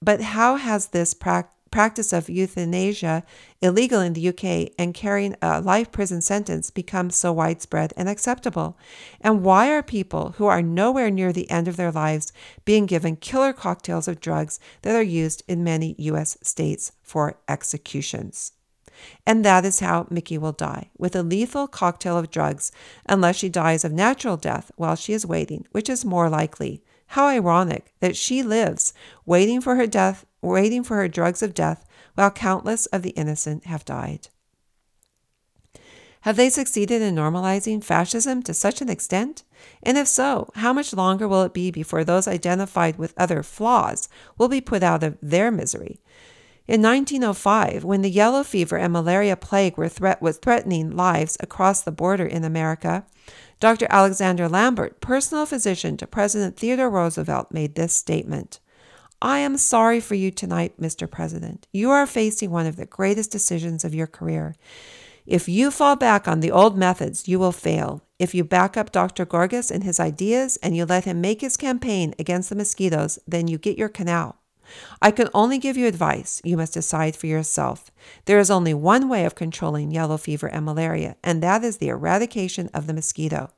but 0.00 0.20
how 0.20 0.54
has 0.54 0.86
this 0.86 1.12
practice 1.12 1.50
practice 1.72 2.12
of 2.12 2.30
euthanasia, 2.30 3.24
illegal 3.60 4.00
in 4.00 4.12
the 4.12 4.28
UK, 4.28 4.72
and 4.78 4.94
carrying 4.94 5.34
a 5.42 5.60
life 5.60 5.90
prison 5.90 6.22
sentence 6.22 6.70
become 6.70 7.10
so 7.10 7.32
widespread 7.32 7.92
and 7.96 8.08
acceptable? 8.08 8.78
And 9.20 9.42
why 9.42 9.72
are 9.72 9.82
people 9.82 10.34
who 10.36 10.46
are 10.46 10.62
nowhere 10.62 11.10
near 11.10 11.32
the 11.32 11.50
end 11.50 11.66
of 11.66 11.76
their 11.76 11.90
lives 11.90 12.32
being 12.64 12.86
given 12.86 13.16
killer 13.16 13.52
cocktails 13.52 14.06
of 14.06 14.20
drugs 14.20 14.60
that 14.82 14.94
are 14.94 15.02
used 15.02 15.42
in 15.48 15.64
many 15.64 15.96
US 15.98 16.38
states 16.40 16.92
for 17.02 17.40
executions? 17.48 18.52
And 19.26 19.44
that 19.44 19.64
is 19.64 19.80
how 19.80 20.06
Mickey 20.10 20.38
will 20.38 20.52
die, 20.52 20.90
with 20.96 21.16
a 21.16 21.24
lethal 21.24 21.66
cocktail 21.66 22.16
of 22.16 22.30
drugs, 22.30 22.70
unless 23.06 23.34
she 23.34 23.48
dies 23.48 23.84
of 23.84 23.90
natural 23.90 24.36
death 24.36 24.70
while 24.76 24.94
she 24.94 25.12
is 25.12 25.26
waiting, 25.26 25.66
which 25.72 25.88
is 25.88 26.04
more 26.04 26.28
likely. 26.28 26.84
How 27.14 27.26
ironic 27.26 27.92
that 27.98 28.16
she 28.16 28.40
lives, 28.40 28.92
waiting 29.26 29.60
for 29.60 29.74
her 29.74 29.88
death, 29.88 30.24
waiting 30.40 30.84
for 30.84 30.94
her 30.96 31.08
drugs 31.08 31.42
of 31.42 31.54
death, 31.54 31.84
while 32.14 32.30
countless 32.30 32.86
of 32.86 33.02
the 33.02 33.10
innocent 33.10 33.66
have 33.66 33.84
died. 33.84 34.28
Have 36.20 36.36
they 36.36 36.48
succeeded 36.50 37.02
in 37.02 37.16
normalizing 37.16 37.82
fascism 37.82 38.44
to 38.44 38.54
such 38.54 38.80
an 38.80 38.88
extent? 38.88 39.42
And 39.82 39.98
if 39.98 40.06
so, 40.06 40.50
how 40.54 40.72
much 40.72 40.92
longer 40.92 41.26
will 41.26 41.42
it 41.42 41.52
be 41.52 41.72
before 41.72 42.04
those 42.04 42.28
identified 42.28 42.96
with 42.96 43.14
other 43.16 43.42
flaws 43.42 44.08
will 44.38 44.48
be 44.48 44.60
put 44.60 44.84
out 44.84 45.02
of 45.02 45.18
their 45.20 45.50
misery? 45.50 45.98
In 46.68 46.80
1905, 46.80 47.82
when 47.82 48.02
the 48.02 48.08
yellow 48.10 48.44
fever 48.44 48.76
and 48.76 48.92
malaria 48.92 49.34
plague 49.34 49.76
were 49.76 49.88
threat- 49.88 50.22
was 50.22 50.38
threatening 50.38 50.94
lives 50.94 51.36
across 51.40 51.82
the 51.82 51.90
border 51.90 52.24
in 52.24 52.44
America, 52.44 53.04
Dr. 53.60 53.86
Alexander 53.90 54.48
Lambert, 54.48 55.02
personal 55.02 55.44
physician 55.44 55.98
to 55.98 56.06
President 56.06 56.56
Theodore 56.56 56.88
Roosevelt, 56.88 57.52
made 57.52 57.74
this 57.74 57.94
statement 57.94 58.58
I 59.20 59.40
am 59.40 59.58
sorry 59.58 60.00
for 60.00 60.14
you 60.14 60.30
tonight, 60.30 60.80
Mr. 60.80 61.08
President. 61.08 61.66
You 61.70 61.90
are 61.90 62.06
facing 62.06 62.50
one 62.50 62.64
of 62.64 62.76
the 62.76 62.86
greatest 62.86 63.30
decisions 63.30 63.84
of 63.84 63.94
your 63.94 64.06
career. 64.06 64.56
If 65.26 65.46
you 65.46 65.70
fall 65.70 65.94
back 65.94 66.26
on 66.26 66.40
the 66.40 66.50
old 66.50 66.78
methods, 66.78 67.28
you 67.28 67.38
will 67.38 67.52
fail. 67.52 68.02
If 68.18 68.34
you 68.34 68.44
back 68.44 68.78
up 68.78 68.92
Dr. 68.92 69.26
Gorgas 69.26 69.70
and 69.70 69.84
his 69.84 70.00
ideas 70.00 70.56
and 70.62 70.74
you 70.74 70.86
let 70.86 71.04
him 71.04 71.20
make 71.20 71.42
his 71.42 71.58
campaign 71.58 72.14
against 72.18 72.48
the 72.48 72.56
mosquitoes, 72.56 73.18
then 73.28 73.46
you 73.46 73.58
get 73.58 73.76
your 73.76 73.90
canal. 73.90 74.39
I 75.00 75.10
can 75.10 75.28
only 75.34 75.58
give 75.58 75.76
you 75.76 75.86
advice. 75.86 76.40
You 76.44 76.56
must 76.56 76.74
decide 76.74 77.16
for 77.16 77.26
yourself. 77.26 77.90
There 78.24 78.38
is 78.38 78.50
only 78.50 78.74
one 78.74 79.08
way 79.08 79.24
of 79.24 79.34
controlling 79.34 79.90
yellow 79.90 80.16
fever 80.16 80.46
and 80.46 80.64
malaria, 80.64 81.16
and 81.22 81.42
that 81.42 81.64
is 81.64 81.78
the 81.78 81.88
eradication 81.88 82.68
of 82.74 82.86
the 82.86 82.94
mosquito. 82.94 83.50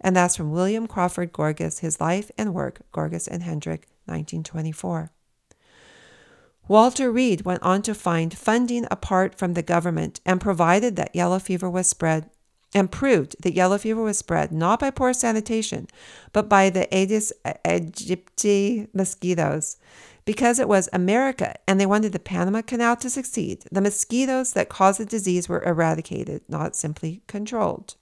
And 0.00 0.16
that's 0.16 0.36
from 0.36 0.50
William 0.50 0.86
Crawford 0.86 1.32
Gorgas, 1.32 1.80
his 1.80 2.00
life 2.00 2.30
and 2.36 2.52
work, 2.52 2.82
Gorgas 2.92 3.28
and 3.28 3.42
Hendrick, 3.42 3.86
1924. 4.06 5.12
Walter 6.68 7.10
Reed 7.10 7.44
went 7.44 7.62
on 7.62 7.82
to 7.82 7.94
find 7.94 8.36
funding 8.36 8.86
apart 8.90 9.36
from 9.36 9.54
the 9.54 9.62
government 9.62 10.20
and 10.24 10.40
provided 10.40 10.96
that 10.96 11.14
yellow 11.14 11.38
fever 11.38 11.68
was 11.68 11.86
spread 11.86 12.30
and 12.74 12.90
proved 12.90 13.36
that 13.42 13.54
yellow 13.54 13.78
fever 13.78 14.02
was 14.02 14.18
spread 14.18 14.52
not 14.52 14.80
by 14.80 14.90
poor 14.90 15.12
sanitation, 15.12 15.86
but 16.32 16.48
by 16.48 16.70
the 16.70 16.88
Aedes 16.94 17.32
aegypti 17.44 18.88
mosquitoes. 18.94 19.76
Because 20.24 20.58
it 20.58 20.68
was 20.68 20.88
America 20.92 21.56
and 21.66 21.80
they 21.80 21.86
wanted 21.86 22.12
the 22.12 22.18
Panama 22.18 22.62
Canal 22.62 22.96
to 22.96 23.10
succeed, 23.10 23.64
the 23.72 23.80
mosquitoes 23.80 24.52
that 24.52 24.68
caused 24.68 25.00
the 25.00 25.04
disease 25.04 25.48
were 25.48 25.64
eradicated, 25.64 26.42
not 26.48 26.76
simply 26.76 27.22
controlled. 27.26 27.96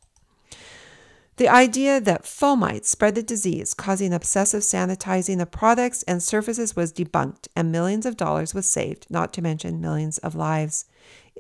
The 1.37 1.49
idea 1.49 2.03
that 2.03 2.25
fomites 2.25 2.85
spread 2.89 3.15
the 3.15 3.23
disease, 3.23 3.73
causing 3.73 4.13
obsessive 4.13 4.61
sanitizing 4.61 5.41
of 5.41 5.51
products 5.51 6.03
and 6.03 6.23
surfaces, 6.23 6.77
was 6.77 6.93
debunked, 6.93 7.49
and 7.57 7.73
millions 7.73 8.05
of 8.05 8.19
dollars 8.19 8.53
was 8.53 8.67
saved, 8.67 9.07
not 9.09 9.33
to 9.33 9.43
mention 9.43 9.81
millions 9.81 10.19
of 10.19 10.35
lives. 10.35 10.85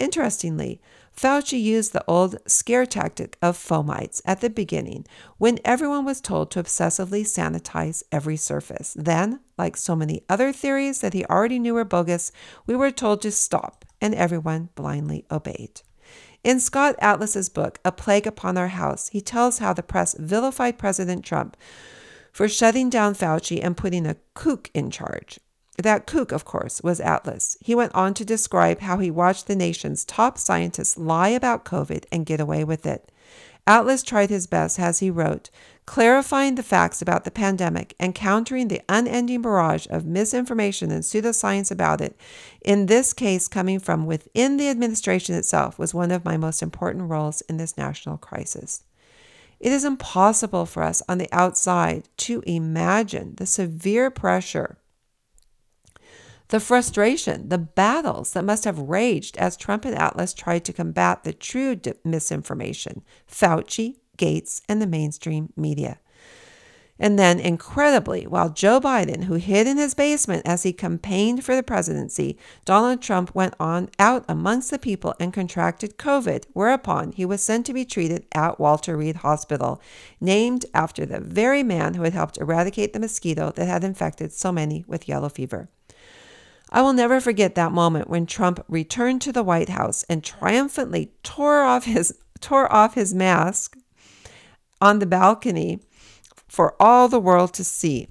Interestingly, 0.00 0.80
Fauci 1.20 1.62
used 1.62 1.92
the 1.92 2.04
old 2.08 2.38
scare 2.46 2.86
tactic 2.86 3.36
of 3.42 3.54
fomites 3.54 4.22
at 4.24 4.40
the 4.40 4.48
beginning 4.48 5.04
when 5.36 5.58
everyone 5.66 6.06
was 6.06 6.18
told 6.18 6.50
to 6.50 6.62
obsessively 6.62 7.24
sanitize 7.24 8.02
every 8.10 8.38
surface. 8.38 8.96
Then, 8.98 9.40
like 9.58 9.76
so 9.76 9.94
many 9.94 10.22
other 10.30 10.50
theories 10.50 11.02
that 11.02 11.12
he 11.12 11.26
already 11.26 11.58
knew 11.58 11.74
were 11.74 11.84
bogus, 11.84 12.32
we 12.66 12.74
were 12.74 12.90
told 12.90 13.20
to 13.20 13.30
stop, 13.30 13.84
and 14.00 14.14
everyone 14.14 14.70
blindly 14.74 15.26
obeyed. 15.30 15.82
In 16.42 16.58
Scott 16.58 16.96
Atlas's 17.00 17.50
book, 17.50 17.80
A 17.84 17.92
Plague 17.92 18.26
Upon 18.26 18.56
Our 18.56 18.68
House, 18.68 19.10
he 19.10 19.20
tells 19.20 19.58
how 19.58 19.74
the 19.74 19.82
press 19.82 20.16
vilified 20.18 20.78
President 20.78 21.22
Trump 21.22 21.54
for 22.32 22.48
shutting 22.48 22.88
down 22.88 23.12
Fauci 23.14 23.62
and 23.62 23.76
putting 23.76 24.06
a 24.06 24.16
kook 24.32 24.70
in 24.72 24.90
charge. 24.90 25.38
That 25.80 26.06
kook, 26.06 26.30
of 26.30 26.44
course, 26.44 26.82
was 26.82 27.00
Atlas. 27.00 27.56
He 27.60 27.74
went 27.74 27.94
on 27.94 28.12
to 28.14 28.24
describe 28.24 28.80
how 28.80 28.98
he 28.98 29.10
watched 29.10 29.46
the 29.46 29.56
nation's 29.56 30.04
top 30.04 30.36
scientists 30.36 30.98
lie 30.98 31.30
about 31.30 31.64
COVID 31.64 32.04
and 32.12 32.26
get 32.26 32.38
away 32.38 32.64
with 32.64 32.84
it. 32.84 33.10
Atlas 33.66 34.02
tried 34.02 34.28
his 34.28 34.46
best, 34.46 34.78
as 34.78 34.98
he 34.98 35.10
wrote, 35.10 35.48
clarifying 35.86 36.56
the 36.56 36.62
facts 36.62 37.00
about 37.00 37.24
the 37.24 37.30
pandemic 37.30 37.94
and 37.98 38.14
countering 38.14 38.68
the 38.68 38.82
unending 38.88 39.40
barrage 39.40 39.86
of 39.88 40.04
misinformation 40.04 40.90
and 40.90 41.02
pseudoscience 41.02 41.70
about 41.70 42.00
it, 42.00 42.14
in 42.62 42.86
this 42.86 43.12
case 43.12 43.48
coming 43.48 43.78
from 43.78 44.06
within 44.06 44.56
the 44.56 44.68
administration 44.68 45.34
itself, 45.34 45.78
was 45.78 45.94
one 45.94 46.10
of 46.10 46.24
my 46.24 46.36
most 46.36 46.62
important 46.62 47.08
roles 47.08 47.40
in 47.42 47.56
this 47.56 47.78
national 47.78 48.18
crisis. 48.18 48.82
It 49.60 49.72
is 49.72 49.84
impossible 49.84 50.66
for 50.66 50.82
us 50.82 51.02
on 51.08 51.18
the 51.18 51.28
outside 51.32 52.08
to 52.18 52.42
imagine 52.46 53.34
the 53.36 53.46
severe 53.46 54.10
pressure 54.10 54.78
the 56.50 56.60
frustration, 56.60 57.48
the 57.48 57.58
battles 57.58 58.32
that 58.32 58.44
must 58.44 58.64
have 58.64 58.78
raged 58.78 59.36
as 59.36 59.56
Trump 59.56 59.84
and 59.84 59.96
Atlas 59.96 60.34
tried 60.34 60.64
to 60.64 60.72
combat 60.72 61.22
the 61.22 61.32
true 61.32 61.80
misinformation 62.04 63.02
Fauci, 63.28 63.96
Gates, 64.16 64.60
and 64.68 64.82
the 64.82 64.86
mainstream 64.86 65.52
media. 65.56 65.98
And 67.02 67.18
then, 67.18 67.40
incredibly, 67.40 68.26
while 68.26 68.50
Joe 68.50 68.78
Biden, 68.78 69.24
who 69.24 69.34
hid 69.34 69.66
in 69.66 69.78
his 69.78 69.94
basement 69.94 70.42
as 70.44 70.64
he 70.64 70.72
campaigned 70.74 71.42
for 71.42 71.56
the 71.56 71.62
presidency, 71.62 72.36
Donald 72.66 73.00
Trump 73.00 73.34
went 73.34 73.54
on 73.58 73.88
out 73.98 74.24
amongst 74.28 74.70
the 74.70 74.78
people 74.78 75.14
and 75.18 75.32
contracted 75.32 75.96
COVID, 75.96 76.44
whereupon 76.52 77.12
he 77.12 77.24
was 77.24 77.42
sent 77.42 77.64
to 77.66 77.72
be 77.72 77.86
treated 77.86 78.26
at 78.34 78.60
Walter 78.60 78.98
Reed 78.98 79.16
Hospital, 79.16 79.80
named 80.20 80.66
after 80.74 81.06
the 81.06 81.20
very 81.20 81.62
man 81.62 81.94
who 81.94 82.02
had 82.02 82.12
helped 82.12 82.36
eradicate 82.36 82.92
the 82.92 83.00
mosquito 83.00 83.50
that 83.52 83.66
had 83.66 83.82
infected 83.82 84.30
so 84.30 84.52
many 84.52 84.84
with 84.86 85.08
yellow 85.08 85.30
fever. 85.30 85.70
I 86.70 86.82
will 86.82 86.92
never 86.92 87.20
forget 87.20 87.56
that 87.56 87.72
moment 87.72 88.08
when 88.08 88.26
Trump 88.26 88.64
returned 88.68 89.20
to 89.22 89.32
the 89.32 89.42
White 89.42 89.68
House 89.68 90.04
and 90.08 90.22
triumphantly 90.22 91.12
tore 91.22 91.62
off 91.62 91.84
his 91.84 92.16
tore 92.40 92.72
off 92.72 92.94
his 92.94 93.12
mask 93.12 93.76
on 94.80 94.98
the 94.98 95.06
balcony 95.06 95.80
for 96.48 96.74
all 96.80 97.08
the 97.08 97.20
world 97.20 97.52
to 97.54 97.64
see. 97.64 98.08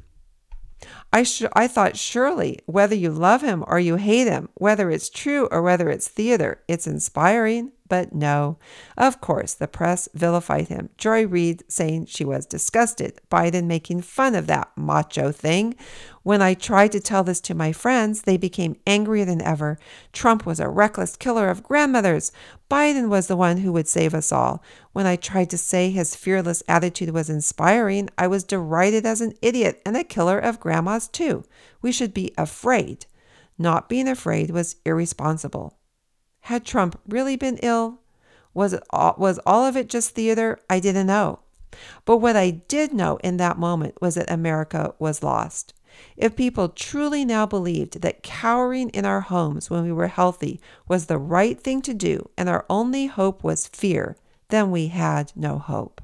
I, 1.12 1.24
sh- 1.24 1.44
I 1.54 1.68
thought 1.68 1.98
surely 1.98 2.60
whether 2.66 2.96
you 2.96 3.10
love 3.10 3.42
him 3.42 3.64
or 3.68 3.80
you 3.80 3.96
hate 3.96 4.28
him, 4.28 4.50
whether 4.54 4.92
it's 4.92 5.10
true 5.10 5.48
or 5.52 5.62
whether 5.62 5.90
it's 5.90 6.08
theater, 6.08 6.62
it's 6.68 6.86
inspiring. 6.86 7.72
But 7.90 8.14
no, 8.14 8.60
of 8.96 9.20
course, 9.20 9.56
the 9.56 9.68
press 9.68 10.08
vilified 10.14 10.68
him. 10.68 10.90
Joy 10.96 11.26
Reid 11.26 11.64
saying 11.68 12.06
she 12.06 12.24
was 12.24 12.46
disgusted. 12.46 13.20
Biden 13.32 13.66
making 13.66 14.04
fun 14.04 14.36
of 14.36 14.46
that 14.46 14.70
macho 14.78 15.32
thing. 15.32 15.76
When 16.22 16.40
I 16.40 16.54
tried 16.54 16.92
to 16.92 17.00
tell 17.00 17.24
this 17.24 17.42
to 17.42 17.56
my 17.56 17.72
friends, 17.72 18.22
they 18.22 18.38
became 18.38 18.80
angrier 18.86 19.26
than 19.26 19.42
ever. 19.42 19.80
Trump 20.14 20.46
was 20.46 20.60
a 20.60 20.70
reckless 20.70 21.16
killer 21.16 21.50
of 21.50 21.64
grandmothers. 21.64 22.32
Biden 22.70 23.10
was 23.10 23.26
the 23.26 23.36
one 23.36 23.58
who 23.58 23.74
would 23.74 23.88
save 23.88 24.14
us 24.14 24.32
all. 24.32 24.64
When 24.94 25.08
I 25.08 25.16
tried 25.16 25.50
to 25.50 25.58
say 25.58 25.90
his 25.90 26.16
fearless 26.16 26.62
attitude 26.68 27.10
was 27.10 27.28
inspiring, 27.28 28.10
I 28.20 28.28
was 28.28 28.44
derided 28.44 29.08
as 29.08 29.20
an 29.20 29.34
idiot 29.42 29.82
and 29.84 29.98
a 29.98 30.04
killer 30.04 30.38
of 30.38 30.60
grandmas, 30.60 31.08
too. 31.08 31.44
We 31.82 31.92
should 31.92 32.14
be 32.14 32.36
afraid. 32.38 33.08
Not 33.58 33.90
being 33.90 34.08
afraid 34.08 34.52
was 34.52 34.76
irresponsible. 34.86 35.79
Had 36.50 36.66
Trump 36.66 37.00
really 37.08 37.36
been 37.36 37.60
ill? 37.62 38.00
Was 38.56 38.74
it 38.74 38.82
all, 38.90 39.14
was 39.20 39.40
all 39.46 39.68
of 39.68 39.78
it 39.78 39.88
just 39.88 40.16
theater? 40.16 40.58
I 40.68 40.80
didn't 40.80 41.06
know. 41.06 41.42
But 42.06 42.18
what 42.18 42.36
I 42.36 42.50
did 42.50 42.92
know 42.92 43.18
in 43.24 43.38
that 43.38 43.60
moment 43.60 44.02
was 44.02 44.16
that 44.16 44.32
America 44.32 44.96
was 44.98 45.22
lost. 45.22 45.76
If 46.18 46.36
people 46.36 46.70
truly 46.70 47.24
now 47.24 47.46
believed 47.46 48.02
that 48.02 48.24
cowering 48.24 48.90
in 48.90 49.06
our 49.06 49.22
homes 49.22 49.70
when 49.70 49.84
we 49.84 49.92
were 49.92 50.08
healthy 50.08 50.60
was 50.88 51.06
the 51.06 51.20
right 51.20 51.62
thing 51.62 51.84
to 51.84 51.94
do 51.94 52.32
and 52.36 52.50
our 52.50 52.66
only 52.68 53.06
hope 53.06 53.44
was 53.44 53.68
fear, 53.68 54.18
then 54.48 54.72
we 54.72 54.88
had 54.88 55.32
no 55.36 55.60
hope. 55.60 56.02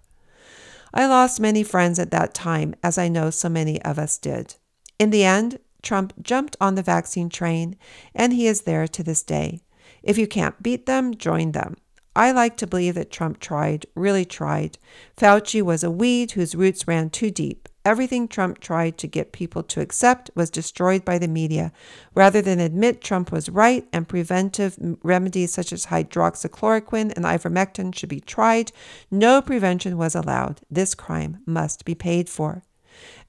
I 0.93 1.07
lost 1.07 1.39
many 1.39 1.63
friends 1.63 1.97
at 1.97 2.11
that 2.11 2.35
time, 2.35 2.75
as 2.83 2.99
I 2.99 3.07
know 3.07 3.31
so 3.31 3.49
many 3.49 3.81
of 3.81 3.97
us 3.97 4.19
did. 4.19 4.53
In 4.99 5.09
the 5.09 5.23
end, 5.23 5.57
Trump 5.81 6.13
jumped 6.21 6.55
on 6.61 6.75
the 6.75 6.83
vaccine 6.83 7.29
train, 7.29 7.77
and 8.13 8.31
he 8.31 8.45
is 8.45 8.61
there 8.61 8.87
to 8.87 9.01
this 9.01 9.23
day. 9.23 9.61
If 10.05 10.17
you 10.17 10.27
can't 10.27 10.63
beat 10.63 10.85
them, 10.85 11.15
join 11.15 11.51
them. 11.51 11.75
I 12.15 12.31
like 12.31 12.55
to 12.57 12.67
believe 12.67 12.95
that 12.95 13.11
Trump 13.11 13.39
tried, 13.39 13.85
really 13.93 14.23
tried. 14.23 14.77
Fauci 15.17 15.61
was 15.61 15.83
a 15.83 15.91
weed 15.91 16.31
whose 16.31 16.55
roots 16.55 16.87
ran 16.87 17.09
too 17.09 17.29
deep. 17.29 17.67
Everything 17.83 18.27
Trump 18.27 18.59
tried 18.59 18.97
to 18.99 19.07
get 19.07 19.33
people 19.33 19.61
to 19.63 19.81
accept 19.81 20.31
was 20.33 20.49
destroyed 20.49 21.03
by 21.03 21.17
the 21.17 21.27
media. 21.27 21.73
Rather 22.15 22.41
than 22.41 22.59
admit 22.59 23.01
Trump 23.01 23.31
was 23.31 23.49
right 23.49 23.85
and 23.91 24.07
preventive 24.07 24.77
remedies 25.03 25.53
such 25.53 25.73
as 25.73 25.87
hydroxychloroquine 25.87 27.13
and 27.15 27.25
ivermectin 27.25 27.93
should 27.93 28.09
be 28.09 28.21
tried, 28.21 28.71
no 29.11 29.41
prevention 29.41 29.97
was 29.97 30.15
allowed. 30.15 30.61
This 30.71 30.95
crime 30.95 31.43
must 31.45 31.83
be 31.83 31.95
paid 31.95 32.29
for. 32.29 32.63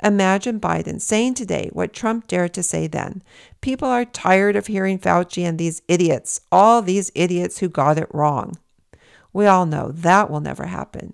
Imagine 0.03 0.61
Biden 0.61 1.01
saying 1.01 1.35
today 1.35 1.71
what 1.73 1.93
Trump 1.93 2.27
dared 2.27 2.55
to 2.55 2.62
say 2.62 2.87
then. 2.87 3.23
People 3.61 3.89
are 3.89 4.05
tired 4.05 4.57
of 4.57 4.67
hearing 4.67 4.99
Fauci 4.99 5.43
and 5.43 5.59
these 5.59 5.83
idiots, 5.89 6.41
all 6.53 6.83
these 6.83 7.11
idiots 7.14 7.59
who 7.59 7.69
got 7.69 7.99
it 7.99 8.09
wrong. 8.12 8.59
We 9.33 9.47
all 9.47 9.67
know 9.67 9.91
that 9.93 10.31
will 10.31 10.41
never 10.41 10.67
happen. 10.67 11.12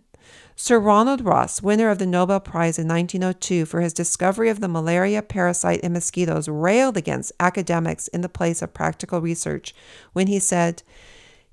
Sir 0.55 0.78
Ronald 0.78 1.24
Ross, 1.24 1.61
winner 1.61 1.88
of 1.90 1.98
the 1.98 2.07
Nobel 2.07 2.38
Prize 2.38 2.78
in 2.78 2.86
1902 2.86 3.66
for 3.66 3.80
his 3.80 3.92
discovery 3.92 4.48
of 4.48 4.61
the 4.61 4.68
malaria 4.68 5.20
parasite 5.20 5.80
in 5.80 5.92
mosquitoes, 5.92 6.48
railed 6.48 6.96
against 6.96 7.32
academics 7.40 8.07
in 8.09 8.20
the 8.20 8.28
place 8.28 8.62
of 8.62 8.72
practical 8.72 9.20
research 9.20 9.74
when 10.12 10.28
he 10.28 10.38
said, 10.38 10.84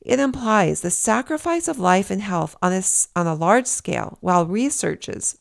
it 0.02 0.20
implies 0.20 0.82
the 0.82 0.92
sacrifice 0.92 1.68
of 1.68 1.80
life 1.80 2.12
and 2.12 2.22
health 2.22 2.56
on 2.62 2.72
a, 2.72 2.84
on 3.16 3.28
a 3.28 3.34
large 3.34 3.66
scale, 3.66 4.18
while 4.22 4.46
researches 4.46 5.39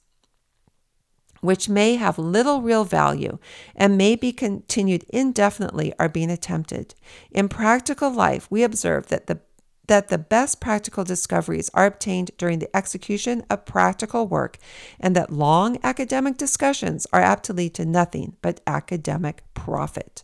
which 1.41 1.69
may 1.69 1.97
have 1.97 2.19
little 2.19 2.63
real 2.63 2.85
value 2.85 3.39
and 3.75 3.99
may 3.99 4.17
be 4.17 4.33
continued 4.33 5.05
indefinitely 5.09 5.93
are 5.99 6.09
being 6.09 6.31
attempted. 6.31 6.95
In 7.31 7.49
practical 7.49 8.11
life, 8.11 8.47
we 8.51 8.63
observe 8.63 9.09
that 9.09 9.27
the 9.27 9.41
that 9.89 10.09
the 10.09 10.19
best 10.19 10.61
practical 10.61 11.03
discoveries 11.03 11.71
are 11.73 11.87
obtained 11.87 12.31
during 12.37 12.59
the 12.59 12.77
execution 12.77 13.43
of 13.51 13.65
practical 13.65 14.27
work, 14.27 14.59
and 15.01 15.17
that 15.17 15.33
long 15.33 15.79
academic 15.83 16.37
discussions 16.37 17.07
are 17.11 17.23
apt 17.23 17.45
to 17.45 17.55
lead 17.55 17.73
to 17.75 17.87
nothing 17.87 18.37
but 18.43 18.61
academic 18.67 19.43
profit. 19.55 20.23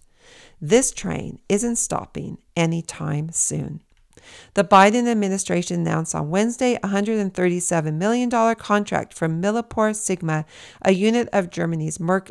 This 0.60 0.92
train 0.92 1.40
isn't 1.48 1.76
stopping 1.76 2.38
anytime 2.54 3.32
soon. 3.32 3.82
The 4.54 4.64
Biden 4.64 5.06
administration 5.06 5.80
announced 5.80 6.14
on 6.14 6.30
Wednesday 6.30 6.74
a 6.76 6.88
$137 6.88 7.94
million 7.94 8.30
contract 8.30 9.14
from 9.14 9.42
Millipore 9.42 9.94
Sigma, 9.94 10.44
a 10.82 10.92
unit 10.92 11.28
of 11.32 11.50
Germany's 11.50 11.98
Merck 11.98 12.30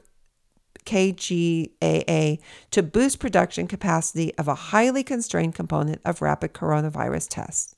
KGaA 0.86 2.40
to 2.72 2.84
boost 2.84 3.20
production 3.20 3.68
capacity 3.68 4.34
of 4.36 4.48
a 4.48 4.56
highly 4.56 5.04
constrained 5.04 5.56
component 5.56 6.02
of 6.06 6.22
rapid 6.22 6.54
coronavirus 6.54 7.28
tests. 7.30 7.76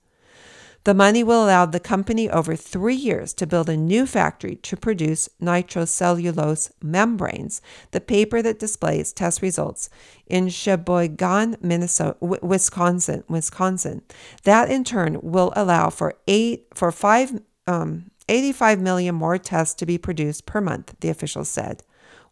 The 0.86 0.94
money 0.94 1.24
will 1.24 1.46
allow 1.46 1.66
the 1.66 1.80
company 1.80 2.30
over 2.30 2.56
three 2.56 2.96
years 2.96 3.34
to 3.36 3.48
build 3.48 3.70
a 3.70 3.76
new 3.76 4.06
factory 4.06 4.56
to 4.58 4.78
produce 4.78 5.28
nitrocellulose 5.42 6.72
membranes, 6.80 7.60
the 7.90 8.00
paper 8.00 8.44
that 8.44 8.60
displays 8.60 9.12
test 9.12 9.42
results 9.42 9.90
in 10.28 10.48
Sheboygan, 10.48 11.58
Minnesota, 11.60 12.18
Wisconsin. 12.22 13.24
Wisconsin. 13.28 14.04
That 14.44 14.70
in 14.70 14.84
turn 14.84 15.20
will 15.24 15.52
allow 15.56 15.90
for 15.90 16.16
eight 16.28 16.68
for 16.74 16.92
five. 16.92 17.42
Um, 17.68 18.12
85 18.28 18.82
million 18.82 19.14
more 19.14 19.38
tests 19.38 19.76
to 19.76 19.86
be 19.86 20.00
produced 20.00 20.48
per 20.48 20.60
month, 20.60 20.96
the 21.00 21.10
official 21.10 21.46
said. 21.46 21.84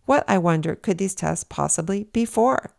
What, 0.06 0.24
I 0.28 0.40
wonder, 0.40 0.76
could 0.76 0.98
these 0.98 1.14
tests 1.14 1.44
possibly 1.44 2.06
be 2.06 2.26
for? 2.26 2.72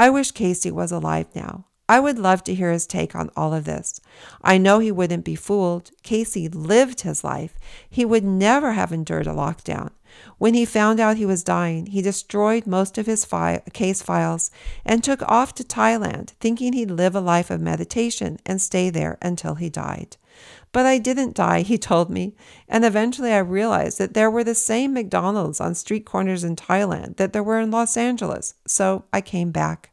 I 0.00 0.10
wish 0.10 0.32
Casey 0.32 0.72
was 0.72 0.90
alive 0.90 1.28
now. 1.32 1.66
I 1.86 2.00
would 2.00 2.18
love 2.18 2.42
to 2.44 2.54
hear 2.54 2.72
his 2.72 2.86
take 2.86 3.14
on 3.14 3.30
all 3.36 3.52
of 3.52 3.64
this. 3.64 4.00
I 4.42 4.56
know 4.56 4.78
he 4.78 4.90
wouldn't 4.90 5.24
be 5.24 5.34
fooled. 5.34 5.90
Casey 6.02 6.48
lived 6.48 7.02
his 7.02 7.22
life. 7.22 7.54
He 7.90 8.06
would 8.06 8.24
never 8.24 8.72
have 8.72 8.90
endured 8.90 9.26
a 9.26 9.34
lockdown. 9.34 9.90
When 10.38 10.54
he 10.54 10.64
found 10.64 10.98
out 10.98 11.16
he 11.16 11.26
was 11.26 11.44
dying, 11.44 11.86
he 11.86 12.00
destroyed 12.00 12.66
most 12.66 12.96
of 12.96 13.06
his 13.06 13.26
case 13.72 14.00
files 14.00 14.50
and 14.84 15.02
took 15.02 15.22
off 15.22 15.54
to 15.54 15.64
Thailand, 15.64 16.30
thinking 16.40 16.72
he'd 16.72 16.90
live 16.90 17.14
a 17.14 17.20
life 17.20 17.50
of 17.50 17.60
meditation 17.60 18.38
and 18.46 18.62
stay 18.62 18.90
there 18.90 19.18
until 19.20 19.56
he 19.56 19.68
died. 19.68 20.16
But 20.72 20.86
I 20.86 20.98
didn't 20.98 21.36
die, 21.36 21.62
he 21.62 21.78
told 21.78 22.10
me, 22.10 22.34
and 22.68 22.84
eventually 22.84 23.32
I 23.32 23.38
realized 23.38 23.98
that 23.98 24.14
there 24.14 24.30
were 24.30 24.44
the 24.44 24.54
same 24.54 24.92
McDonald's 24.92 25.60
on 25.60 25.74
street 25.74 26.04
corners 26.04 26.44
in 26.44 26.56
Thailand 26.56 27.16
that 27.16 27.32
there 27.32 27.42
were 27.42 27.60
in 27.60 27.70
Los 27.70 27.96
Angeles, 27.96 28.54
so 28.66 29.04
I 29.12 29.20
came 29.20 29.50
back. 29.50 29.90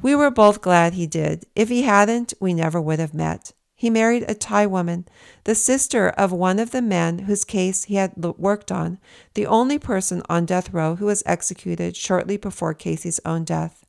We 0.00 0.14
were 0.14 0.30
both 0.30 0.60
glad 0.60 0.94
he 0.94 1.06
did. 1.06 1.46
If 1.56 1.68
he 1.68 1.82
hadn't, 1.82 2.34
we 2.40 2.54
never 2.54 2.80
would 2.80 2.98
have 2.98 3.14
met. 3.14 3.52
He 3.74 3.90
married 3.90 4.24
a 4.26 4.34
Thai 4.34 4.66
woman, 4.66 5.06
the 5.44 5.54
sister 5.54 6.08
of 6.08 6.32
one 6.32 6.58
of 6.58 6.72
the 6.72 6.82
men 6.82 7.20
whose 7.20 7.44
case 7.44 7.84
he 7.84 7.94
had 7.94 8.16
worked 8.16 8.72
on, 8.72 8.98
the 9.34 9.46
only 9.46 9.78
person 9.78 10.22
on 10.28 10.46
death 10.46 10.72
row 10.72 10.96
who 10.96 11.06
was 11.06 11.22
executed 11.26 11.96
shortly 11.96 12.36
before 12.36 12.74
Casey's 12.74 13.20
own 13.24 13.44
death. 13.44 13.86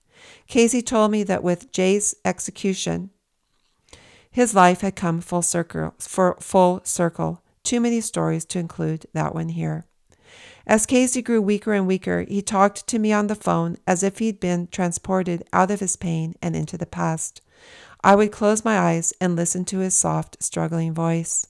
Casey 0.48 0.82
told 0.82 1.12
me 1.12 1.24
that 1.24 1.44
with 1.44 1.72
Jay's 1.72 2.14
execution, 2.24 3.10
his 4.30 4.54
life 4.54 4.82
had 4.82 4.96
come 4.96 5.22
full 5.22 5.42
circle, 5.42 5.96
full 5.98 6.82
circle. 6.84 7.42
Too 7.64 7.80
many 7.80 8.00
stories 8.00 8.46
to 8.46 8.60
include 8.60 9.08
that 9.14 9.34
one 9.34 9.50
here. 9.50 9.86
As 10.70 10.86
Casey 10.86 11.24
grew 11.24 11.42
weaker 11.42 11.74
and 11.74 11.88
weaker, 11.88 12.26
he 12.28 12.44
talked 12.44 12.86
to 12.86 13.00
me 13.00 13.12
on 13.12 13.26
the 13.26 13.34
phone 13.34 13.78
as 13.88 14.04
if 14.04 14.20
he'd 14.20 14.40
been 14.40 14.68
transported 14.68 15.44
out 15.52 15.72
of 15.72 15.80
his 15.80 15.96
pain 15.96 16.36
and 16.44 16.56
into 16.56 16.78
the 16.78 16.86
past. 16.86 17.42
I 18.04 18.14
would 18.14 18.32
close 18.32 18.64
my 18.64 18.78
eyes 18.78 19.12
and 19.20 19.36
listen 19.36 19.66
to 19.66 19.80
his 19.80 19.98
soft, 19.98 20.38
struggling 20.44 20.94
voice. 20.94 21.48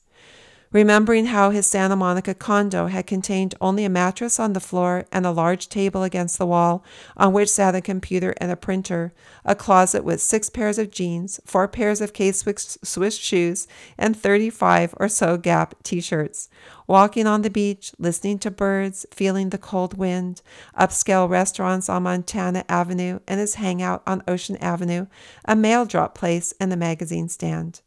Remembering 0.72 1.26
how 1.26 1.49
his 1.49 1.65
Santa 1.65 1.95
Monica 1.95 2.36
condo 2.36 2.86
had 2.86 3.07
contained 3.07 3.55
only 3.59 3.86
a 3.86 3.89
mattress 3.89 4.39
on 4.39 4.53
the 4.53 4.59
floor 4.59 5.05
and 5.11 5.26
a 5.26 5.32
large 5.32 5.67
table 5.67 6.03
against 6.03 6.38
the 6.38 6.45
wall 6.45 6.84
on 7.17 7.34
which 7.34 7.49
sat 7.49 7.74
a 7.74 7.82
computer 7.82 8.36
and 8.38 8.51
a 8.51 8.55
printer, 8.55 9.11
a 9.43 9.55
closet 9.55 10.03
with 10.03 10.22
six 10.22 10.47
pairs 10.47 10.78
of 10.78 10.91
jeans, 10.91 11.39
four 11.43 11.67
pairs 11.67 12.01
of 12.01 12.13
K 12.13 12.32
Swiss 12.32 13.15
shoes, 13.15 13.67
and 13.97 14.15
35 14.15 14.93
or 14.97 15.07
so 15.07 15.38
Gap 15.38 15.74
t 15.82 15.99
shirts. 16.01 16.49
Walking 16.86 17.26
on 17.26 17.41
the 17.41 17.49
beach, 17.49 17.91
listening 17.97 18.38
to 18.38 18.51
birds, 18.51 19.07
feeling 19.11 19.49
the 19.49 19.57
cold 19.57 19.97
wind, 19.97 20.43
upscale 20.80 21.28
restaurants 21.28 21.89
on 21.89 22.03
Montana 22.03 22.63
Avenue 22.70 23.22
and 23.28 23.39
his 23.39 23.55
hangout 23.55 24.03
on 24.05 24.22
Ocean 24.28 24.57
Avenue, 24.57 25.07
a 25.45 25.55
mail 25.55 25.86
drop 25.86 26.13
place 26.13 26.53
and 26.59 26.72
the 26.72 26.78
magazine 26.78 27.28
stand. 27.28 27.82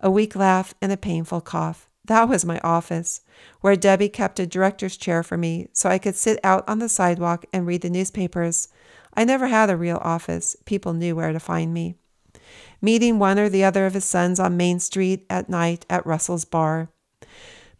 A 0.00 0.10
weak 0.10 0.36
laugh 0.36 0.74
and 0.82 0.92
a 0.92 0.98
painful 0.98 1.40
cough. 1.40 1.88
That 2.06 2.28
was 2.28 2.44
my 2.44 2.60
office, 2.60 3.20
where 3.60 3.74
Debbie 3.74 4.08
kept 4.08 4.38
a 4.38 4.46
director's 4.46 4.96
chair 4.96 5.22
for 5.22 5.36
me 5.36 5.68
so 5.72 5.88
I 5.88 5.98
could 5.98 6.14
sit 6.14 6.38
out 6.44 6.68
on 6.68 6.78
the 6.78 6.88
sidewalk 6.88 7.46
and 7.52 7.66
read 7.66 7.82
the 7.82 7.90
newspapers. 7.90 8.68
I 9.14 9.24
never 9.24 9.48
had 9.48 9.70
a 9.70 9.76
real 9.76 9.98
office. 10.02 10.56
People 10.66 10.92
knew 10.92 11.16
where 11.16 11.32
to 11.32 11.40
find 11.40 11.74
me. 11.74 11.96
Meeting 12.80 13.18
one 13.18 13.38
or 13.38 13.48
the 13.48 13.64
other 13.64 13.86
of 13.86 13.94
his 13.94 14.04
sons 14.04 14.38
on 14.38 14.56
Main 14.56 14.78
Street 14.78 15.26
at 15.28 15.48
night 15.48 15.84
at 15.90 16.06
Russell's 16.06 16.44
Bar. 16.44 16.90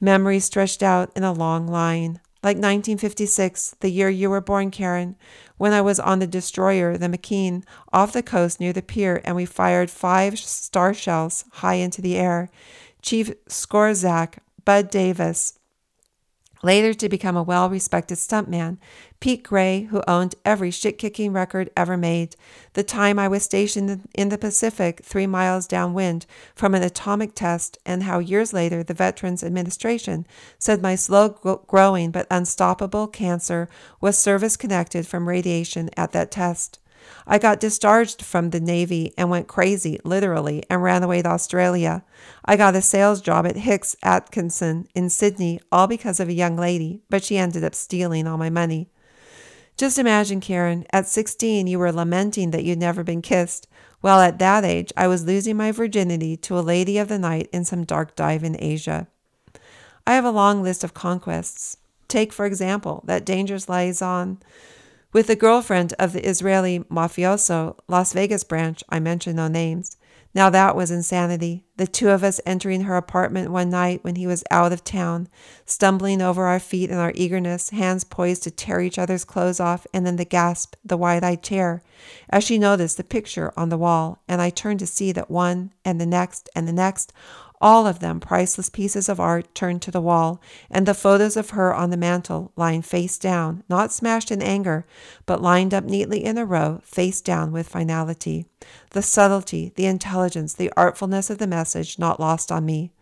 Memories 0.01 0.45
stretched 0.45 0.83
out 0.83 1.13
in 1.15 1.23
a 1.23 1.33
long 1.33 1.69
line. 1.69 2.21
Like 2.43 2.57
1956, 2.57 3.77
the 3.81 3.91
year 3.91 4.09
you 4.09 4.31
were 4.31 4.41
born, 4.41 4.71
Karen, 4.71 5.17
when 5.57 5.73
I 5.73 5.81
was 5.81 5.99
on 5.99 6.19
the 6.19 6.27
destroyer, 6.27 6.97
the 6.97 7.09
McKean, 7.09 7.65
off 7.93 8.13
the 8.13 8.23
coast 8.23 8.61
near 8.61 8.73
the 8.73 8.83
pier, 8.83 9.21
and 9.25 9.35
we 9.35 9.45
fired 9.45 9.91
five 9.91 10.39
star 10.39 10.95
shells 10.95 11.45
high 11.55 11.75
into 11.75 12.01
the 12.01 12.17
air. 12.17 12.51
Chief 13.07 13.31
Skorzak, 13.49 14.39
Bud 14.65 14.91
Davis, 14.91 15.61
later 16.65 16.93
to 16.93 17.09
become 17.09 17.37
a 17.37 17.43
well 17.45 17.71
respected 17.71 18.19
stuntman, 18.19 18.79
Pete 19.21 19.45
Gray, 19.45 19.83
who 19.83 20.03
owned 20.09 20.35
every 20.45 20.73
shit 20.73 20.99
kicking 20.99 21.33
record 21.33 21.71
ever 21.77 21.97
made, 21.97 22.35
the 22.73 22.83
time 22.83 23.17
I 23.17 23.29
was 23.29 23.45
stationed 23.45 24.09
in 24.13 24.29
the 24.31 24.37
Pacific 24.37 25.03
three 25.05 25.29
miles 25.29 25.69
downwind 25.69 26.27
from 26.57 26.75
an 26.75 26.83
atomic 26.83 27.37
test, 27.37 27.79
and 27.87 28.03
how 28.03 28.19
years 28.19 28.53
later 28.53 28.83
the 28.83 28.93
Veterans 28.93 29.45
Administration 29.45 30.27
said 30.59 30.83
my 30.83 30.97
slow 30.97 31.29
growing 31.69 32.11
but 32.11 32.27
unstoppable 32.29 33.07
cancer 33.07 33.69
was 34.01 34.19
service 34.19 34.57
connected 34.57 35.07
from 35.07 35.29
radiation 35.29 35.91
at 35.97 36.11
that 36.11 36.33
test. 36.33 36.81
I 37.27 37.39
got 37.39 37.61
discharged 37.61 38.23
from 38.23 38.51
the 38.51 38.61
Navy 38.61 39.13
and 39.19 39.31
went 39.31 39.49
crazy, 39.49 39.99
literally, 40.05 40.63
and 40.71 40.83
ran 40.83 41.03
away 41.03 41.23
to 41.23 41.29
Australia. 41.29 42.05
I 42.45 42.57
got 42.57 42.77
a 42.77 42.83
sales 42.83 43.21
job 43.21 43.47
at 43.47 43.57
Hicks 43.57 43.97
Atkinson 44.03 44.87
in 44.95 45.11
Sydney, 45.11 45.61
all 45.73 45.87
because 45.87 46.21
of 46.21 46.29
a 46.29 46.33
young 46.33 46.57
lady, 46.57 47.03
but 47.11 47.25
she 47.25 47.37
ended 47.37 47.65
up 47.65 47.75
stealing 47.75 48.27
all 48.27 48.39
my 48.39 48.51
money. 48.51 48.91
Just 49.77 49.99
imagine, 49.99 50.41
Karen, 50.41 50.87
at 50.91 51.07
16, 51.07 51.67
you 51.67 51.79
were 51.79 51.93
lamenting 51.93 52.51
that 52.53 52.65
you'd 52.65 52.79
never 52.79 53.05
been 53.05 53.21
kissed. 53.21 53.69
Well, 54.01 54.21
at 54.21 54.39
that 54.39 54.65
age, 54.65 54.93
I 54.97 55.07
was 55.07 55.27
losing 55.27 55.57
my 55.57 55.73
virginity 55.73 56.37
to 56.39 56.59
a 56.59 56.61
lady 56.61 56.97
of 56.97 57.09
the 57.09 57.19
night 57.19 57.49
in 57.53 57.65
some 57.65 57.85
dark 57.85 58.17
dive 58.17 58.43
in 58.45 58.57
Asia. 58.59 59.09
I 60.07 60.15
have 60.15 60.25
a 60.25 60.31
long 60.31 60.63
list 60.63 60.85
of 60.85 60.95
conquests. 60.95 61.77
Take, 62.09 62.33
for 62.33 62.47
example, 62.47 63.03
that 63.07 63.27
dangerous 63.27 63.69
liaison 63.69 64.39
with 65.17 65.29
the 65.29 65.35
girlfriend 65.35 65.95
of 65.99 66.13
the 66.13 66.29
Israeli 66.29 66.81
mafioso 66.91 67.79
Las 67.89 68.13
Vegas 68.13 68.45
branch, 68.45 68.85
I 68.91 69.01
mention 69.01 69.37
no 69.37 69.49
names. 69.49 69.97
Now 70.35 70.51
that 70.51 70.77
was 70.77 70.91
insanity. 70.91 71.65
the 71.79 71.87
two 71.87 72.11
of 72.11 72.23
us 72.23 72.41
entering 72.45 72.83
her 72.83 72.97
apartment 72.97 73.51
one 73.51 73.71
night 73.71 74.05
when 74.05 74.17
he 74.17 74.27
was 74.27 74.45
out 74.51 74.73
of 74.73 74.85
town, 74.85 75.29
stumbling 75.65 76.21
over 76.21 76.45
our 76.45 76.61
feet 76.61 76.91
in 76.91 76.99
our 76.99 77.13
eagerness, 77.15 77.71
hands 77.71 78.05
poised 78.05 78.43
to 78.43 78.51
tear 78.51 78.81
each 78.81 78.99
other's 78.99 79.25
clothes 79.25 79.59
off, 79.59 79.87
and 79.95 80.07
then 80.07 80.17
the 80.17 80.25
gasp, 80.27 80.75
the 80.85 80.99
wide 80.99 81.25
eyed 81.25 81.43
tear, 81.43 81.83
as 82.29 82.45
she 82.45 82.59
noticed 82.59 82.99
the 82.99 83.05
picture 83.05 83.53
on 83.57 83.71
the 83.71 83.79
wall, 83.79 84.23
and 84.29 84.43
I 84.43 84.51
turned 84.51 84.81
to 84.81 84.87
see 84.87 85.13
that 85.13 85.31
one, 85.31 85.73
and 85.85 85.99
the 85.99 86.07
next, 86.07 86.49
and 86.55 86.69
the 86.69 86.73
next, 86.73 87.13
all 87.61 87.87
of 87.87 88.01
them 88.01 88.21
priceless 88.21 88.69
pieces 88.69 89.09
of 89.09 89.19
art 89.19 89.55
turned 89.55 89.83
to 89.83 89.91
the 89.91 90.01
wall, 90.01 90.41
and 90.71 90.87
the 90.87 90.95
photos 90.95 91.37
of 91.37 91.51
her 91.51 91.75
on 91.75 91.91
the 91.91 91.97
mantel 91.97 92.53
lying 92.57 92.83
face 92.83 93.19
down, 93.19 93.63
not 93.69 93.93
smashed 93.93 94.31
in 94.31 94.43
anger, 94.43 94.87
but 95.25 95.43
lined 95.43 95.73
up 95.73 95.85
neatly 95.85 96.25
in 96.25 96.39
a 96.39 96.45
row, 96.45 96.81
face 96.85 97.21
down 97.21 97.53
with 97.53 97.69
finality. 97.69 98.47
The 98.91 99.03
subtlety, 99.03 99.73
the 99.77 99.87
intelligence, 99.87 100.55
the 100.55 100.73
artfulness 100.77 101.31
of 101.31 101.39
the 101.39 101.47
message 101.47 101.99
not 101.99 102.21
lost 102.21 102.53
on 102.53 102.67
me. 102.67 102.93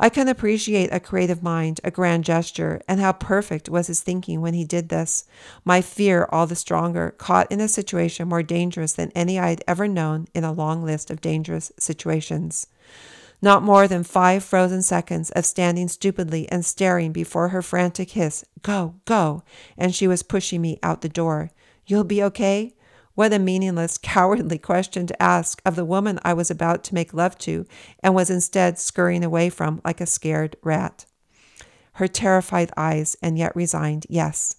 I 0.00 0.08
can 0.08 0.26
appreciate 0.26 0.92
a 0.92 0.98
creative 0.98 1.42
mind, 1.42 1.80
a 1.84 1.90
grand 1.90 2.24
gesture, 2.24 2.80
and 2.88 3.00
how 3.00 3.12
perfect 3.12 3.68
was 3.68 3.86
his 3.86 4.00
thinking 4.00 4.40
when 4.40 4.54
he 4.54 4.64
did 4.64 4.88
this. 4.88 5.24
My 5.64 5.80
fear 5.80 6.28
all 6.32 6.46
the 6.46 6.56
stronger, 6.56 7.14
caught 7.18 7.52
in 7.52 7.60
a 7.60 7.68
situation 7.68 8.28
more 8.28 8.42
dangerous 8.42 8.94
than 8.94 9.12
any 9.14 9.38
I 9.38 9.50
had 9.50 9.62
ever 9.68 9.86
known 9.86 10.26
in 10.34 10.42
a 10.42 10.52
long 10.52 10.82
list 10.82 11.10
of 11.10 11.20
dangerous 11.20 11.70
situations. 11.78 12.66
Not 13.44 13.64
more 13.64 13.88
than 13.88 14.04
five 14.04 14.44
frozen 14.44 14.82
seconds 14.82 15.30
of 15.32 15.44
standing 15.44 15.88
stupidly 15.88 16.48
and 16.48 16.64
staring 16.64 17.12
before 17.12 17.48
her 17.48 17.60
frantic 17.60 18.12
hiss, 18.12 18.44
Go, 18.62 18.94
go, 19.04 19.42
and 19.76 19.92
she 19.92 20.06
was 20.06 20.22
pushing 20.22 20.62
me 20.62 20.78
out 20.80 21.00
the 21.00 21.08
door. 21.08 21.50
You'll 21.84 22.04
be 22.04 22.22
okay? 22.22 22.72
What 23.14 23.32
a 23.32 23.40
meaningless, 23.40 23.98
cowardly 24.02 24.58
question 24.58 25.08
to 25.08 25.22
ask 25.22 25.60
of 25.66 25.74
the 25.74 25.84
woman 25.84 26.20
I 26.22 26.34
was 26.34 26.52
about 26.52 26.84
to 26.84 26.94
make 26.94 27.12
love 27.12 27.36
to 27.38 27.66
and 28.00 28.14
was 28.14 28.30
instead 28.30 28.78
scurrying 28.78 29.24
away 29.24 29.50
from 29.50 29.80
like 29.84 30.00
a 30.00 30.06
scared 30.06 30.54
rat. 30.62 31.06
Her 31.94 32.06
terrified 32.06 32.70
eyes, 32.76 33.16
and 33.20 33.36
yet 33.36 33.54
resigned, 33.56 34.06
yes. 34.08 34.54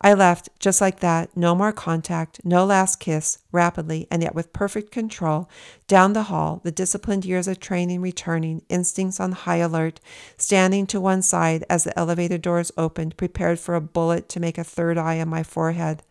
I 0.00 0.12
left 0.12 0.50
just 0.58 0.80
like 0.80 1.00
that, 1.00 1.34
no 1.36 1.54
more 1.54 1.72
contact, 1.72 2.40
no 2.44 2.64
last 2.66 3.00
kiss, 3.00 3.38
rapidly 3.50 4.06
and 4.10 4.22
yet 4.22 4.34
with 4.34 4.52
perfect 4.52 4.90
control, 4.92 5.48
down 5.88 6.12
the 6.12 6.24
hall, 6.24 6.60
the 6.64 6.70
disciplined 6.70 7.24
years 7.24 7.48
of 7.48 7.60
training 7.60 8.02
returning, 8.02 8.62
instincts 8.68 9.20
on 9.20 9.32
high 9.32 9.56
alert, 9.56 10.00
standing 10.36 10.86
to 10.88 11.00
one 11.00 11.22
side 11.22 11.64
as 11.70 11.84
the 11.84 11.98
elevator 11.98 12.38
doors 12.38 12.72
opened, 12.76 13.16
prepared 13.16 13.58
for 13.58 13.74
a 13.74 13.80
bullet 13.80 14.28
to 14.28 14.40
make 14.40 14.58
a 14.58 14.64
third 14.64 14.98
eye 14.98 15.20
on 15.20 15.28
my 15.28 15.42
forehead. 15.42 16.02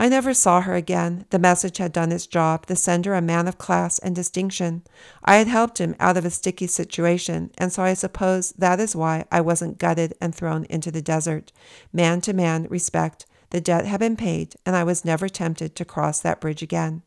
I 0.00 0.08
never 0.08 0.32
saw 0.32 0.60
her 0.60 0.74
again. 0.74 1.24
The 1.30 1.40
message 1.40 1.78
had 1.78 1.92
done 1.92 2.12
its 2.12 2.28
job, 2.28 2.66
the 2.66 2.76
sender 2.76 3.14
a 3.14 3.20
man 3.20 3.48
of 3.48 3.58
class 3.58 3.98
and 3.98 4.14
distinction. 4.14 4.84
I 5.24 5.36
had 5.36 5.48
helped 5.48 5.78
him 5.78 5.96
out 5.98 6.16
of 6.16 6.24
a 6.24 6.30
sticky 6.30 6.68
situation, 6.68 7.50
and 7.58 7.72
so 7.72 7.82
I 7.82 7.94
suppose 7.94 8.52
that 8.52 8.78
is 8.78 8.94
why 8.94 9.24
I 9.32 9.40
wasn't 9.40 9.78
gutted 9.78 10.14
and 10.20 10.32
thrown 10.32 10.66
into 10.66 10.92
the 10.92 11.02
desert. 11.02 11.50
Man 11.92 12.20
to 12.20 12.32
man 12.32 12.68
respect. 12.70 13.26
The 13.50 13.60
debt 13.60 13.86
had 13.86 13.98
been 13.98 14.16
paid, 14.16 14.54
and 14.64 14.76
I 14.76 14.84
was 14.84 15.04
never 15.04 15.28
tempted 15.28 15.74
to 15.74 15.84
cross 15.84 16.20
that 16.20 16.40
bridge 16.40 16.62
again. 16.62 17.02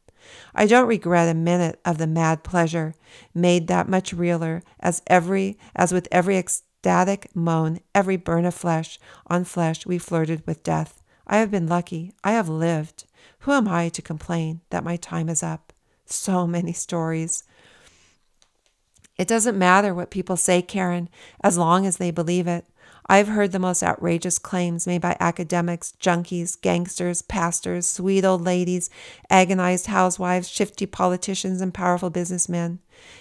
I 0.53 0.67
don't 0.67 0.87
regret 0.87 1.29
a 1.29 1.33
minute 1.33 1.79
of 1.85 1.97
the 1.97 2.07
mad 2.07 2.43
pleasure, 2.43 2.93
made 3.33 3.67
that 3.67 3.87
much 3.87 4.11
realer 4.11 4.63
as 4.81 5.01
every 5.07 5.57
as 5.75 5.93
with 5.93 6.09
every 6.11 6.37
ecstatic 6.37 7.33
moan, 7.33 7.79
every 7.95 8.17
burn 8.17 8.45
of 8.45 8.53
flesh 8.53 8.99
on 9.27 9.45
flesh 9.45 9.85
we 9.85 9.97
flirted 9.97 10.45
with 10.45 10.61
death. 10.61 11.00
I 11.32 11.38
have 11.38 11.49
been 11.49 11.67
lucky. 11.67 12.13
I 12.25 12.34
have 12.34 12.49
lived. 12.49 13.05
Who 13.39 13.53
am 13.53 13.67
I 13.67 13.88
to 13.89 14.01
complain 14.01 14.59
that 14.69 14.84
my 14.84 14.97
time 14.97 15.29
is 15.29 15.41
up? 15.41 15.71
So 16.05 16.45
many 16.57 16.73
stories. 16.73 17.43
It 19.17 19.27
doesn't 19.27 19.57
matter 19.57 19.95
what 19.95 20.11
people 20.11 20.36
say, 20.36 20.61
Karen, 20.61 21.07
as 21.41 21.57
long 21.57 21.86
as 21.86 21.97
they 21.97 22.11
believe 22.11 22.47
it. 22.47 22.65
I've 23.07 23.27
heard 23.27 23.51
the 23.51 23.59
most 23.59 23.83
outrageous 23.83 24.37
claims 24.39 24.87
made 24.87 25.01
by 25.01 25.17
academics, 25.19 25.93
junkies, 25.99 26.59
gangsters, 26.59 27.21
pastors, 27.21 27.87
sweet 27.87 28.23
old 28.23 28.41
ladies, 28.41 28.89
agonized 29.29 29.87
housewives, 29.87 30.47
shifty 30.47 30.85
politicians, 30.85 31.61
and 31.61 31.73
powerful 31.73 32.09
businessmen. 32.09 32.79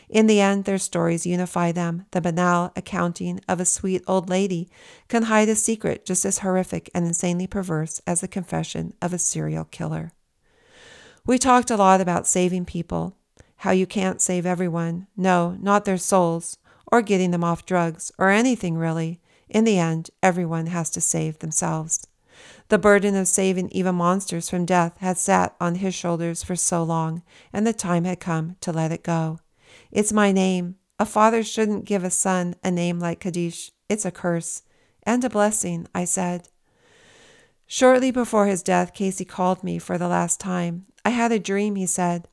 In 0.08 0.26
the 0.26 0.40
end, 0.40 0.64
their 0.64 0.78
stories 0.78 1.26
unify 1.26 1.72
them. 1.72 2.06
The 2.10 2.20
banal 2.20 2.72
accounting 2.76 3.40
of 3.48 3.60
a 3.60 3.64
sweet 3.64 4.02
old 4.06 4.28
lady 4.28 4.68
can 5.08 5.24
hide 5.24 5.48
a 5.48 5.56
secret 5.56 6.04
just 6.04 6.24
as 6.24 6.38
horrific 6.38 6.90
and 6.94 7.06
insanely 7.06 7.46
perverse 7.46 8.00
as 8.06 8.20
the 8.20 8.28
confession 8.28 8.94
of 9.00 9.12
a 9.12 9.18
serial 9.18 9.64
killer. 9.64 10.12
We 11.26 11.38
talked 11.38 11.70
a 11.70 11.76
lot 11.76 12.00
about 12.00 12.26
saving 12.26 12.64
people, 12.66 13.16
how 13.58 13.70
you 13.70 13.86
can't 13.86 14.20
save 14.20 14.46
everyone. 14.46 15.06
No, 15.16 15.56
not 15.60 15.84
their 15.84 15.98
souls, 15.98 16.58
or 16.90 17.02
getting 17.02 17.30
them 17.30 17.44
off 17.44 17.66
drugs, 17.66 18.10
or 18.18 18.30
anything 18.30 18.76
really. 18.76 19.20
In 19.50 19.64
the 19.64 19.78
end, 19.78 20.10
everyone 20.22 20.66
has 20.66 20.88
to 20.90 21.00
save 21.00 21.40
themselves. 21.40 22.06
The 22.68 22.78
burden 22.78 23.16
of 23.16 23.28
saving 23.28 23.70
even 23.70 23.96
monsters 23.96 24.48
from 24.48 24.64
death 24.64 24.96
had 24.98 25.18
sat 25.18 25.56
on 25.60 25.76
his 25.76 25.94
shoulders 25.94 26.42
for 26.42 26.56
so 26.56 26.82
long, 26.82 27.22
and 27.52 27.66
the 27.66 27.72
time 27.72 28.04
had 28.04 28.20
come 28.20 28.56
to 28.60 28.72
let 28.72 28.92
it 28.92 29.02
go. 29.02 29.40
It's 29.90 30.12
my 30.12 30.30
name. 30.30 30.76
A 30.98 31.04
father 31.04 31.42
shouldn't 31.42 31.84
give 31.84 32.04
a 32.04 32.10
son 32.10 32.54
a 32.62 32.70
name 32.70 33.00
like 33.00 33.20
Kadish. 33.20 33.72
It's 33.88 34.04
a 34.04 34.10
curse. 34.10 34.62
And 35.02 35.24
a 35.24 35.30
blessing, 35.30 35.88
I 35.94 36.04
said. 36.04 36.48
Shortly 37.66 38.10
before 38.10 38.46
his 38.46 38.62
death, 38.62 38.94
Casey 38.94 39.24
called 39.24 39.64
me 39.64 39.78
for 39.78 39.98
the 39.98 40.08
last 40.08 40.38
time. 40.38 40.86
I 41.04 41.10
had 41.10 41.32
a 41.32 41.38
dream, 41.38 41.74
he 41.74 41.86
said. 41.86 42.28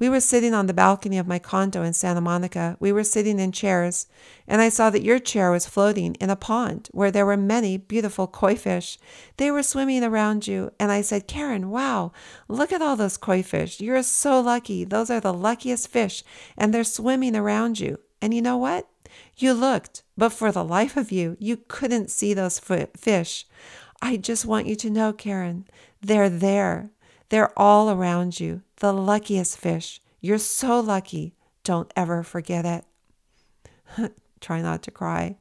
We 0.00 0.08
were 0.08 0.20
sitting 0.20 0.54
on 0.54 0.66
the 0.66 0.72
balcony 0.72 1.18
of 1.18 1.26
my 1.26 1.38
condo 1.38 1.82
in 1.82 1.92
Santa 1.92 2.22
Monica. 2.22 2.74
We 2.80 2.90
were 2.90 3.04
sitting 3.04 3.38
in 3.38 3.52
chairs, 3.52 4.06
and 4.48 4.62
I 4.62 4.70
saw 4.70 4.88
that 4.88 5.02
your 5.02 5.18
chair 5.18 5.50
was 5.50 5.66
floating 5.66 6.14
in 6.14 6.30
a 6.30 6.36
pond 6.36 6.88
where 6.92 7.10
there 7.10 7.26
were 7.26 7.36
many 7.36 7.76
beautiful 7.76 8.26
koi 8.26 8.56
fish. 8.56 8.98
They 9.36 9.50
were 9.50 9.62
swimming 9.62 10.02
around 10.02 10.46
you, 10.46 10.72
and 10.80 10.90
I 10.90 11.02
said, 11.02 11.28
Karen, 11.28 11.68
wow, 11.68 12.12
look 12.48 12.72
at 12.72 12.80
all 12.80 12.96
those 12.96 13.18
koi 13.18 13.42
fish. 13.42 13.78
You're 13.78 14.02
so 14.02 14.40
lucky. 14.40 14.84
Those 14.84 15.10
are 15.10 15.20
the 15.20 15.34
luckiest 15.34 15.88
fish, 15.88 16.24
and 16.56 16.72
they're 16.72 16.82
swimming 16.82 17.36
around 17.36 17.78
you. 17.78 17.98
And 18.22 18.32
you 18.32 18.40
know 18.40 18.56
what? 18.56 18.88
You 19.36 19.52
looked, 19.52 20.02
but 20.16 20.30
for 20.30 20.50
the 20.50 20.64
life 20.64 20.96
of 20.96 21.12
you, 21.12 21.36
you 21.38 21.58
couldn't 21.68 22.10
see 22.10 22.32
those 22.32 22.58
fish. 22.58 23.46
I 24.00 24.16
just 24.16 24.46
want 24.46 24.66
you 24.66 24.76
to 24.76 24.88
know, 24.88 25.12
Karen, 25.12 25.66
they're 26.00 26.30
there. 26.30 26.90
They're 27.30 27.58
all 27.58 27.90
around 27.90 28.38
you 28.38 28.62
the 28.76 28.92
luckiest 28.92 29.56
fish. 29.56 30.00
You're 30.20 30.38
so 30.38 30.80
lucky. 30.80 31.34
Don't 31.64 31.92
ever 31.96 32.22
forget 32.22 32.64
it. 33.96 34.12
Try 34.40 34.60
not 34.60 34.82
to 34.82 34.90
cry. 34.90 35.36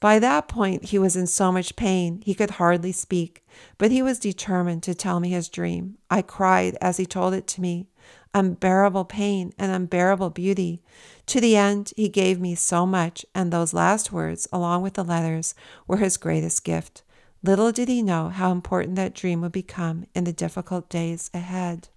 By 0.00 0.18
that 0.20 0.46
point, 0.46 0.86
he 0.86 0.98
was 0.98 1.16
in 1.16 1.26
so 1.26 1.50
much 1.50 1.74
pain 1.74 2.22
he 2.24 2.34
could 2.34 2.50
hardly 2.50 2.92
speak, 2.92 3.44
but 3.78 3.90
he 3.90 4.02
was 4.02 4.20
determined 4.20 4.84
to 4.84 4.94
tell 4.94 5.18
me 5.18 5.30
his 5.30 5.48
dream. 5.48 5.98
I 6.08 6.22
cried 6.22 6.76
as 6.80 6.98
he 6.98 7.06
told 7.06 7.34
it 7.34 7.46
to 7.48 7.60
me. 7.60 7.88
Unbearable 8.34 9.06
pain 9.06 9.52
and 9.58 9.72
unbearable 9.72 10.30
beauty. 10.30 10.82
To 11.26 11.40
the 11.40 11.56
end, 11.56 11.92
he 11.96 12.08
gave 12.08 12.38
me 12.38 12.54
so 12.54 12.86
much, 12.86 13.24
and 13.34 13.50
those 13.50 13.74
last 13.74 14.12
words, 14.12 14.46
along 14.52 14.82
with 14.82 14.94
the 14.94 15.04
letters, 15.04 15.54
were 15.86 15.96
his 15.96 16.16
greatest 16.16 16.62
gift. 16.62 17.02
Little 17.42 17.70
did 17.70 17.88
he 17.88 18.02
know 18.02 18.28
how 18.30 18.50
important 18.50 18.96
that 18.96 19.14
dream 19.14 19.40
would 19.42 19.52
become 19.52 20.06
in 20.14 20.24
the 20.24 20.32
difficult 20.32 20.88
days 20.88 21.30
ahead. 21.32 21.88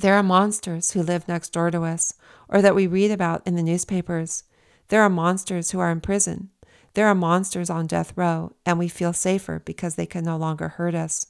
There 0.00 0.14
are 0.14 0.22
monsters 0.22 0.92
who 0.92 1.02
live 1.02 1.28
next 1.28 1.52
door 1.52 1.70
to 1.70 1.82
us, 1.82 2.14
or 2.48 2.62
that 2.62 2.74
we 2.74 2.86
read 2.86 3.10
about 3.10 3.46
in 3.46 3.54
the 3.54 3.62
newspapers. 3.62 4.44
There 4.88 5.02
are 5.02 5.10
monsters 5.10 5.70
who 5.70 5.80
are 5.80 5.90
in 5.90 6.00
prison. 6.00 6.50
There 6.94 7.06
are 7.06 7.14
monsters 7.14 7.70
on 7.70 7.86
death 7.86 8.12
row, 8.16 8.52
and 8.66 8.78
we 8.78 8.88
feel 8.88 9.12
safer 9.12 9.60
because 9.64 9.94
they 9.94 10.06
can 10.06 10.24
no 10.24 10.36
longer 10.36 10.68
hurt 10.68 10.94
us. 10.94 11.26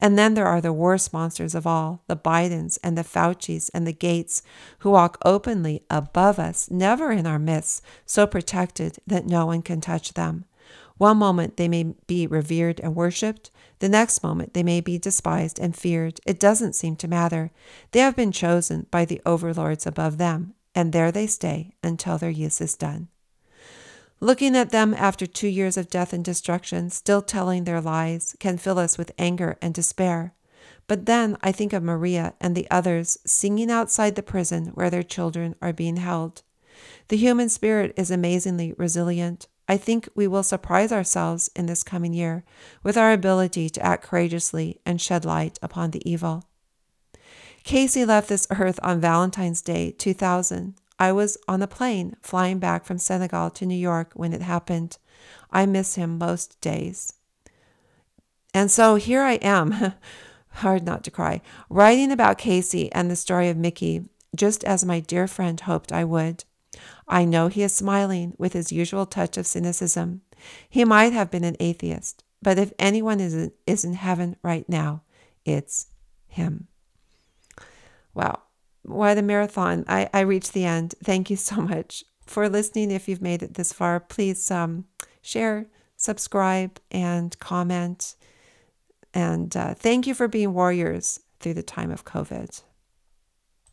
And 0.00 0.18
then 0.18 0.34
there 0.34 0.46
are 0.46 0.60
the 0.60 0.72
worst 0.72 1.12
monsters 1.12 1.54
of 1.54 1.66
all, 1.66 2.02
the 2.06 2.16
Bidens 2.16 2.78
and 2.82 2.96
the 2.96 3.04
Faucis 3.04 3.70
and 3.72 3.86
the 3.86 3.92
Gates, 3.92 4.42
who 4.80 4.90
walk 4.90 5.18
openly 5.24 5.82
above 5.90 6.38
us, 6.38 6.70
never 6.70 7.10
in 7.10 7.26
our 7.26 7.38
midst, 7.38 7.82
so 8.04 8.26
protected 8.26 8.98
that 9.06 9.26
no 9.26 9.46
one 9.46 9.62
can 9.62 9.80
touch 9.80 10.14
them. 10.14 10.44
One 10.96 11.16
moment 11.16 11.56
they 11.56 11.68
may 11.68 11.94
be 12.06 12.26
revered 12.26 12.80
and 12.80 12.94
worshipped, 12.94 13.50
the 13.80 13.88
next 13.88 14.22
moment 14.22 14.54
they 14.54 14.62
may 14.62 14.80
be 14.80 14.98
despised 14.98 15.58
and 15.58 15.76
feared. 15.76 16.20
It 16.24 16.38
doesn't 16.38 16.74
seem 16.74 16.96
to 16.96 17.08
matter. 17.08 17.50
They 17.90 18.00
have 18.00 18.14
been 18.14 18.32
chosen 18.32 18.86
by 18.90 19.04
the 19.04 19.20
overlords 19.26 19.86
above 19.86 20.18
them, 20.18 20.54
and 20.74 20.92
there 20.92 21.10
they 21.10 21.26
stay 21.26 21.74
until 21.82 22.16
their 22.16 22.30
use 22.30 22.60
is 22.60 22.76
done. 22.76 23.08
Looking 24.20 24.56
at 24.56 24.70
them 24.70 24.94
after 24.94 25.26
two 25.26 25.48
years 25.48 25.76
of 25.76 25.90
death 25.90 26.12
and 26.12 26.24
destruction, 26.24 26.88
still 26.90 27.20
telling 27.20 27.64
their 27.64 27.80
lies, 27.80 28.36
can 28.38 28.56
fill 28.56 28.78
us 28.78 28.96
with 28.96 29.12
anger 29.18 29.58
and 29.60 29.74
despair. 29.74 30.32
But 30.86 31.06
then 31.06 31.36
I 31.42 31.50
think 31.50 31.72
of 31.72 31.82
Maria 31.82 32.34
and 32.40 32.54
the 32.54 32.70
others 32.70 33.18
singing 33.26 33.70
outside 33.70 34.14
the 34.14 34.22
prison 34.22 34.68
where 34.74 34.90
their 34.90 35.02
children 35.02 35.56
are 35.60 35.72
being 35.72 35.96
held. 35.96 36.42
The 37.08 37.16
human 37.16 37.48
spirit 37.48 37.92
is 37.96 38.10
amazingly 38.10 38.72
resilient. 38.78 39.48
I 39.68 39.76
think 39.76 40.08
we 40.14 40.26
will 40.26 40.42
surprise 40.42 40.92
ourselves 40.92 41.50
in 41.56 41.66
this 41.66 41.82
coming 41.82 42.12
year 42.12 42.44
with 42.82 42.96
our 42.96 43.12
ability 43.12 43.70
to 43.70 43.84
act 43.84 44.04
courageously 44.04 44.80
and 44.84 45.00
shed 45.00 45.24
light 45.24 45.58
upon 45.62 45.90
the 45.90 46.08
evil. 46.08 46.44
Casey 47.62 48.04
left 48.04 48.28
this 48.28 48.46
earth 48.50 48.78
on 48.82 49.00
Valentine's 49.00 49.62
Day 49.62 49.90
2000. 49.92 50.74
I 50.98 51.12
was 51.12 51.38
on 51.48 51.60
the 51.60 51.66
plane 51.66 52.14
flying 52.20 52.58
back 52.58 52.84
from 52.84 52.98
Senegal 52.98 53.50
to 53.50 53.66
New 53.66 53.74
York 53.74 54.12
when 54.14 54.34
it 54.34 54.42
happened. 54.42 54.98
I 55.50 55.64
miss 55.64 55.94
him 55.94 56.18
most 56.18 56.60
days. 56.60 57.14
And 58.52 58.70
so 58.70 58.96
here 58.96 59.22
I 59.22 59.34
am, 59.34 59.94
hard 60.48 60.84
not 60.84 61.02
to 61.04 61.10
cry, 61.10 61.40
writing 61.70 62.12
about 62.12 62.38
Casey 62.38 62.92
and 62.92 63.10
the 63.10 63.16
story 63.16 63.48
of 63.48 63.56
Mickey, 63.56 64.08
just 64.36 64.62
as 64.64 64.84
my 64.84 65.00
dear 65.00 65.26
friend 65.26 65.58
hoped 65.58 65.90
I 65.90 66.04
would. 66.04 66.44
I 67.06 67.24
know 67.24 67.48
he 67.48 67.62
is 67.62 67.74
smiling 67.74 68.34
with 68.38 68.52
his 68.52 68.72
usual 68.72 69.06
touch 69.06 69.36
of 69.36 69.46
cynicism. 69.46 70.22
He 70.68 70.84
might 70.84 71.12
have 71.12 71.30
been 71.30 71.44
an 71.44 71.56
atheist, 71.60 72.24
but 72.42 72.58
if 72.58 72.72
anyone 72.78 73.20
is 73.20 73.34
in, 73.34 73.52
is 73.66 73.84
in 73.84 73.94
heaven 73.94 74.36
right 74.42 74.68
now, 74.68 75.02
it's 75.44 75.86
him. 76.26 76.68
Wow, 78.14 78.42
what 78.82 79.18
a 79.18 79.22
marathon. 79.22 79.84
I, 79.88 80.08
I 80.12 80.20
reached 80.20 80.52
the 80.52 80.64
end. 80.64 80.94
Thank 81.02 81.30
you 81.30 81.36
so 81.36 81.56
much 81.56 82.04
for 82.26 82.48
listening. 82.48 82.90
If 82.90 83.08
you've 83.08 83.22
made 83.22 83.42
it 83.42 83.54
this 83.54 83.72
far, 83.72 84.00
please 84.00 84.50
um, 84.50 84.86
share, 85.22 85.66
subscribe, 85.96 86.80
and 86.90 87.38
comment. 87.38 88.14
And 89.12 89.56
uh, 89.56 89.74
thank 89.74 90.06
you 90.06 90.14
for 90.14 90.28
being 90.28 90.54
warriors 90.54 91.20
through 91.40 91.54
the 91.54 91.62
time 91.62 91.90
of 91.90 92.04
COVID. 92.04 92.62